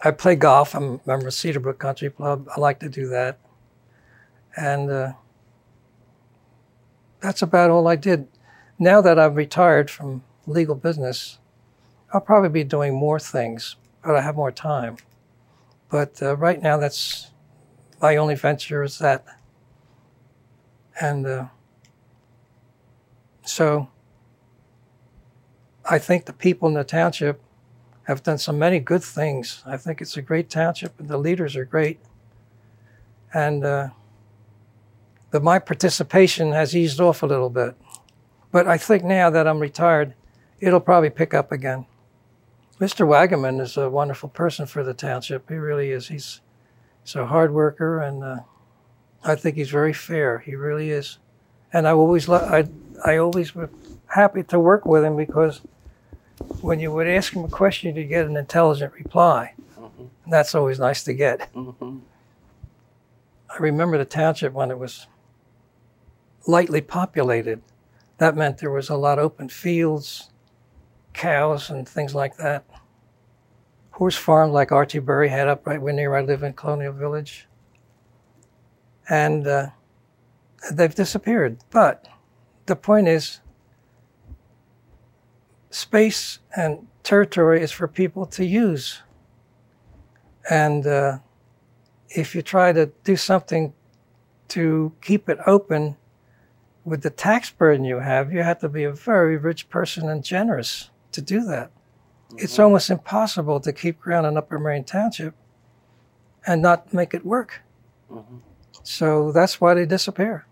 I 0.03 0.11
play 0.11 0.35
golf. 0.35 0.73
I'm 0.73 0.83
a 0.83 0.99
member 1.05 1.27
of 1.27 1.33
Cedarbrook 1.33 1.79
Country 1.79 2.09
Club. 2.09 2.47
I 2.55 2.59
like 2.59 2.79
to 2.79 2.89
do 2.89 3.07
that. 3.09 3.39
And 4.55 4.89
uh, 4.89 5.13
that's 7.19 7.41
about 7.41 7.69
all 7.69 7.87
I 7.87 7.95
did. 7.95 8.27
Now 8.79 9.01
that 9.01 9.19
I'm 9.19 9.33
retired 9.33 9.89
from 9.89 10.23
legal 10.45 10.75
business, 10.75 11.39
I'll 12.13 12.21
probably 12.21 12.49
be 12.49 12.63
doing 12.63 12.93
more 12.93 13.19
things, 13.19 13.75
but 14.03 14.15
I 14.15 14.21
have 14.21 14.35
more 14.35 14.51
time. 14.51 14.97
But 15.89 16.21
uh, 16.21 16.37
right 16.37 16.61
now, 16.61 16.77
that's 16.77 17.31
my 18.01 18.15
only 18.15 18.35
venture 18.35 18.83
is 18.83 18.99
that. 18.99 19.25
And 20.99 21.25
uh, 21.25 21.45
so 23.43 23.89
I 25.89 25.99
think 25.99 26.25
the 26.25 26.33
people 26.33 26.67
in 26.67 26.73
the 26.73 26.83
township 26.83 27.41
have 28.03 28.23
done 28.23 28.37
so 28.37 28.51
many 28.51 28.79
good 28.79 29.03
things. 29.03 29.61
I 29.65 29.77
think 29.77 30.01
it's 30.01 30.17
a 30.17 30.21
great 30.21 30.49
township, 30.49 30.99
and 30.99 31.09
the 31.09 31.17
leaders 31.17 31.55
are 31.55 31.65
great. 31.65 31.99
And 33.33 33.63
uh, 33.63 33.89
but 35.29 35.43
my 35.43 35.59
participation 35.59 36.51
has 36.53 36.75
eased 36.75 37.01
off 37.01 37.21
a 37.21 37.25
little 37.25 37.49
bit. 37.49 37.75
But 38.51 38.67
I 38.67 38.77
think 38.77 39.03
now 39.03 39.29
that 39.29 39.47
I'm 39.47 39.59
retired, 39.59 40.13
it'll 40.59 40.79
probably 40.79 41.09
pick 41.09 41.33
up 41.33 41.51
again. 41.51 41.85
Mr. 42.79 43.05
Wagenmann 43.07 43.59
is 43.59 43.75
a 43.75 43.89
wonderful 43.89 44.29
person 44.29 44.65
for 44.65 44.83
the 44.83 44.93
township. 44.93 45.49
He 45.49 45.55
really 45.55 45.91
is. 45.91 46.07
He's, 46.07 46.41
he's 47.03 47.15
a 47.15 47.25
hard 47.25 47.53
worker, 47.53 47.99
and 47.99 48.23
uh, 48.23 48.39
I 49.23 49.35
think 49.35 49.55
he's 49.55 49.69
very 49.69 49.93
fair. 49.93 50.39
He 50.39 50.55
really 50.55 50.91
is. 50.91 51.17
And 51.73 51.87
I 51.87 51.91
always, 51.91 52.27
lo- 52.27 52.37
I, 52.37 52.67
I 53.05 53.17
always 53.17 53.53
was 53.53 53.69
happy 54.07 54.43
to 54.43 54.59
work 54.59 54.85
with 54.85 55.03
him 55.03 55.17
because 55.17 55.61
when 56.61 56.79
you 56.79 56.91
would 56.91 57.07
ask 57.07 57.33
him 57.33 57.43
a 57.43 57.49
question, 57.49 57.95
you'd 57.95 58.07
get 58.07 58.25
an 58.25 58.37
intelligent 58.37 58.93
reply. 58.93 59.53
And 60.23 60.33
that's 60.33 60.55
always 60.55 60.79
nice 60.79 61.03
to 61.05 61.13
get. 61.13 61.51
Mm-hmm. 61.53 61.99
I 63.49 63.57
remember 63.59 63.97
the 63.97 64.05
township 64.05 64.53
when 64.53 64.71
it 64.71 64.77
was 64.77 65.07
lightly 66.45 66.81
populated. 66.81 67.61
That 68.17 68.35
meant 68.35 68.57
there 68.57 68.71
was 68.71 68.89
a 68.89 68.97
lot 68.97 69.19
of 69.19 69.25
open 69.25 69.49
fields, 69.49 70.29
cows, 71.13 71.69
and 71.69 71.87
things 71.87 72.13
like 72.15 72.37
that. 72.37 72.65
Horse 73.91 74.15
farm 74.15 74.51
like 74.51 74.71
Archie 74.71 74.99
Berry 74.99 75.29
had 75.29 75.47
up 75.47 75.65
right 75.65 75.81
near 75.81 76.09
where 76.09 76.19
I 76.19 76.23
live 76.23 76.43
in 76.43 76.53
Colonial 76.53 76.93
Village. 76.93 77.47
And 79.09 79.47
uh, 79.47 79.67
they've 80.71 80.93
disappeared. 80.93 81.59
But 81.69 82.07
the 82.65 82.75
point 82.75 83.07
is, 83.07 83.41
space 85.69 86.39
and 86.55 86.87
territory 87.03 87.61
is 87.61 87.71
for 87.71 87.87
people 87.87 88.25
to 88.25 88.45
use. 88.45 89.01
And 90.49 90.85
uh, 90.87 91.19
if 92.09 92.35
you 92.35 92.41
try 92.41 92.73
to 92.73 92.87
do 93.03 93.15
something 93.15 93.73
to 94.49 94.93
keep 95.01 95.29
it 95.29 95.39
open 95.45 95.97
with 96.85 97.03
the 97.03 97.09
tax 97.09 97.49
burden 97.49 97.83
you 97.83 97.99
have, 97.99 98.31
you 98.31 98.43
have 98.43 98.59
to 98.59 98.69
be 98.69 98.85
a 98.85 98.91
very 98.91 99.37
rich 99.37 99.69
person 99.69 100.09
and 100.09 100.23
generous 100.23 100.89
to 101.11 101.21
do 101.21 101.43
that. 101.45 101.69
Mm-hmm. 101.69 102.37
It's 102.39 102.59
almost 102.59 102.89
impossible 102.89 103.59
to 103.59 103.73
keep 103.73 103.99
ground 103.99 104.25
in 104.25 104.37
Upper 104.37 104.57
Merion 104.57 104.85
Township 104.85 105.33
and 106.45 106.61
not 106.61 106.93
make 106.93 107.13
it 107.13 107.25
work. 107.25 107.61
Mm-hmm. 108.09 108.37
So 108.87 109.33
that's 109.33 109.59
why 109.59 109.73
they 109.73 109.85
disappear. 109.85 110.45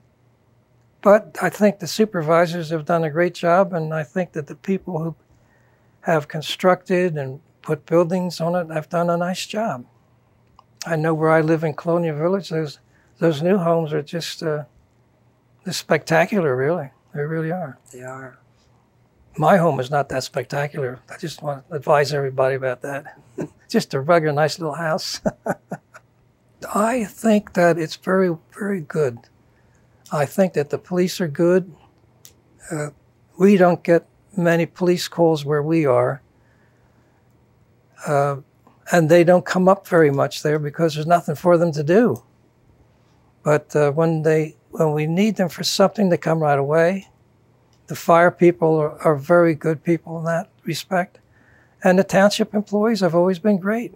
But 1.02 1.38
I 1.42 1.50
think 1.50 1.80
the 1.80 1.88
supervisors 1.88 2.70
have 2.70 2.84
done 2.84 3.06
a 3.06 3.10
great 3.10 3.34
job, 3.34 3.72
and 3.72 3.94
I 3.94 4.04
think 4.04 4.34
that 4.34 4.48
the 4.48 4.56
people 4.56 5.00
who 5.00 5.16
have 6.02 6.28
constructed 6.28 7.16
and 7.16 7.40
put 7.62 7.86
buildings 7.86 8.42
on 8.42 8.54
it 8.56 8.74
have 8.74 8.90
done 8.90 9.10
a 9.10 9.16
nice 9.16 9.46
job. 9.46 9.86
I 10.86 10.98
know 10.98 11.14
where 11.14 11.32
I 11.32 11.40
live 11.40 11.64
in 11.64 11.76
Colonial 11.76 12.18
Village, 12.18 12.50
those, 12.50 12.80
those 13.20 13.42
new 13.42 13.58
homes 13.58 13.94
are 13.94 14.02
just 14.02 14.44
uh, 14.44 14.66
spectacular, 15.72 16.58
really. 16.58 16.90
They 17.14 17.22
really 17.22 17.54
are. 17.54 17.80
They 17.94 18.02
are. 18.02 18.38
My 19.38 19.56
home 19.56 19.80
is 19.80 19.90
not 19.90 20.10
that 20.10 20.24
spectacular. 20.26 21.00
I 21.10 21.16
just 21.18 21.42
want 21.42 21.66
to 21.70 21.76
advise 21.76 22.12
everybody 22.12 22.56
about 22.56 22.82
that. 22.82 23.18
just 23.70 23.94
a 23.94 24.02
regular 24.02 24.34
nice 24.34 24.60
little 24.60 24.76
house. 24.76 25.22
I 26.74 27.05
think 27.05 27.53
that 27.53 27.78
it's 27.78 27.95
very, 27.95 28.36
very 28.53 28.82
good 28.82 29.28
I 30.11 30.26
think 30.26 30.53
that 30.53 30.70
the 30.70 30.78
police 30.78 31.20
are 31.20 31.28
good. 31.28 31.74
Uh, 32.72 32.89
we 33.38 33.57
don't 33.57 33.84
get 33.84 34.07
many 34.38 34.66
police 34.66 35.07
calls 35.07 35.43
where 35.43 35.63
we 35.63 35.86
are. 35.86 36.22
Uh, 38.05 38.38
and 38.91 39.09
they 39.09 39.24
don't 39.24 39.45
come 39.45 39.68
up 39.68 39.88
very 39.88 40.11
much 40.11 40.43
there 40.43 40.59
because 40.59 40.93
there's 40.93 41.07
nothing 41.07 41.36
for 41.36 41.57
them 41.57 41.72
to 41.72 41.84
do. 41.84 42.24
But 43.43 43.76
uh, 43.76 43.91
when 43.91 44.22
they 44.22 44.55
when 44.72 44.93
we 44.93 45.07
need 45.07 45.38
them 45.38 45.49
for 45.49 45.63
something, 45.63 46.09
they 46.09 46.18
come 46.18 46.39
right 46.39 46.59
away. 46.59 47.07
The 47.88 47.95
fire 47.95 48.32
people 48.32 48.76
are, 48.78 48.99
are, 49.01 49.16
very 49.16 49.55
good 49.55 49.84
people 49.84 50.18
in 50.20 50.26
that 50.26 50.49
respect, 50.63 51.20
and 51.84 51.97
the 51.97 52.03
township 52.03 52.53
employees 52.53 52.99
have 52.99 53.16
always 53.16 53.39
been 53.39 53.57
great. 53.57 53.93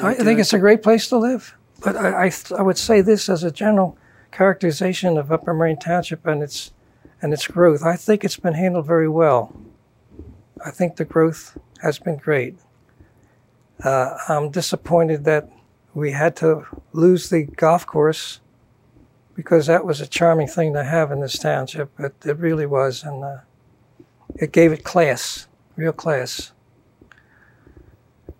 I, 0.00 0.10
I 0.10 0.14
think 0.14 0.40
it's 0.40 0.52
a 0.52 0.58
great 0.58 0.82
place 0.82 1.08
to 1.08 1.18
live. 1.18 1.57
But 1.80 1.96
I, 1.96 2.26
I, 2.26 2.32
I 2.58 2.62
would 2.62 2.78
say 2.78 3.00
this 3.00 3.28
as 3.28 3.44
a 3.44 3.50
general 3.50 3.96
characterization 4.32 5.16
of 5.16 5.32
Upper 5.32 5.54
Merion 5.54 5.78
Township 5.78 6.26
and 6.26 6.42
its 6.42 6.72
and 7.20 7.32
its 7.32 7.46
growth. 7.46 7.82
I 7.82 7.96
think 7.96 8.24
it's 8.24 8.36
been 8.36 8.54
handled 8.54 8.86
very 8.86 9.08
well. 9.08 9.56
I 10.64 10.70
think 10.70 10.96
the 10.96 11.04
growth 11.04 11.58
has 11.82 11.98
been 11.98 12.16
great. 12.16 12.56
Uh, 13.82 14.16
I'm 14.28 14.50
disappointed 14.50 15.24
that 15.24 15.48
we 15.94 16.12
had 16.12 16.36
to 16.36 16.64
lose 16.92 17.28
the 17.28 17.44
golf 17.44 17.86
course 17.86 18.40
because 19.34 19.66
that 19.66 19.84
was 19.84 20.00
a 20.00 20.06
charming 20.06 20.48
thing 20.48 20.72
to 20.74 20.84
have 20.84 21.12
in 21.12 21.20
this 21.20 21.38
township. 21.38 21.90
It, 21.98 22.14
it 22.24 22.36
really 22.38 22.66
was, 22.66 23.04
and 23.04 23.22
uh, 23.22 23.36
it 24.36 24.52
gave 24.52 24.72
it 24.72 24.84
class, 24.84 25.46
real 25.76 25.92
class. 25.92 26.52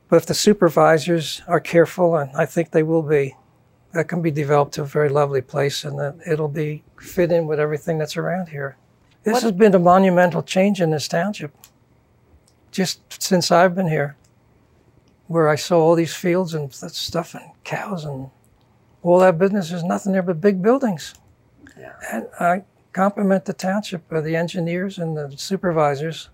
But 0.08 0.16
if 0.16 0.26
the 0.26 0.34
supervisors 0.34 1.42
are 1.46 1.60
careful, 1.60 2.16
and 2.16 2.30
I 2.36 2.46
think 2.46 2.70
they 2.70 2.82
will 2.82 3.02
be, 3.02 3.36
that 3.92 4.08
can 4.08 4.22
be 4.22 4.30
developed 4.30 4.74
to 4.74 4.82
a 4.82 4.86
very 4.86 5.08
lovely 5.08 5.40
place 5.40 5.84
and 5.84 5.98
that 5.98 6.16
it'll 6.26 6.48
be 6.48 6.82
fit 7.00 7.32
in 7.32 7.46
with 7.46 7.58
everything 7.58 7.98
that's 7.98 8.16
around 8.16 8.48
here. 8.48 8.76
This 9.24 9.34
what? 9.34 9.42
has 9.42 9.52
been 9.52 9.74
a 9.74 9.78
monumental 9.78 10.42
change 10.42 10.80
in 10.80 10.90
this 10.90 11.08
township 11.08 11.52
just 12.70 13.22
since 13.22 13.50
I've 13.50 13.74
been 13.74 13.88
here, 13.88 14.16
where 15.26 15.48
I 15.48 15.56
saw 15.56 15.80
all 15.80 15.94
these 15.94 16.14
fields 16.14 16.54
and 16.54 16.72
stuff 16.72 17.34
and 17.34 17.44
cows 17.64 18.04
and 18.04 18.30
all 19.02 19.18
that 19.20 19.38
business. 19.38 19.70
There's 19.70 19.84
nothing 19.84 20.12
there 20.12 20.22
but 20.22 20.40
big 20.40 20.62
buildings. 20.62 21.14
Yeah. 21.78 21.94
And 22.12 22.26
I 22.38 22.64
compliment 22.92 23.44
the 23.44 23.52
township, 23.52 24.10
uh, 24.12 24.20
the 24.20 24.36
engineers 24.36 24.98
and 24.98 25.16
the 25.16 25.32
supervisors. 25.36 26.30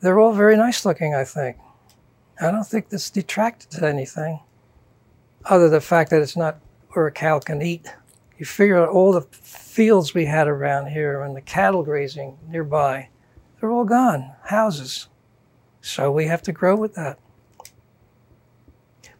They're 0.00 0.18
all 0.18 0.32
very 0.32 0.56
nice 0.56 0.84
looking, 0.84 1.14
I 1.14 1.24
think. 1.24 1.56
I 2.40 2.50
don't 2.50 2.66
think 2.66 2.88
this 2.88 3.10
detracted 3.10 3.70
to 3.72 3.86
anything 3.86 4.40
other 5.44 5.64
than 5.64 5.72
the 5.72 5.80
fact 5.80 6.10
that 6.10 6.22
it's 6.22 6.36
not 6.36 6.60
where 6.90 7.06
a 7.06 7.12
cow 7.12 7.40
can 7.40 7.62
eat. 7.62 7.92
You 8.38 8.46
figure 8.46 8.78
out 8.78 8.90
all 8.90 9.12
the 9.12 9.22
fields 9.32 10.14
we 10.14 10.26
had 10.26 10.46
around 10.46 10.88
here 10.88 11.22
and 11.22 11.34
the 11.34 11.40
cattle 11.40 11.82
grazing 11.82 12.38
nearby, 12.48 13.08
they're 13.60 13.70
all 13.70 13.84
gone, 13.84 14.32
houses. 14.44 15.08
So 15.80 16.12
we 16.12 16.26
have 16.26 16.42
to 16.42 16.52
grow 16.52 16.76
with 16.76 16.94
that. 16.94 17.18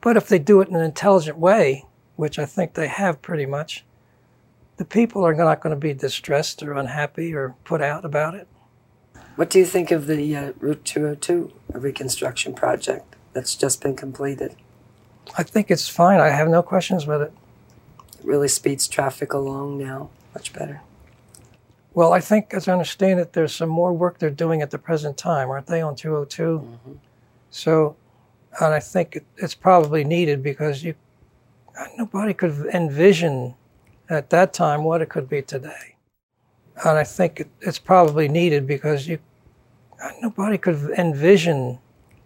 But 0.00 0.16
if 0.16 0.28
they 0.28 0.38
do 0.38 0.60
it 0.60 0.68
in 0.68 0.76
an 0.76 0.84
intelligent 0.84 1.38
way, 1.38 1.86
which 2.14 2.38
I 2.38 2.46
think 2.46 2.74
they 2.74 2.86
have 2.86 3.20
pretty 3.20 3.46
much, 3.46 3.84
the 4.76 4.84
people 4.84 5.24
are 5.24 5.34
not 5.34 5.60
going 5.60 5.74
to 5.74 5.80
be 5.80 5.92
distressed 5.92 6.62
or 6.62 6.74
unhappy 6.74 7.34
or 7.34 7.56
put 7.64 7.82
out 7.82 8.04
about 8.04 8.34
it. 8.34 8.46
What 9.38 9.50
do 9.50 9.60
you 9.60 9.66
think 9.66 9.92
of 9.92 10.08
the 10.08 10.34
uh, 10.34 10.52
Route 10.58 10.84
202 10.84 11.52
reconstruction 11.72 12.54
project 12.54 13.14
that's 13.34 13.54
just 13.54 13.80
been 13.80 13.94
completed? 13.94 14.56
I 15.36 15.44
think 15.44 15.70
it's 15.70 15.88
fine. 15.88 16.18
I 16.18 16.30
have 16.30 16.48
no 16.48 16.60
questions 16.60 17.06
with 17.06 17.22
it. 17.22 17.32
It 18.18 18.24
really 18.24 18.48
speeds 18.48 18.88
traffic 18.88 19.32
along 19.32 19.78
now 19.78 20.10
much 20.34 20.52
better. 20.52 20.80
Well, 21.94 22.12
I 22.12 22.18
think, 22.18 22.52
as 22.52 22.66
I 22.66 22.72
understand 22.72 23.20
it, 23.20 23.32
there's 23.32 23.54
some 23.54 23.68
more 23.68 23.92
work 23.92 24.18
they're 24.18 24.30
doing 24.30 24.60
at 24.60 24.72
the 24.72 24.78
present 24.78 25.16
time, 25.16 25.50
aren't 25.50 25.68
they, 25.68 25.82
on 25.82 25.94
202? 25.94 26.42
Mm-hmm. 26.42 26.92
So, 27.50 27.94
and 28.60 28.74
I 28.74 28.80
think 28.80 29.14
it, 29.14 29.24
it's 29.36 29.54
probably 29.54 30.02
needed 30.02 30.42
because 30.42 30.82
you 30.82 30.96
nobody 31.96 32.34
could 32.34 32.66
envision 32.74 33.54
at 34.10 34.30
that 34.30 34.52
time 34.52 34.82
what 34.82 35.00
it 35.00 35.08
could 35.08 35.28
be 35.28 35.42
today. 35.42 35.94
And 36.84 36.98
I 36.98 37.04
think 37.04 37.38
it, 37.38 37.48
it's 37.60 37.78
probably 37.78 38.26
needed 38.26 38.66
because 38.66 39.06
you 39.06 39.20
nobody 40.20 40.58
could 40.58 40.90
envision 40.96 41.78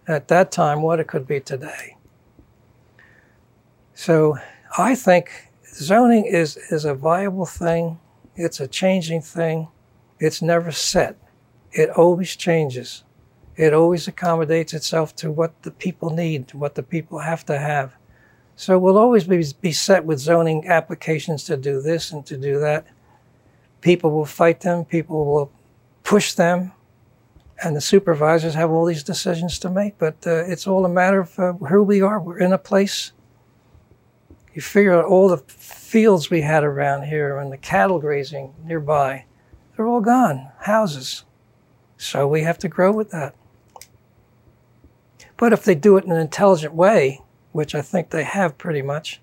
at 0.07 0.29
that 0.29 0.53
time 0.53 0.83
what 0.83 1.01
it 1.01 1.07
could 1.07 1.27
be 1.27 1.41
today. 1.41 1.97
So 3.95 4.37
I 4.77 4.95
think 4.95 5.31
zoning 5.75 6.25
is, 6.25 6.57
is 6.71 6.85
a 6.85 6.95
viable 6.95 7.47
thing. 7.47 7.99
It's 8.37 8.61
a 8.61 8.67
changing 8.67 9.23
thing. 9.23 9.69
It's 10.19 10.43
never 10.43 10.73
set. 10.73 11.17
It 11.73 11.91
always 11.91 12.37
changes. 12.37 13.05
It 13.57 13.75
always 13.75 14.09
accommodates 14.09 14.73
itself 14.73 15.15
to 15.17 15.31
what 15.31 15.63
the 15.63 15.71
people 15.71 16.11
need, 16.11 16.53
what 16.55 16.75
the 16.75 16.83
people 16.83 17.19
have 17.19 17.45
to 17.47 17.59
have. 17.59 17.95
So 18.57 18.79
we'll 18.79 18.99
always 18.99 19.25
be, 19.25 19.45
be 19.61 19.73
set 19.73 20.05
with 20.05 20.19
zoning 20.19 20.67
applications 20.69 21.45
to 21.45 21.57
do 21.57 21.81
this 21.81 22.13
and 22.13 22.25
to 22.27 22.37
do 22.37 22.59
that. 22.61 22.87
People 23.81 24.11
will 24.11 24.27
fight 24.27 24.61
them. 24.61 24.85
People 24.85 25.25
will 25.25 25.53
push 26.03 26.35
them. 26.35 26.73
And 27.63 27.77
the 27.77 27.81
supervisors 27.81 28.55
have 28.55 28.71
all 28.71 28.85
these 28.85 29.03
decisions 29.03 29.59
to 29.61 29.71
make. 29.71 29.99
But 29.99 30.27
uh, 30.27 30.45
it's 30.45 30.67
all 30.67 30.85
a 30.85 30.89
matter 30.89 31.21
of 31.21 31.39
uh, 31.39 31.53
who 31.55 31.83
we 31.83 32.01
are. 32.01 32.21
We're 32.21 32.39
in 32.39 32.53
a 32.53 32.59
place 32.59 33.13
you 34.55 34.61
figure 34.61 34.95
out 34.95 35.07
all 35.07 35.29
the 35.29 35.39
fields 35.39 36.31
we 36.31 36.43
had 36.43 36.63
around 36.63 37.05
here 37.05 37.39
and 37.39 37.51
the 37.51 37.57
cattle 37.57 37.99
grazing 37.99 38.55
nearby, 38.65 39.25
they're 39.77 39.87
all 39.87 40.01
gone, 40.01 40.51
houses. 40.61 41.25
So 41.97 42.29
we 42.29 42.43
have 42.43 42.59
to 42.59 42.69
grow 42.69 42.93
with 42.93 43.11
that. 43.11 43.35
But 45.37 45.53
if 45.53 45.65
they 45.65 45.75
do 45.75 45.97
it 45.97 46.05
in 46.05 46.13
an 46.13 46.21
intelligent 46.21 46.75
way, 46.75 47.23
which 47.53 47.75
I 47.75 47.83
think 47.83 48.11
they 48.11 48.25
have 48.25 48.59
pretty 48.59 48.83
much, 48.83 49.21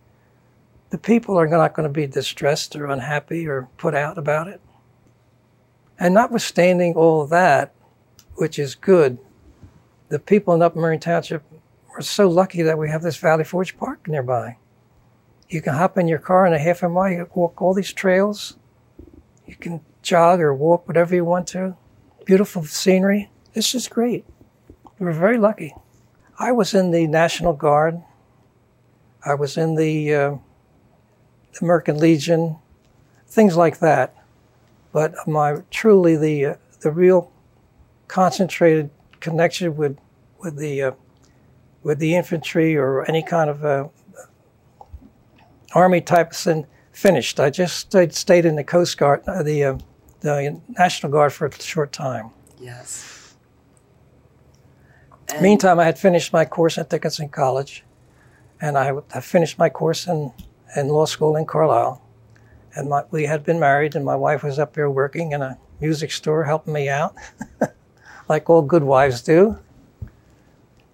the 0.89 0.97
people 0.97 1.37
are 1.37 1.47
not 1.47 1.75
going 1.75 1.87
to 1.87 1.93
be 1.93 2.07
distressed 2.07 2.75
or 2.75 2.87
unhappy 2.87 3.47
or 3.47 3.69
put 3.77 3.93
out 3.93 4.17
about 4.17 4.47
it. 4.47 4.59
And 5.99 6.13
notwithstanding 6.13 6.95
all 6.95 7.27
that, 7.27 7.73
which 8.39 8.57
is 8.57 8.73
good, 8.73 9.17
the 10.07 10.19
people 10.19 10.53
in 10.53 10.61
Upper 10.61 10.79
Merion 10.79 11.01
Township 11.01 11.43
are 11.93 12.01
so 12.01 12.29
lucky 12.29 12.61
that 12.61 12.77
we 12.77 12.89
have 12.89 13.01
this 13.01 13.17
Valley 13.17 13.43
Forge 13.43 13.77
Park 13.77 14.07
nearby. 14.07 14.57
You 15.49 15.61
can 15.61 15.73
hop 15.73 15.97
in 15.97 16.07
your 16.07 16.19
car 16.19 16.45
in 16.45 16.53
a 16.53 16.59
half 16.59 16.81
a 16.81 16.89
mile, 16.89 17.11
you 17.11 17.29
walk 17.33 17.61
all 17.61 17.73
these 17.73 17.91
trails. 17.91 18.55
You 19.45 19.55
can 19.55 19.81
jog 20.01 20.39
or 20.39 20.53
walk, 20.53 20.87
whatever 20.87 21.15
you 21.15 21.25
want 21.25 21.47
to. 21.49 21.75
Beautiful 22.25 22.63
scenery. 22.63 23.29
This 23.53 23.75
is 23.75 23.87
great. 23.87 24.25
We 24.99 25.05
were 25.05 25.11
very 25.11 25.37
lucky. 25.37 25.75
I 26.37 26.51
was 26.51 26.73
in 26.73 26.91
the 26.91 27.07
National 27.07 27.53
Guard. 27.53 28.01
I 29.25 29.33
was 29.33 29.57
in 29.57 29.75
the, 29.75 30.13
uh, 30.13 30.35
American 31.61 31.97
Legion, 31.97 32.57
things 33.27 33.57
like 33.57 33.79
that. 33.79 34.15
But 34.93 35.27
my 35.27 35.63
truly 35.69 36.15
the 36.15 36.45
uh, 36.45 36.55
the 36.81 36.91
real 36.91 37.31
concentrated 38.09 38.89
connection 39.21 39.77
with 39.77 39.97
with 40.39 40.57
the 40.57 40.83
uh, 40.83 40.91
with 41.83 41.99
the 41.99 42.15
infantry 42.15 42.75
or 42.75 43.05
any 43.07 43.23
kind 43.23 43.49
of 43.49 43.63
uh, 43.63 43.87
army 45.73 46.01
type 46.01 46.33
thing 46.33 46.67
finished. 46.91 47.39
I 47.39 47.49
just 47.49 47.77
stayed, 47.77 48.13
stayed 48.13 48.45
in 48.45 48.57
the 48.57 48.63
Coast 48.63 48.97
Guard, 48.97 49.23
uh, 49.25 49.41
the 49.43 49.63
uh, 49.63 49.77
the 50.19 50.59
National 50.77 51.11
Guard 51.11 51.31
for 51.31 51.47
a 51.47 51.61
short 51.61 51.93
time. 51.93 52.31
Yes. 52.59 53.35
And 55.29 55.41
Meantime, 55.41 55.79
I 55.79 55.85
had 55.85 55.97
finished 55.97 56.33
my 56.33 56.43
course 56.43 56.77
at 56.77 56.89
Dickinson 56.89 57.29
College, 57.29 57.85
and 58.59 58.77
I 58.77 58.85
had 58.85 59.23
finished 59.23 59.57
my 59.59 59.69
course 59.69 60.07
in, 60.07 60.33
in 60.75 60.89
law 60.89 61.05
school 61.05 61.35
in 61.35 61.45
Carlisle. 61.45 62.01
And 62.75 62.89
my, 62.89 63.03
we 63.11 63.25
had 63.25 63.43
been 63.43 63.59
married, 63.59 63.95
and 63.95 64.03
my 64.03 64.15
wife 64.15 64.43
was 64.43 64.57
up 64.57 64.75
here 64.75 64.89
working 64.89 65.31
in 65.31 65.41
a 65.41 65.57
music 65.79 66.11
store, 66.11 66.43
helping 66.43 66.73
me 66.73 66.89
out, 66.89 67.15
like 68.29 68.49
all 68.49 68.61
good 68.61 68.83
wives 68.83 69.21
do. 69.21 69.57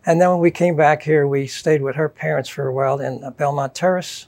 And 0.07 0.21
then 0.21 0.29
when 0.29 0.39
we 0.39 0.51
came 0.51 0.75
back 0.75 1.03
here, 1.03 1.27
we 1.27 1.47
stayed 1.47 1.81
with 1.81 1.95
her 1.95 2.09
parents 2.09 2.49
for 2.49 2.67
a 2.67 2.73
while 2.73 2.99
in 2.99 3.23
uh, 3.23 3.31
Belmont 3.31 3.75
Terrace. 3.75 4.27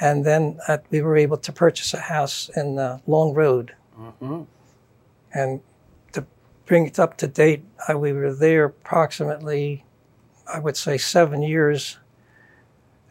And 0.00 0.24
then 0.24 0.58
uh, 0.66 0.78
we 0.90 1.02
were 1.02 1.16
able 1.16 1.36
to 1.36 1.52
purchase 1.52 1.92
a 1.94 2.00
house 2.00 2.50
in 2.56 2.78
uh, 2.78 2.98
Long 3.06 3.34
Road. 3.34 3.74
Mm-hmm. 3.98 4.42
And 5.34 5.60
to 6.12 6.24
bring 6.66 6.86
it 6.86 6.98
up 6.98 7.16
to 7.18 7.26
date, 7.28 7.64
I, 7.86 7.94
we 7.94 8.12
were 8.12 8.32
there 8.34 8.64
approximately, 8.66 9.84
I 10.52 10.58
would 10.60 10.76
say, 10.76 10.98
seven 10.98 11.42
years. 11.42 11.98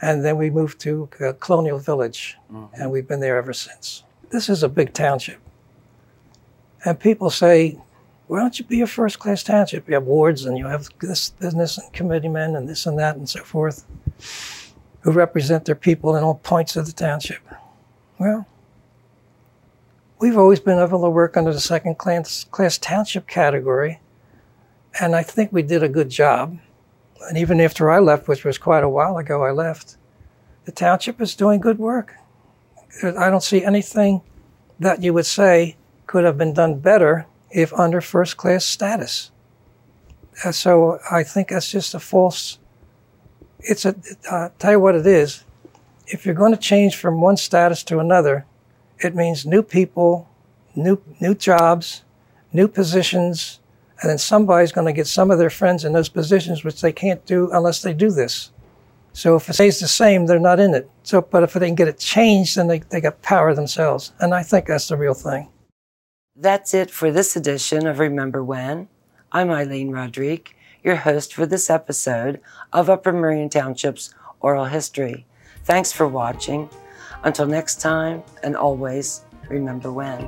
And 0.01 0.25
then 0.25 0.37
we 0.37 0.49
moved 0.49 0.79
to 0.81 1.09
uh, 1.21 1.33
Colonial 1.39 1.79
Village, 1.79 2.37
Mm-hmm. 2.51 2.81
and 2.81 2.91
we've 2.91 3.07
been 3.07 3.19
there 3.19 3.37
ever 3.37 3.53
since. 3.53 4.03
This 4.29 4.49
is 4.49 4.63
a 4.63 4.69
big 4.69 4.93
township. 4.93 5.39
And 6.85 6.99
people 6.99 7.29
say, 7.29 7.79
why 8.27 8.39
don't 8.39 8.57
you 8.57 8.65
be 8.65 8.81
a 8.81 8.87
first 8.87 9.19
class 9.19 9.43
township? 9.43 9.87
You 9.87 9.95
have 9.95 10.05
wards 10.05 10.45
and 10.45 10.57
you 10.57 10.67
have 10.67 10.89
this 10.99 11.31
business 11.31 11.77
and 11.77 11.91
committeemen 11.93 12.55
and 12.55 12.67
this 12.67 12.85
and 12.85 12.97
that 12.99 13.15
and 13.15 13.29
so 13.29 13.43
forth 13.43 13.85
who 15.01 15.11
represent 15.11 15.65
their 15.65 15.75
people 15.75 16.15
in 16.15 16.23
all 16.23 16.35
points 16.35 16.75
of 16.75 16.85
the 16.85 16.93
township. 16.93 17.41
Well, 18.17 18.47
we've 20.19 20.37
always 20.37 20.61
been 20.61 20.79
able 20.79 21.01
to 21.01 21.09
work 21.09 21.35
under 21.35 21.51
the 21.51 21.59
second 21.59 21.97
class, 21.97 22.45
class 22.45 22.77
township 22.77 23.27
category, 23.27 23.99
and 25.01 25.15
I 25.15 25.23
think 25.23 25.51
we 25.51 25.61
did 25.61 25.83
a 25.83 25.89
good 25.89 26.09
job. 26.09 26.57
And 27.27 27.37
even 27.37 27.59
after 27.59 27.91
I 27.91 27.99
left, 27.99 28.29
which 28.29 28.45
was 28.45 28.57
quite 28.57 28.83
a 28.83 28.89
while 28.89 29.17
ago, 29.17 29.43
I 29.43 29.51
left, 29.51 29.97
the 30.63 30.71
township 30.71 31.19
is 31.19 31.35
doing 31.35 31.59
good 31.59 31.79
work. 31.79 32.13
I 33.03 33.29
don't 33.29 33.43
see 33.43 33.65
anything 33.65 34.21
that 34.79 35.01
you 35.03 35.13
would 35.13 35.25
say 35.25 35.75
could 36.07 36.23
have 36.23 36.37
been 36.37 36.53
done 36.53 36.79
better 36.79 37.25
if 37.53 37.71
under 37.73 38.01
first 38.01 38.37
class 38.37 38.65
status. 38.65 39.31
Uh, 40.43 40.51
so 40.51 40.99
I 41.11 41.23
think 41.23 41.49
that's 41.49 41.71
just 41.71 41.93
a 41.93 41.99
false 41.99 42.57
it's 43.63 43.85
a 43.85 43.95
uh, 44.29 44.49
tell 44.59 44.71
you 44.71 44.79
what 44.79 44.95
it 44.95 45.07
is. 45.07 45.43
If 46.07 46.25
you're 46.25 46.35
going 46.35 46.51
to 46.51 46.59
change 46.59 46.95
from 46.95 47.21
one 47.21 47.37
status 47.37 47.83
to 47.85 47.99
another, 47.99 48.45
it 48.99 49.15
means 49.15 49.45
new 49.45 49.63
people, 49.63 50.29
new 50.75 51.01
new 51.19 51.33
jobs, 51.33 52.03
new 52.51 52.67
positions, 52.67 53.59
and 54.01 54.09
then 54.09 54.17
somebody's 54.17 54.71
going 54.71 54.87
to 54.87 54.93
get 54.93 55.07
some 55.07 55.31
of 55.31 55.39
their 55.39 55.49
friends 55.49 55.85
in 55.85 55.93
those 55.93 56.09
positions, 56.09 56.63
which 56.63 56.81
they 56.81 56.91
can't 56.91 57.25
do 57.25 57.49
unless 57.51 57.81
they 57.81 57.93
do 57.93 58.11
this. 58.11 58.51
So 59.13 59.35
if 59.35 59.47
it 59.47 59.53
stays 59.53 59.79
the 59.79 59.87
same, 59.87 60.25
they're 60.25 60.39
not 60.39 60.59
in 60.59 60.73
it. 60.73 60.89
So, 61.03 61.21
but 61.21 61.43
if 61.43 61.53
they 61.53 61.67
can 61.67 61.75
get 61.75 61.87
it 61.87 61.99
changed, 61.99 62.57
then 62.57 62.67
they, 62.67 62.79
they 62.79 62.99
got 62.99 63.21
power 63.21 63.53
themselves. 63.53 64.11
And 64.19 64.33
I 64.33 64.41
think 64.41 64.65
that's 64.65 64.87
the 64.87 64.97
real 64.97 65.13
thing. 65.13 65.49
That's 66.35 66.73
it 66.73 66.89
for 66.89 67.11
this 67.11 67.35
edition 67.35 67.85
of 67.85 67.99
Remember 67.99 68.43
When. 68.43 68.87
I'm 69.31 69.51
Eileen 69.51 69.91
Rodrigue 69.91 70.55
your 70.83 70.95
host 70.97 71.33
for 71.33 71.45
this 71.45 71.69
episode 71.69 72.41
of 72.73 72.89
Upper 72.89 73.13
Merion 73.13 73.49
Township's 73.49 74.13
Oral 74.41 74.65
History. 74.65 75.25
Thanks 75.63 75.91
for 75.91 76.07
watching. 76.07 76.69
Until 77.23 77.45
next 77.45 77.79
time, 77.79 78.23
and 78.43 78.57
always 78.57 79.21
remember 79.47 79.93
when. 79.93 80.27